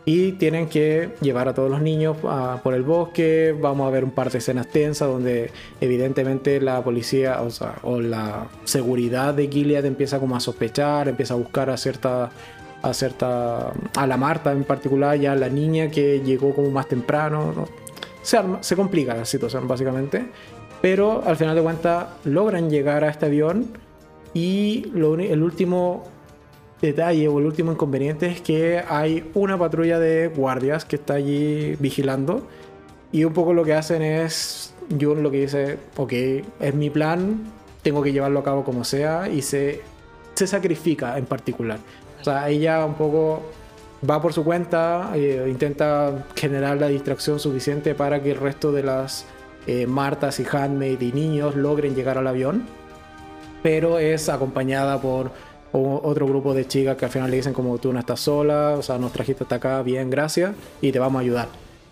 [0.06, 3.56] y tienen que llevar a todos los niños a, por el bosque.
[3.60, 7.40] Vamos a ver un par de escenas tensas donde evidentemente la policía
[7.84, 12.32] o, la seguridad de Gilead empieza como a sospechar, empieza a buscar a cierta
[12.84, 17.54] a cierta a la Marta en particular, ya la niña que llegó como más temprano,
[17.56, 17.68] ¿no?
[18.24, 20.26] se, arma, se complica la situación básicamente,
[20.82, 23.68] pero al final de cuentas logran llegar a este avión
[24.34, 26.06] y lo, el último
[26.82, 31.76] detalle o el último inconveniente es que hay una patrulla de guardias que está allí
[31.80, 32.48] vigilando
[33.12, 36.14] y un poco lo que hacen es Jun lo que dice, ok,
[36.60, 37.42] es mi plan,
[37.82, 39.82] tengo que llevarlo a cabo como sea y se,
[40.34, 41.80] se sacrifica en particular.
[42.20, 43.42] O sea, ella un poco
[44.10, 48.84] va por su cuenta, eh, intenta generar la distracción suficiente para que el resto de
[48.84, 49.26] las
[49.68, 52.66] eh, Martas y Handmaid y niños logren llegar al avión,
[53.62, 55.32] pero es acompañada por
[55.72, 58.76] o otro grupo de chicas que al final le dicen como tú no estás sola,
[58.78, 61.48] o sea, nos trajiste hasta acá, bien, gracias, y te vamos a ayudar.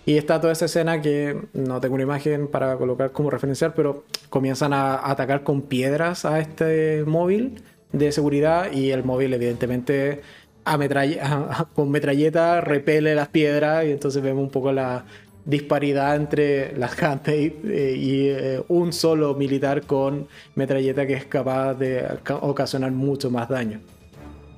[0.06, 4.06] Y está toda esa escena que no tengo una imagen para colocar como referencial, pero
[4.30, 7.62] comienzan a atacar con piedras a este móvil
[7.92, 10.22] de seguridad y el móvil evidentemente
[11.76, 15.06] con metralleta repele las piedras y entonces vemos un poco la,
[15.50, 21.74] disparidad entre las handmade eh, y eh, un solo militar con metralleta que es capaz
[21.74, 22.06] de
[22.42, 23.82] ocasionar mucho más daño.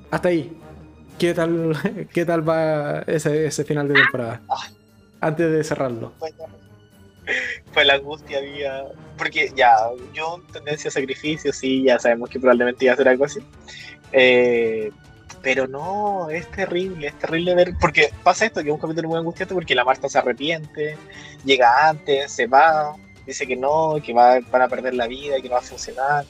[0.09, 0.51] Hasta ahí.
[1.17, 4.41] ¿Qué tal, qué tal va ese, ese final de temporada?
[5.21, 6.11] Antes de cerrarlo.
[7.73, 8.85] Pues la angustia había.
[9.17, 9.73] Porque ya,
[10.13, 13.39] yo tendencia a sacrificio, sí, ya sabemos que probablemente iba a hacer algo así.
[14.11, 14.91] Eh,
[15.41, 19.17] pero no, es terrible, es terrible ver, porque pasa esto, que es un capítulo muy
[19.17, 20.97] angustiante porque la Marta se arrepiente,
[21.43, 22.95] llega antes, se va,
[23.25, 26.25] dice que no, que va, van a perder la vida, que no va a funcionar.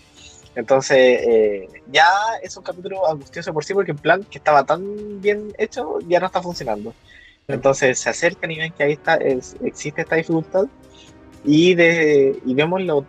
[0.56, 2.08] Entonces, eh, ya
[2.42, 6.20] es un capítulo angustioso por sí, porque el plan que estaba tan bien hecho ya
[6.20, 6.94] no está funcionando.
[7.48, 10.66] Entonces se acercan y ven que ahí está, es, existe esta dificultad
[11.44, 13.06] y, de, y vemos lo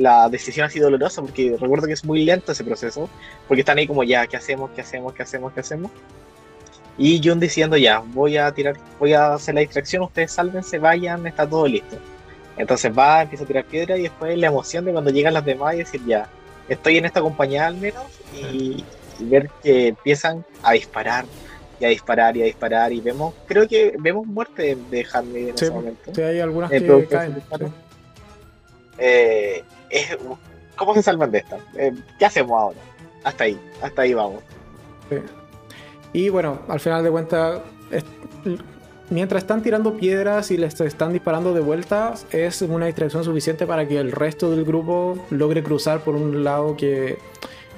[0.00, 3.08] la decisión ha sido dolorosa porque recuerdo que es muy lento ese proceso,
[3.46, 4.70] porque están ahí como ya, ¿qué hacemos?
[4.70, 5.12] ¿Qué hacemos?
[5.12, 5.52] ¿Qué hacemos?
[5.52, 5.90] ¿Qué hacemos?
[6.96, 11.26] Y John diciendo ya, voy a tirar, voy a hacer la distracción, ustedes sálvense, vayan,
[11.26, 11.96] está todo listo.
[12.56, 15.74] Entonces va, empieza a tirar piedra y después la emoción de cuando llegan las demás
[15.74, 16.28] y decir ya,
[16.68, 18.04] estoy en esta compañía al menos
[18.34, 18.82] y,
[19.18, 21.26] y ver que empiezan a disparar
[21.78, 25.58] y a disparar y a disparar y vemos, creo que vemos muerte de, Handmaid en
[25.58, 26.14] sí, ese momento.
[26.14, 27.34] Sí, hay algunas que caen.
[27.58, 27.64] Sí.
[29.00, 30.16] Eh, es,
[30.76, 31.58] ¿Cómo se salvan de esta?
[31.76, 32.78] Eh, ¿Qué hacemos ahora?
[33.24, 34.42] Hasta ahí, hasta ahí vamos.
[36.12, 37.60] Y bueno, al final de cuentas,
[39.10, 43.86] mientras están tirando piedras y les están disparando de vuelta, es una distracción suficiente para
[43.86, 47.18] que el resto del grupo logre cruzar por un lado que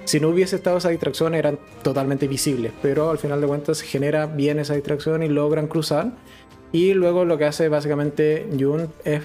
[0.05, 4.27] si no hubiese estado esa distracción eran totalmente visibles, pero al final de cuentas genera
[4.27, 6.12] bien esa distracción y logran cruzar.
[6.73, 9.23] Y luego lo que hace básicamente Jun es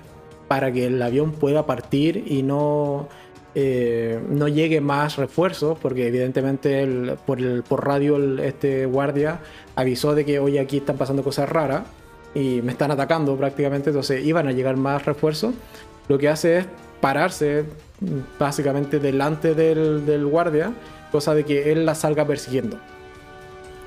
[0.47, 3.07] para que el avión pueda partir y no,
[3.55, 7.39] eh, no llegue más refuerzos, porque evidentemente por,
[7.83, 9.39] radio este guardia
[9.75, 11.83] avisó de que hoy aquí están pasando cosas raras
[12.35, 15.55] y me están atacando prácticamente, entonces iban a llegar más refuerzos.
[16.07, 16.65] Lo que hace es
[17.01, 17.65] pararse
[18.39, 20.73] básicamente delante del, del guardia,
[21.11, 22.77] cosa de que él la salga persiguiendo.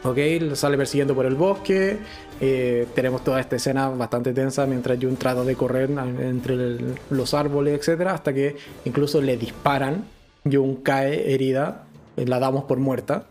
[0.03, 0.19] Ok,
[0.55, 1.99] sale persiguiendo por el bosque.
[2.41, 6.79] Eh, tenemos toda esta escena bastante tensa mientras Jun trata de correr entre
[7.11, 8.09] los árboles, etc.
[8.09, 8.57] Hasta que
[8.87, 10.05] incluso le disparan.
[10.51, 11.85] Jun cae herida.
[12.17, 13.27] Eh, la damos por muerta.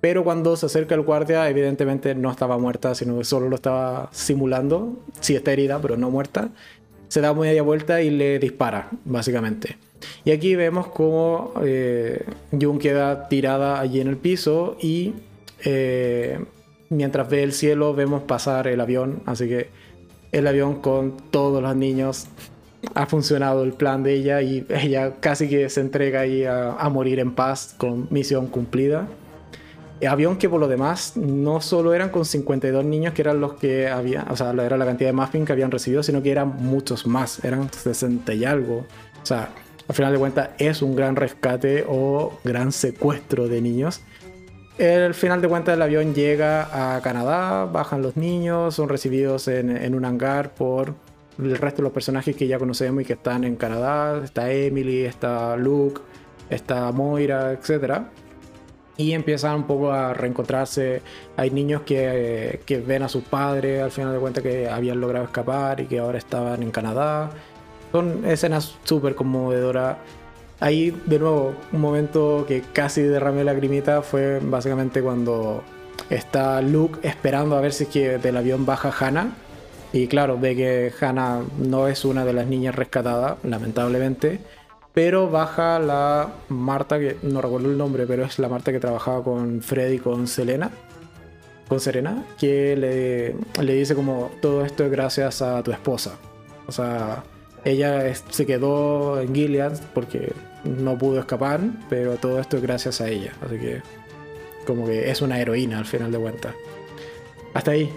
[0.00, 4.08] Pero cuando se acerca el guardia, evidentemente no estaba muerta, sino que solo lo estaba
[4.10, 4.96] simulando.
[5.20, 6.48] Sí está herida, pero no muerta.
[7.08, 9.76] Se da media vuelta y le dispara, básicamente.
[10.24, 12.24] Y aquí vemos cómo eh,
[12.58, 15.12] Jun queda tirada allí en el piso y
[15.64, 16.38] eh,
[16.90, 19.68] mientras ve el cielo vemos pasar el avión, así que
[20.32, 22.26] el avión con todos los niños
[22.94, 27.18] ha funcionado el plan de ella y ella casi que se entrega ahí a, morir
[27.18, 29.08] en paz con misión cumplida.
[30.08, 33.88] Avión que por lo demás no solo eran con 52 niños que eran los que
[33.88, 37.04] había, o sea, era la cantidad de muffin que habían recibido, sino que eran muchos
[37.04, 38.86] más, eran 60 y algo.
[39.20, 39.50] O sea,
[39.88, 44.02] al final de cuentas es un gran rescate o gran secuestro de niños
[44.78, 49.94] al final de cuentas el avión llega a Canadá, bajan los niños, son recibidos en,
[49.94, 50.94] un hangar por
[51.38, 54.22] el resto de los personajes que ya conocemos y que están en Canadá.
[54.24, 56.00] Está Emily, está Luke,
[56.48, 58.02] está Moira, etc.
[58.96, 61.02] Y empiezan un poco a reencontrarse.
[61.36, 65.80] Hay niños que, ven a sus padres al final de cuentas que habían logrado escapar
[65.80, 67.30] y que ahora estaban en Canadá.
[67.90, 69.96] Son escenas súper conmovedoras
[70.60, 75.62] Ahí, de nuevo, un momento que casi derramé lagrimita fue básicamente cuando
[76.10, 79.34] está Luke esperando a ver si es que del avión baja Hannah.
[79.92, 84.40] Y claro, ve que Hannah no es una de las niñas rescatadas, lamentablemente.
[84.92, 89.22] Pero baja la Marta, que no recuerdo el nombre, pero es la Marta que trabajaba
[89.22, 90.70] con Freddy y con Selena.
[91.68, 96.16] Con Serena, que le, le dice como todo esto es gracias a tu esposa.
[96.66, 97.22] O sea,
[97.64, 100.32] ella se quedó en Gilead porque
[100.64, 103.32] no pudo escapar, pero todo esto es gracias a ella.
[103.44, 103.82] Así que,
[104.66, 106.54] como que es una heroína al final de cuentas.
[107.54, 107.92] Hasta ahí.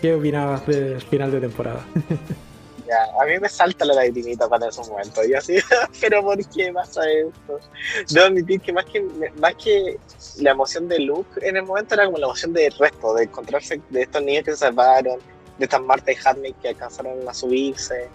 [0.00, 1.84] ¿Qué opinabas del final de temporada?
[2.90, 5.24] Ya, a mí me salta la lagrimita para esos momentos.
[5.24, 5.58] Y así,
[6.00, 7.60] pero ¿por qué pasa esto?
[8.08, 9.00] Debo admitir que más que,
[9.36, 9.96] más que
[10.38, 13.80] la emoción de Luke en el momento era como la emoción del resto, de encontrarse
[13.90, 15.20] de estos niños que se salvaron,
[15.60, 18.08] de estas Marta y Hadley que alcanzaron a subirse,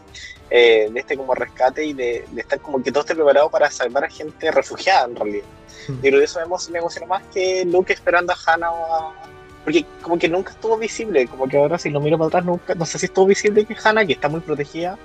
[0.50, 4.04] eh, de este como rescate y de, estar como que todo esté preparado para salvar
[4.04, 5.46] a gente refugiada en realidad.
[5.88, 5.94] Hmm.
[5.94, 6.40] Y creo que eso
[6.72, 8.72] me emociona más que Luke esperando a Hannah
[9.64, 12.74] Porque como que nunca estuvo visible, como que ahora si lo miro para atrás, nunca,
[12.74, 14.98] no sé si estuvo visible que Hannah, que está muy protegida,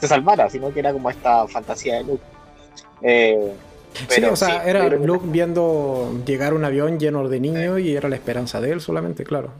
[0.00, 2.24] se salvara, sino que era como esta fantasía de Luke.
[3.02, 3.52] Eh,
[4.08, 8.14] sí, o sea, era Luke viendo llegar un avión lleno de niños y era la
[8.14, 9.52] esperanza de él solamente, claro.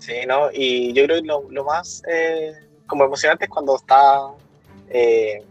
[0.00, 0.50] Sí, ¿no?
[0.52, 2.52] Y yo creo que lo, lo más eh,
[2.86, 4.32] como emocionante es cuando está
[4.88, 5.44] eh,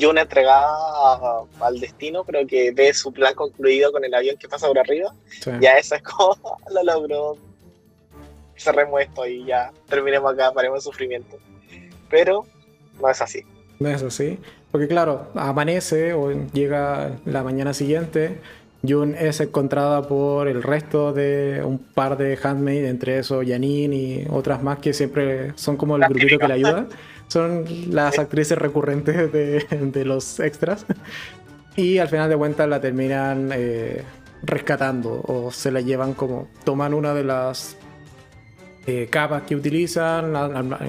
[0.00, 4.66] Jun entregada al destino, pero que ve su plan concluido con el avión que pasa
[4.66, 5.14] por arriba.
[5.60, 6.36] Ya eso es como
[6.70, 7.36] lo logró.
[8.56, 11.36] Cerremos esto y ya terminemos acá, paremos el sufrimiento.
[12.08, 12.46] Pero
[13.00, 13.42] no es así.
[13.78, 14.38] No es así.
[14.70, 18.40] Porque claro, amanece o llega la mañana siguiente.
[18.86, 24.26] Jun es encontrada por el resto de un par de handmaids, entre eso Janine y
[24.28, 26.86] otras más que siempre son como el grupito que le ayuda.
[27.28, 30.84] Son las actrices recurrentes de, los extras.
[31.76, 34.02] Y al final de cuentas la terminan eh,
[34.42, 37.78] rescatando o se la llevan como toman una de las
[38.86, 40.34] eh, capas que utilizan,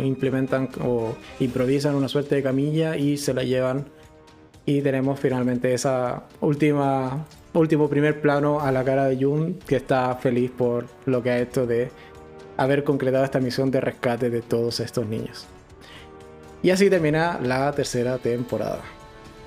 [0.03, 3.85] implementan o improvisan una suerte de camilla y se la llevan.
[4.65, 10.15] Y tenemos finalmente esa última último primer plano a la cara de Jun, que está
[10.15, 11.91] feliz por lo que ha hecho de
[12.57, 15.47] haber concretado esta misión de rescate de todos estos niños.
[16.61, 18.81] Y así termina la tercera temporada.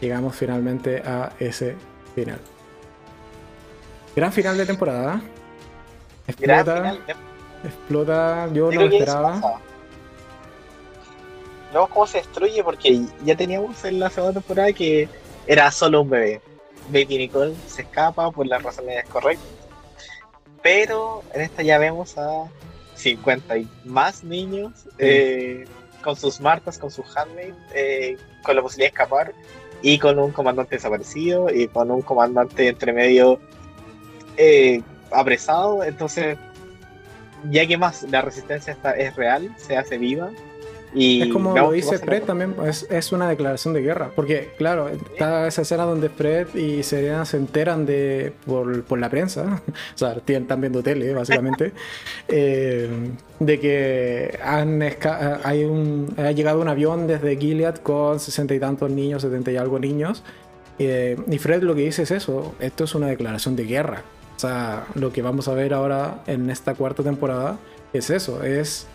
[0.01, 1.75] Llegamos finalmente a ese
[2.15, 2.39] final.
[4.15, 5.21] Gran final de temporada.
[6.27, 6.97] Explota.
[7.65, 8.49] Explota.
[8.53, 9.61] Yo, no lo esperaba.
[11.77, 15.11] Vemos cómo se destruye porque ya teníamos en la segunda temporada que
[15.47, 16.41] era solo un bebé.
[16.89, 19.47] Baby Nicole se escapa por las razones correctas.
[20.63, 22.51] Pero en esta ya vemos a
[22.95, 25.67] 50 y más niños eh,
[26.03, 29.35] con sus martas, con sus handmaids, eh, con la posibilidad de escapar
[29.83, 33.39] y con un comandante desaparecido y con un comandante entre medio
[34.39, 34.81] eh,
[35.11, 35.85] apresado.
[35.85, 36.39] Entonces,
[37.51, 40.31] ya que más la resistencia está, es real, se hace viva
[40.97, 44.11] es como lo dice Fred también, es, es, una declaración de guerra.
[44.15, 49.11] Porque, claro, está esa escena donde Fred y Serena se enteran de por, por la
[49.11, 49.63] prensa,
[49.95, 51.73] o sea, están viendo tele, básicamente,
[52.29, 52.89] eh,
[53.39, 54.83] de que han
[55.45, 59.57] hay un, ha llegado un avión desde Gilead con sesenta y tantos niños, setenta y
[59.57, 60.23] algo niños.
[60.79, 64.03] Eh, y Fred lo que dice es eso, esto es una declaración de guerra.
[64.37, 67.59] O sea, lo que vamos a ver ahora en esta cuarta temporada
[67.93, 68.87] es eso, es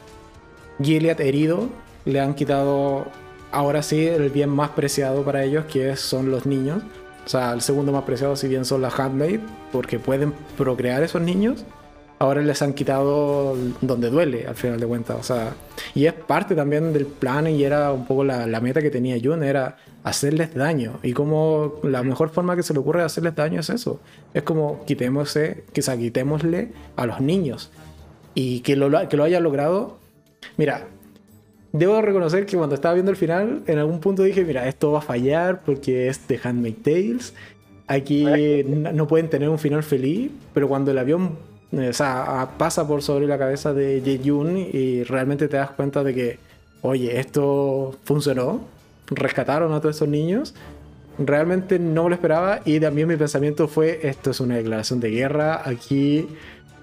[0.81, 1.69] Gilead herido,
[2.05, 3.05] le han quitado
[3.51, 6.83] ahora sí el bien más preciado para ellos, que son los niños.
[7.25, 9.39] O sea, el segundo más preciado, si bien son las handmaid,
[9.71, 11.65] porque pueden procrear esos niños,
[12.21, 15.17] ahora les han quitado donde duele, al final de cuentas.
[15.19, 15.53] O sea,
[15.93, 19.43] y es parte también del plan y era un poco la, meta que tenía Jun,
[19.43, 20.99] era hacerles daño.
[21.03, 23.99] Y como la mejor forma que se le ocurre hacerles daño es eso.
[24.33, 27.71] Es como quitémosle, quizá quitémosle a los niños.
[28.33, 29.97] Y que lo, que lo haya logrado.
[30.57, 30.87] Mira,
[31.71, 34.99] debo reconocer que cuando estaba viendo el final, en algún punto dije, mira, esto va
[34.99, 37.33] a fallar porque es The Handmaid's Tales.
[37.87, 38.25] Aquí
[38.65, 41.31] no pueden tener un final feliz, pero cuando el avión
[41.73, 46.13] o sea, pasa por sobre la cabeza de Jun y realmente te das cuenta de
[46.13, 46.39] que,
[46.81, 48.61] oye, esto funcionó,
[49.09, 50.53] rescataron a todos esos niños,
[51.17, 55.61] realmente no lo esperaba y también mi pensamiento fue, esto es una declaración de guerra,
[55.65, 56.27] aquí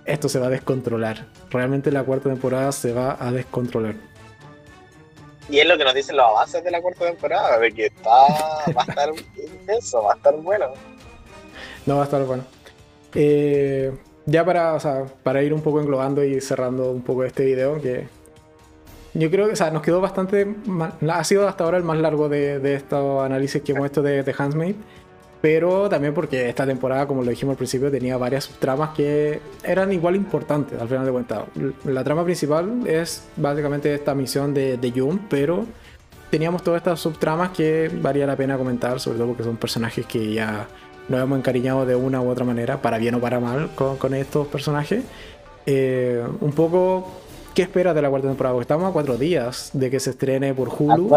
[0.06, 1.27] esto se va a descontrolar.
[1.51, 3.94] Realmente la cuarta temporada se va a descontrolar.
[5.49, 8.11] Y es lo que nos dicen los avances de la cuarta temporada, de que está,
[8.11, 10.66] va a estar intenso, va a estar bueno.
[11.87, 12.45] No va a estar bueno.
[13.15, 13.93] Eh,
[14.27, 17.81] ya para, o sea, para ir un poco englobando y cerrando un poco este video,
[17.81, 18.07] que
[19.15, 20.47] yo creo que o sea, nos quedó bastante.
[21.09, 24.23] Ha sido hasta ahora el más largo de, de estos análisis que hemos hecho de,
[24.23, 24.77] de Handsmaid
[25.40, 29.93] pero también porque esta temporada, como lo dijimos al principio, tenía varias tramas que eran
[29.93, 31.43] igual importantes al final de cuentas.
[31.85, 35.65] La trama principal es básicamente esta misión de, de Jun, pero
[36.31, 40.32] teníamos todas estas subtramas que valía la pena comentar, sobre todo porque son personajes que
[40.32, 40.66] ya
[41.09, 44.15] nos hemos encariñado de una u otra manera, para bien o para mal, con, con
[44.15, 45.05] estos personajes.
[45.66, 47.12] Eh, un poco
[47.59, 48.55] ¿Qué esperas de la cuarta temporada?
[48.55, 51.10] Porque estamos a cuatro días de que se estrene por Hulu.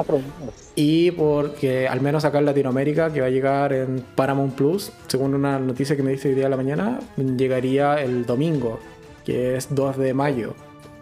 [0.73, 5.35] Y porque al menos acá en Latinoamérica, que va a llegar en Paramount Plus, según
[5.35, 8.79] una noticia que me dice hoy día de la mañana, llegaría el domingo,
[9.23, 10.55] que es 2 de mayo.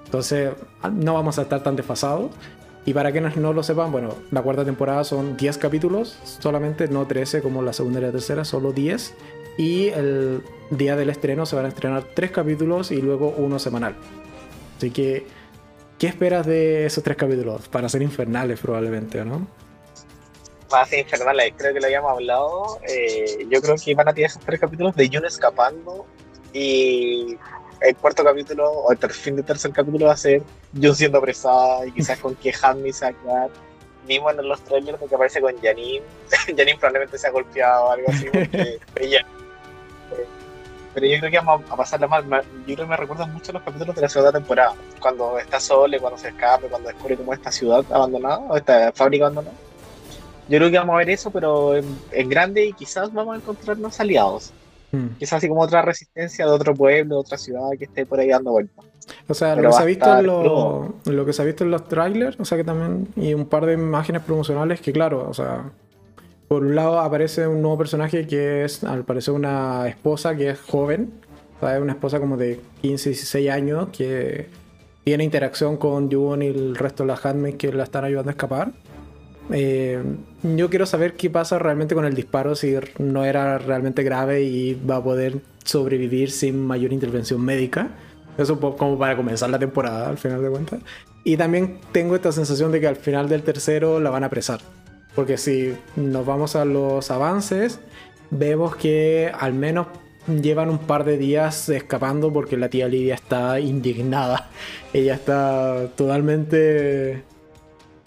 [0.03, 0.51] Entonces,
[0.91, 2.31] no vamos a estar tan desfasados.
[2.85, 7.07] Y para quienes no lo sepan, bueno, la cuarta temporada son 10 capítulos, solamente, no
[7.07, 9.13] 13 como la segunda y la tercera, solo 10.
[9.57, 13.95] Y el día del estreno se van a estrenar 3 capítulos y luego uno semanal.
[14.79, 15.27] Así que,
[15.97, 17.67] ¿qué esperas de esos tres capítulos?
[17.67, 19.45] Para ser infernales probablemente, ¿no?
[20.69, 22.79] Van a ser infernales, creo que lo habíamos hablado.
[22.87, 26.05] Eh, yo creo que van a tener esos tres capítulos de Jun escapando
[26.53, 27.37] y
[27.81, 30.43] el cuarto capítulo o el fin de tercer capítulo va a ser
[30.73, 33.49] Jun siendo apresada y quizás con que Hanmi se va a quedar.
[34.07, 36.03] Mismo en los trailers de que aparece con Janine.
[36.47, 39.25] Janine probablemente se ha golpeado o algo así porque ella
[40.93, 42.25] pero yo creo que vamos a pasarla mal.
[42.25, 44.73] Yo creo que me recuerdan mucho los capítulos de la segunda temporada.
[44.99, 49.25] Cuando está Sole, cuando se escape, cuando descubre cómo esta ciudad abandonada, o esta fábrica
[49.25, 49.55] abandonada.
[50.47, 53.99] Yo creo que vamos a ver eso, pero en, grande y quizás vamos a encontrarnos
[53.99, 54.51] aliados.
[54.91, 55.09] Hmm.
[55.19, 58.29] Quizás así como otra resistencia de otro pueblo, de otra ciudad que esté por ahí
[58.29, 58.85] dando vueltas.
[59.27, 60.25] O sea, lo que, se ha visto en
[61.15, 63.65] lo que se ha visto en los trailers, o sea que también, y un par
[63.65, 65.71] de imágenes promocionales que claro, o sea,
[66.49, 70.59] por un lado aparece un nuevo personaje que es, al parecer, una esposa que es
[70.59, 71.13] joven.
[71.61, 74.47] una esposa como de 15, 16 años que
[75.03, 78.33] tiene interacción con Jun y el resto de las handmaids que la están ayudando a
[78.33, 78.71] escapar.
[79.51, 80.01] Eh,
[80.41, 84.73] yo quiero saber qué pasa realmente con el disparo, si no era realmente grave y
[84.73, 87.91] va a poder sobrevivir sin mayor intervención médica.
[88.39, 90.79] Eso como para comenzar la temporada, al final de cuentas.
[91.23, 94.61] Y también tengo esta sensación de que al final del tercero la van a apresar.
[95.15, 97.79] Porque si nos vamos a los avances,
[98.29, 99.87] vemos que al menos
[100.27, 104.49] llevan un par de días escapando porque la tía Lidia está indignada.
[104.93, 107.23] Ella está totalmente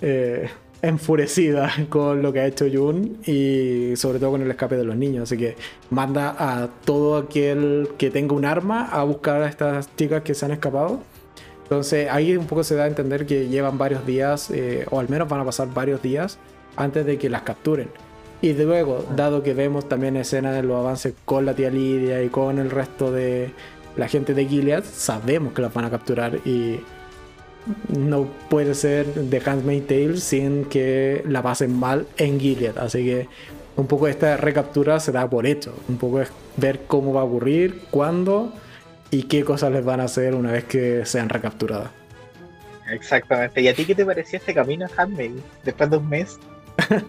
[0.00, 0.48] eh,
[0.82, 4.96] enfurecida con lo que ha hecho Jun y sobre todo con el escape de los
[4.96, 5.24] niños.
[5.24, 5.56] Así que
[5.90, 10.44] manda a todo aquel que tenga un arma a buscar a estas chicas que se
[10.44, 11.00] han escapado.
[11.64, 15.08] Entonces ahí un poco se da a entender que llevan varios días, eh, o al
[15.08, 16.38] menos van a pasar varios días
[16.77, 17.89] antes de que las capturen.
[18.40, 22.28] Y luego, dado que vemos también escenas de los avances con la tía Lidia y
[22.28, 23.53] con el resto de,
[23.97, 26.81] la gente de Gilead sabemos que las van a capturar y
[27.89, 32.78] no puede ser The Handmaid's Tale sin que la pasen mal en Gilead.
[32.78, 33.28] Así que
[33.77, 35.74] un poco esta recaptura se da por hecho.
[35.89, 38.53] Un poco es ver cómo va a ocurrir, cuándo
[39.11, 41.90] y qué cosas les van a hacer una vez que sean recapturadas.
[42.90, 43.61] Exactamente.
[43.61, 45.32] ¿Y a ti qué te pareció este camino Handmaid
[45.65, 46.39] después de un mes?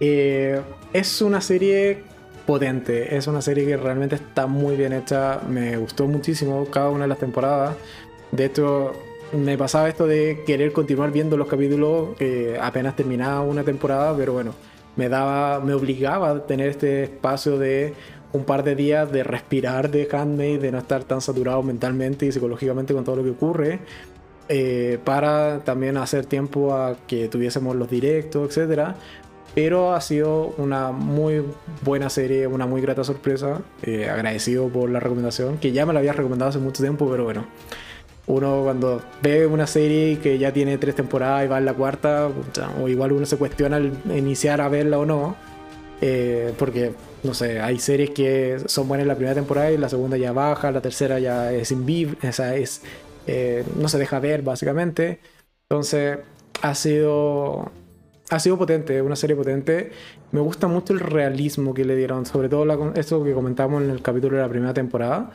[0.00, 0.60] Eh,
[0.92, 2.02] es una serie
[2.46, 7.04] potente, es una serie que realmente está muy bien hecha, me gustó muchísimo cada una
[7.04, 7.76] de las temporadas.
[8.32, 8.92] De hecho,
[9.32, 12.08] me pasaba esto de querer continuar viendo los capítulos
[12.60, 14.52] apenas terminaba una temporada, pero bueno,
[14.96, 17.94] me daba, me obligaba a tener este espacio de
[18.32, 22.32] un par de días de respirar de Handmaid, de no estar tan saturado mentalmente y
[22.32, 23.80] psicológicamente con todo lo que ocurre,
[24.48, 28.94] eh, para también hacer tiempo a que tuviésemos los directos, etc.
[29.54, 31.42] Pero ha sido una muy
[31.82, 33.62] buena serie, una muy grata sorpresa.
[33.82, 37.24] Eh, agradecido por la recomendación, que ya me la había recomendado hace mucho tiempo, pero
[37.24, 37.46] bueno.
[38.26, 42.30] Uno cuando ve una serie que ya tiene tres temporadas y va en la cuarta,
[42.82, 45.36] o igual uno se cuestiona al iniciar a verla o no.
[46.00, 46.92] Eh, porque,
[47.22, 50.32] no sé, hay series que son buenas en la primera temporada y la segunda ya
[50.32, 52.82] baja, la tercera ya es inviv, o sea, es,
[53.26, 55.20] eh, no se deja ver básicamente.
[55.68, 56.18] Entonces,
[56.62, 57.70] ha sido
[58.30, 59.92] ha sido potente, una serie potente.
[60.32, 64.02] Me gusta mucho el realismo que le dieron, sobre todo esto que comentamos en el
[64.02, 65.30] capítulo de la primera temporada.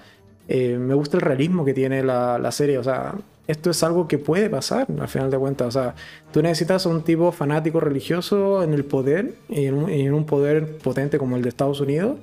[0.48, 3.14] Eh, me gusta el realismo que tiene la, serie, o sea,
[3.48, 5.68] esto es algo que puede pasar al final de cuentas.
[5.68, 5.96] O sea,
[6.32, 11.36] tú necesitas un tipo fanático religioso en el poder, en en un poder potente como
[11.36, 12.18] el de Estados Unidos.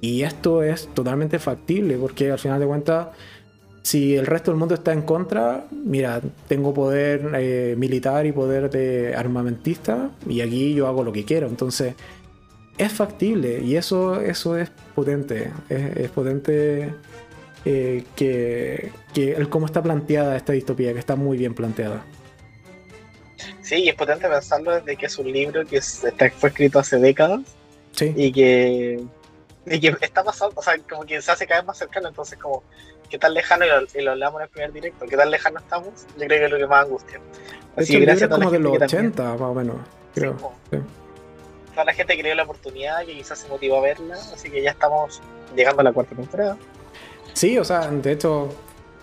[0.00, 3.08] Y esto es totalmente factible, porque al final de cuentas
[3.82, 8.70] si el resto del mundo está en contra, mira, tengo poder eh, militar y poder
[8.70, 11.46] de armamentista y aquí yo hago lo que quiero.
[11.46, 11.94] Entonces,
[12.76, 15.50] es factible y eso, eso es potente.
[15.68, 16.94] Es, potente
[17.64, 22.04] eh, que, el cómo está planteada esta distopía, que está muy bien planteada.
[23.62, 27.40] Sí, y es potente pensarlo desde que es un libro que fue escrito hace décadas
[28.00, 29.00] y que
[29.66, 32.38] y que está pasando, o sea, como que se hace cada vez más cercano, entonces
[32.38, 32.62] como
[33.10, 33.64] qué tan lejano,
[33.94, 36.50] y lo, hablamos en el primer directo, qué tan lejano estamos, yo creo que es
[36.50, 37.20] lo que más angustia.
[37.76, 39.76] Así que gracias a como de los 80, más o menos,
[40.14, 40.36] creo.
[41.72, 44.62] Toda la gente que dio la oportunidad, que quizás se motivó a verla, así que
[44.62, 45.20] ya estamos
[45.54, 46.56] llegando a la cuarta temporada.
[47.32, 48.48] Sí, o sea, de hecho,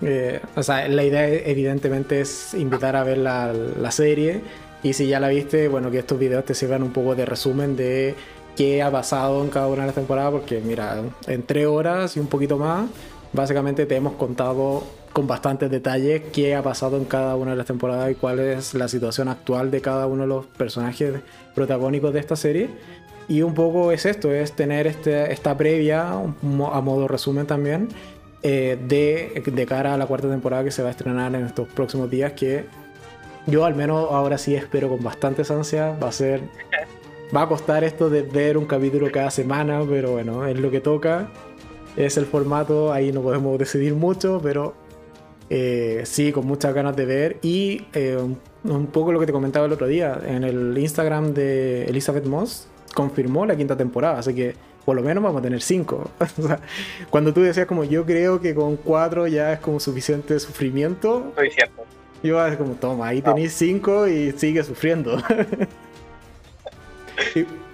[0.02, 4.42] eh, o sea, la idea evidentemente es invitar a ver la, la serie
[4.84, 7.76] y si ya la viste, bueno, que estos videos te sirvan un poco de resumen
[7.76, 8.16] de
[8.56, 12.20] qué ha pasado en cada una de las temporadas, porque mira, en tres horas y
[12.20, 12.90] un poquito más
[13.38, 14.84] básicamente te hemos contado
[15.14, 18.74] con bastantes detalles qué ha pasado en cada una de las temporadas y cuál es
[18.74, 21.22] la situación actual de cada uno de los personajes
[21.56, 22.70] protagónicos de esta serie.
[23.30, 27.90] Y un poco es esto, es tener este, esta previa, a modo resumen también,
[28.42, 31.68] eh, de, de cara a la cuarta temporada que se va a estrenar en estos
[31.68, 32.66] próximos días, que
[33.46, 35.96] yo al menos ahora sí espero con bastantes ansias.
[36.02, 36.42] Va a ser...
[37.36, 40.80] Va a costar esto de ver un capítulo cada semana, pero bueno, es lo que
[40.80, 41.28] toca
[41.98, 44.76] es el formato, ahí no podemos decidir mucho, pero
[45.50, 47.38] eh, sí, con muchas ganas de ver.
[47.42, 48.18] Y eh,
[48.64, 52.70] un, poco lo que te comentaba el otro día, en el Instagram de Elizabeth Moss
[52.94, 54.56] confirmó la quinta temporada, así que
[54.86, 56.10] por lo menos vamos a tener cinco.
[57.10, 61.26] cuando tú decías como yo creo que con cuatro ya es como suficiente sufrimiento.
[61.30, 61.84] Estoy cierto.
[62.24, 65.18] Yo es como, toma, ahí tenéis cinco y sigue sufriendo.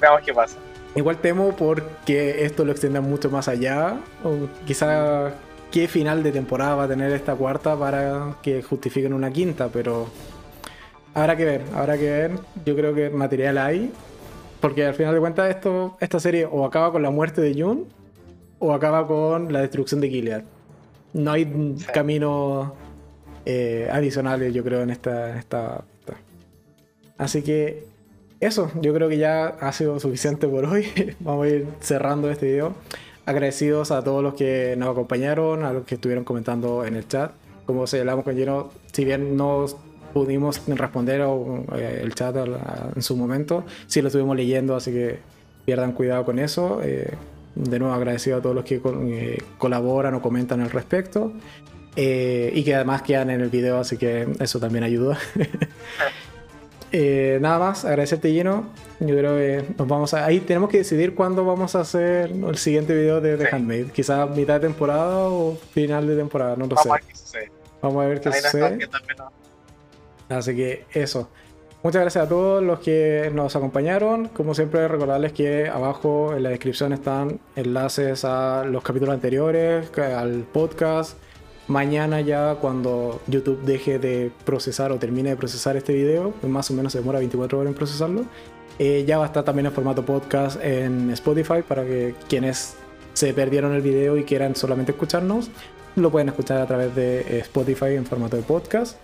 [0.01, 0.57] Veamos qué pasa.
[0.95, 3.97] Igual temo porque esto lo extienda mucho más allá.
[4.23, 5.33] O quizá
[5.71, 10.07] qué final de temporada va a tener esta cuarta para que justifiquen una quinta, pero
[11.15, 12.31] habrá que ver, habrá que ver.
[12.65, 13.91] Yo creo que material hay.
[14.61, 17.85] Porque al final de cuentas esto, esta serie o acaba con la muerte de Jun
[18.59, 20.43] o acaba con la destrucción de Gilead.
[21.11, 22.71] No hay caminos
[23.45, 25.83] eh, adicionales, yo creo, en esta, esta.
[27.17, 27.92] Así que
[28.45, 30.87] eso, yo creo que ya ha sido suficiente por hoy.
[31.19, 32.73] Vamos a ir cerrando este video.
[33.25, 37.31] Agradecidos a todos los que nos acompañaron, a los que estuvieron comentando en el chat.
[37.65, 39.65] Como señalamos con lleno, si bien no
[40.13, 41.21] pudimos responder
[41.75, 42.35] eh, el chat
[42.95, 45.19] en su momento, sí lo estuvimos leyendo, así que
[45.65, 46.81] pierdan cuidado con eso.
[46.83, 47.11] Eh,
[47.55, 51.31] de nuevo agradecido a todos los que eh, colaboran o comentan al respecto.
[51.95, 55.17] y que además quedan en el video, así que eso también ayuda.
[56.95, 58.67] Eh, nada más, agradecerte lleno.
[58.99, 60.25] Yo creo que nos vamos a.
[60.25, 63.87] Ahí tenemos que decidir cuándo vamos a hacer el siguiente video de The Handmaid.
[63.87, 67.49] Quizás mitad de temporada o final de temporada, no lo sé.
[67.81, 68.87] Vamos a ver qué sucede.
[70.29, 71.29] Así que eso.
[71.81, 74.27] Muchas gracias a todos los que nos acompañaron.
[74.27, 80.43] Como siempre, recordarles que abajo en la descripción están enlaces a los capítulos anteriores, al
[80.43, 81.17] podcast.
[81.73, 86.75] Mañana ya cuando YouTube deje de procesar o termine de procesar este video, más o
[86.75, 88.25] menos se demora 24 horas en procesarlo,
[88.77, 92.75] eh, ya va a estar también en formato podcast en Spotify para que quienes
[93.13, 95.49] se perdieron el video y quieran solamente escucharnos,
[95.95, 98.99] lo pueden escuchar a través de eh, Spotify en formato de podcast.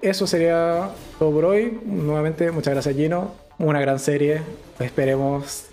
[0.00, 1.80] Eso sería todo por hoy.
[1.84, 3.32] Nuevamente, muchas gracias Gino.
[3.58, 4.42] Una gran serie.
[4.78, 5.64] Esperemos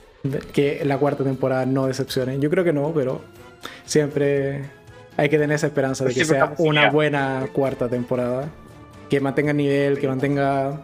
[0.51, 2.39] que la cuarta temporada no decepcione.
[2.39, 3.21] Yo creo que no, pero
[3.85, 4.81] siempre
[5.17, 8.49] hay que tener esa esperanza de que sea una buena cuarta temporada.
[9.09, 10.81] Que mantenga nivel, que mantenga,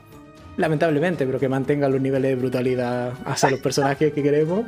[0.57, 4.65] lamentablemente, pero que mantenga los niveles de brutalidad hacia los personajes que queremos.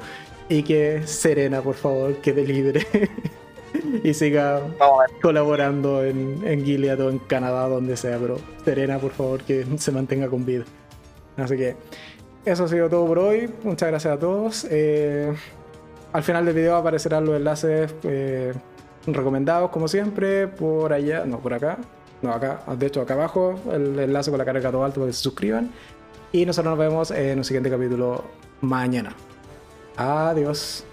[0.49, 2.85] Y que Serena, por favor, quede libre.
[4.03, 4.61] y siga
[5.21, 9.91] colaborando en, en Gilead o en Canadá, donde sea, pero Serena, por favor, que se
[9.91, 10.63] mantenga con vida.
[11.37, 11.75] Así que
[12.45, 13.49] eso ha sido todo por hoy.
[13.63, 14.67] Muchas gracias a todos.
[14.69, 15.31] Eh,
[16.13, 18.53] al final del video aparecerán los enlaces eh,
[19.05, 21.77] recomendados como siempre, por allá, no, por acá,
[22.21, 25.13] no, acá, de hecho acá abajo, el enlace con la carga todo alto para que
[25.13, 25.71] se suscriban.
[26.31, 28.23] Y nosotros nos vemos en un siguiente capítulo
[28.61, 29.13] mañana.
[29.97, 30.85] Adiós.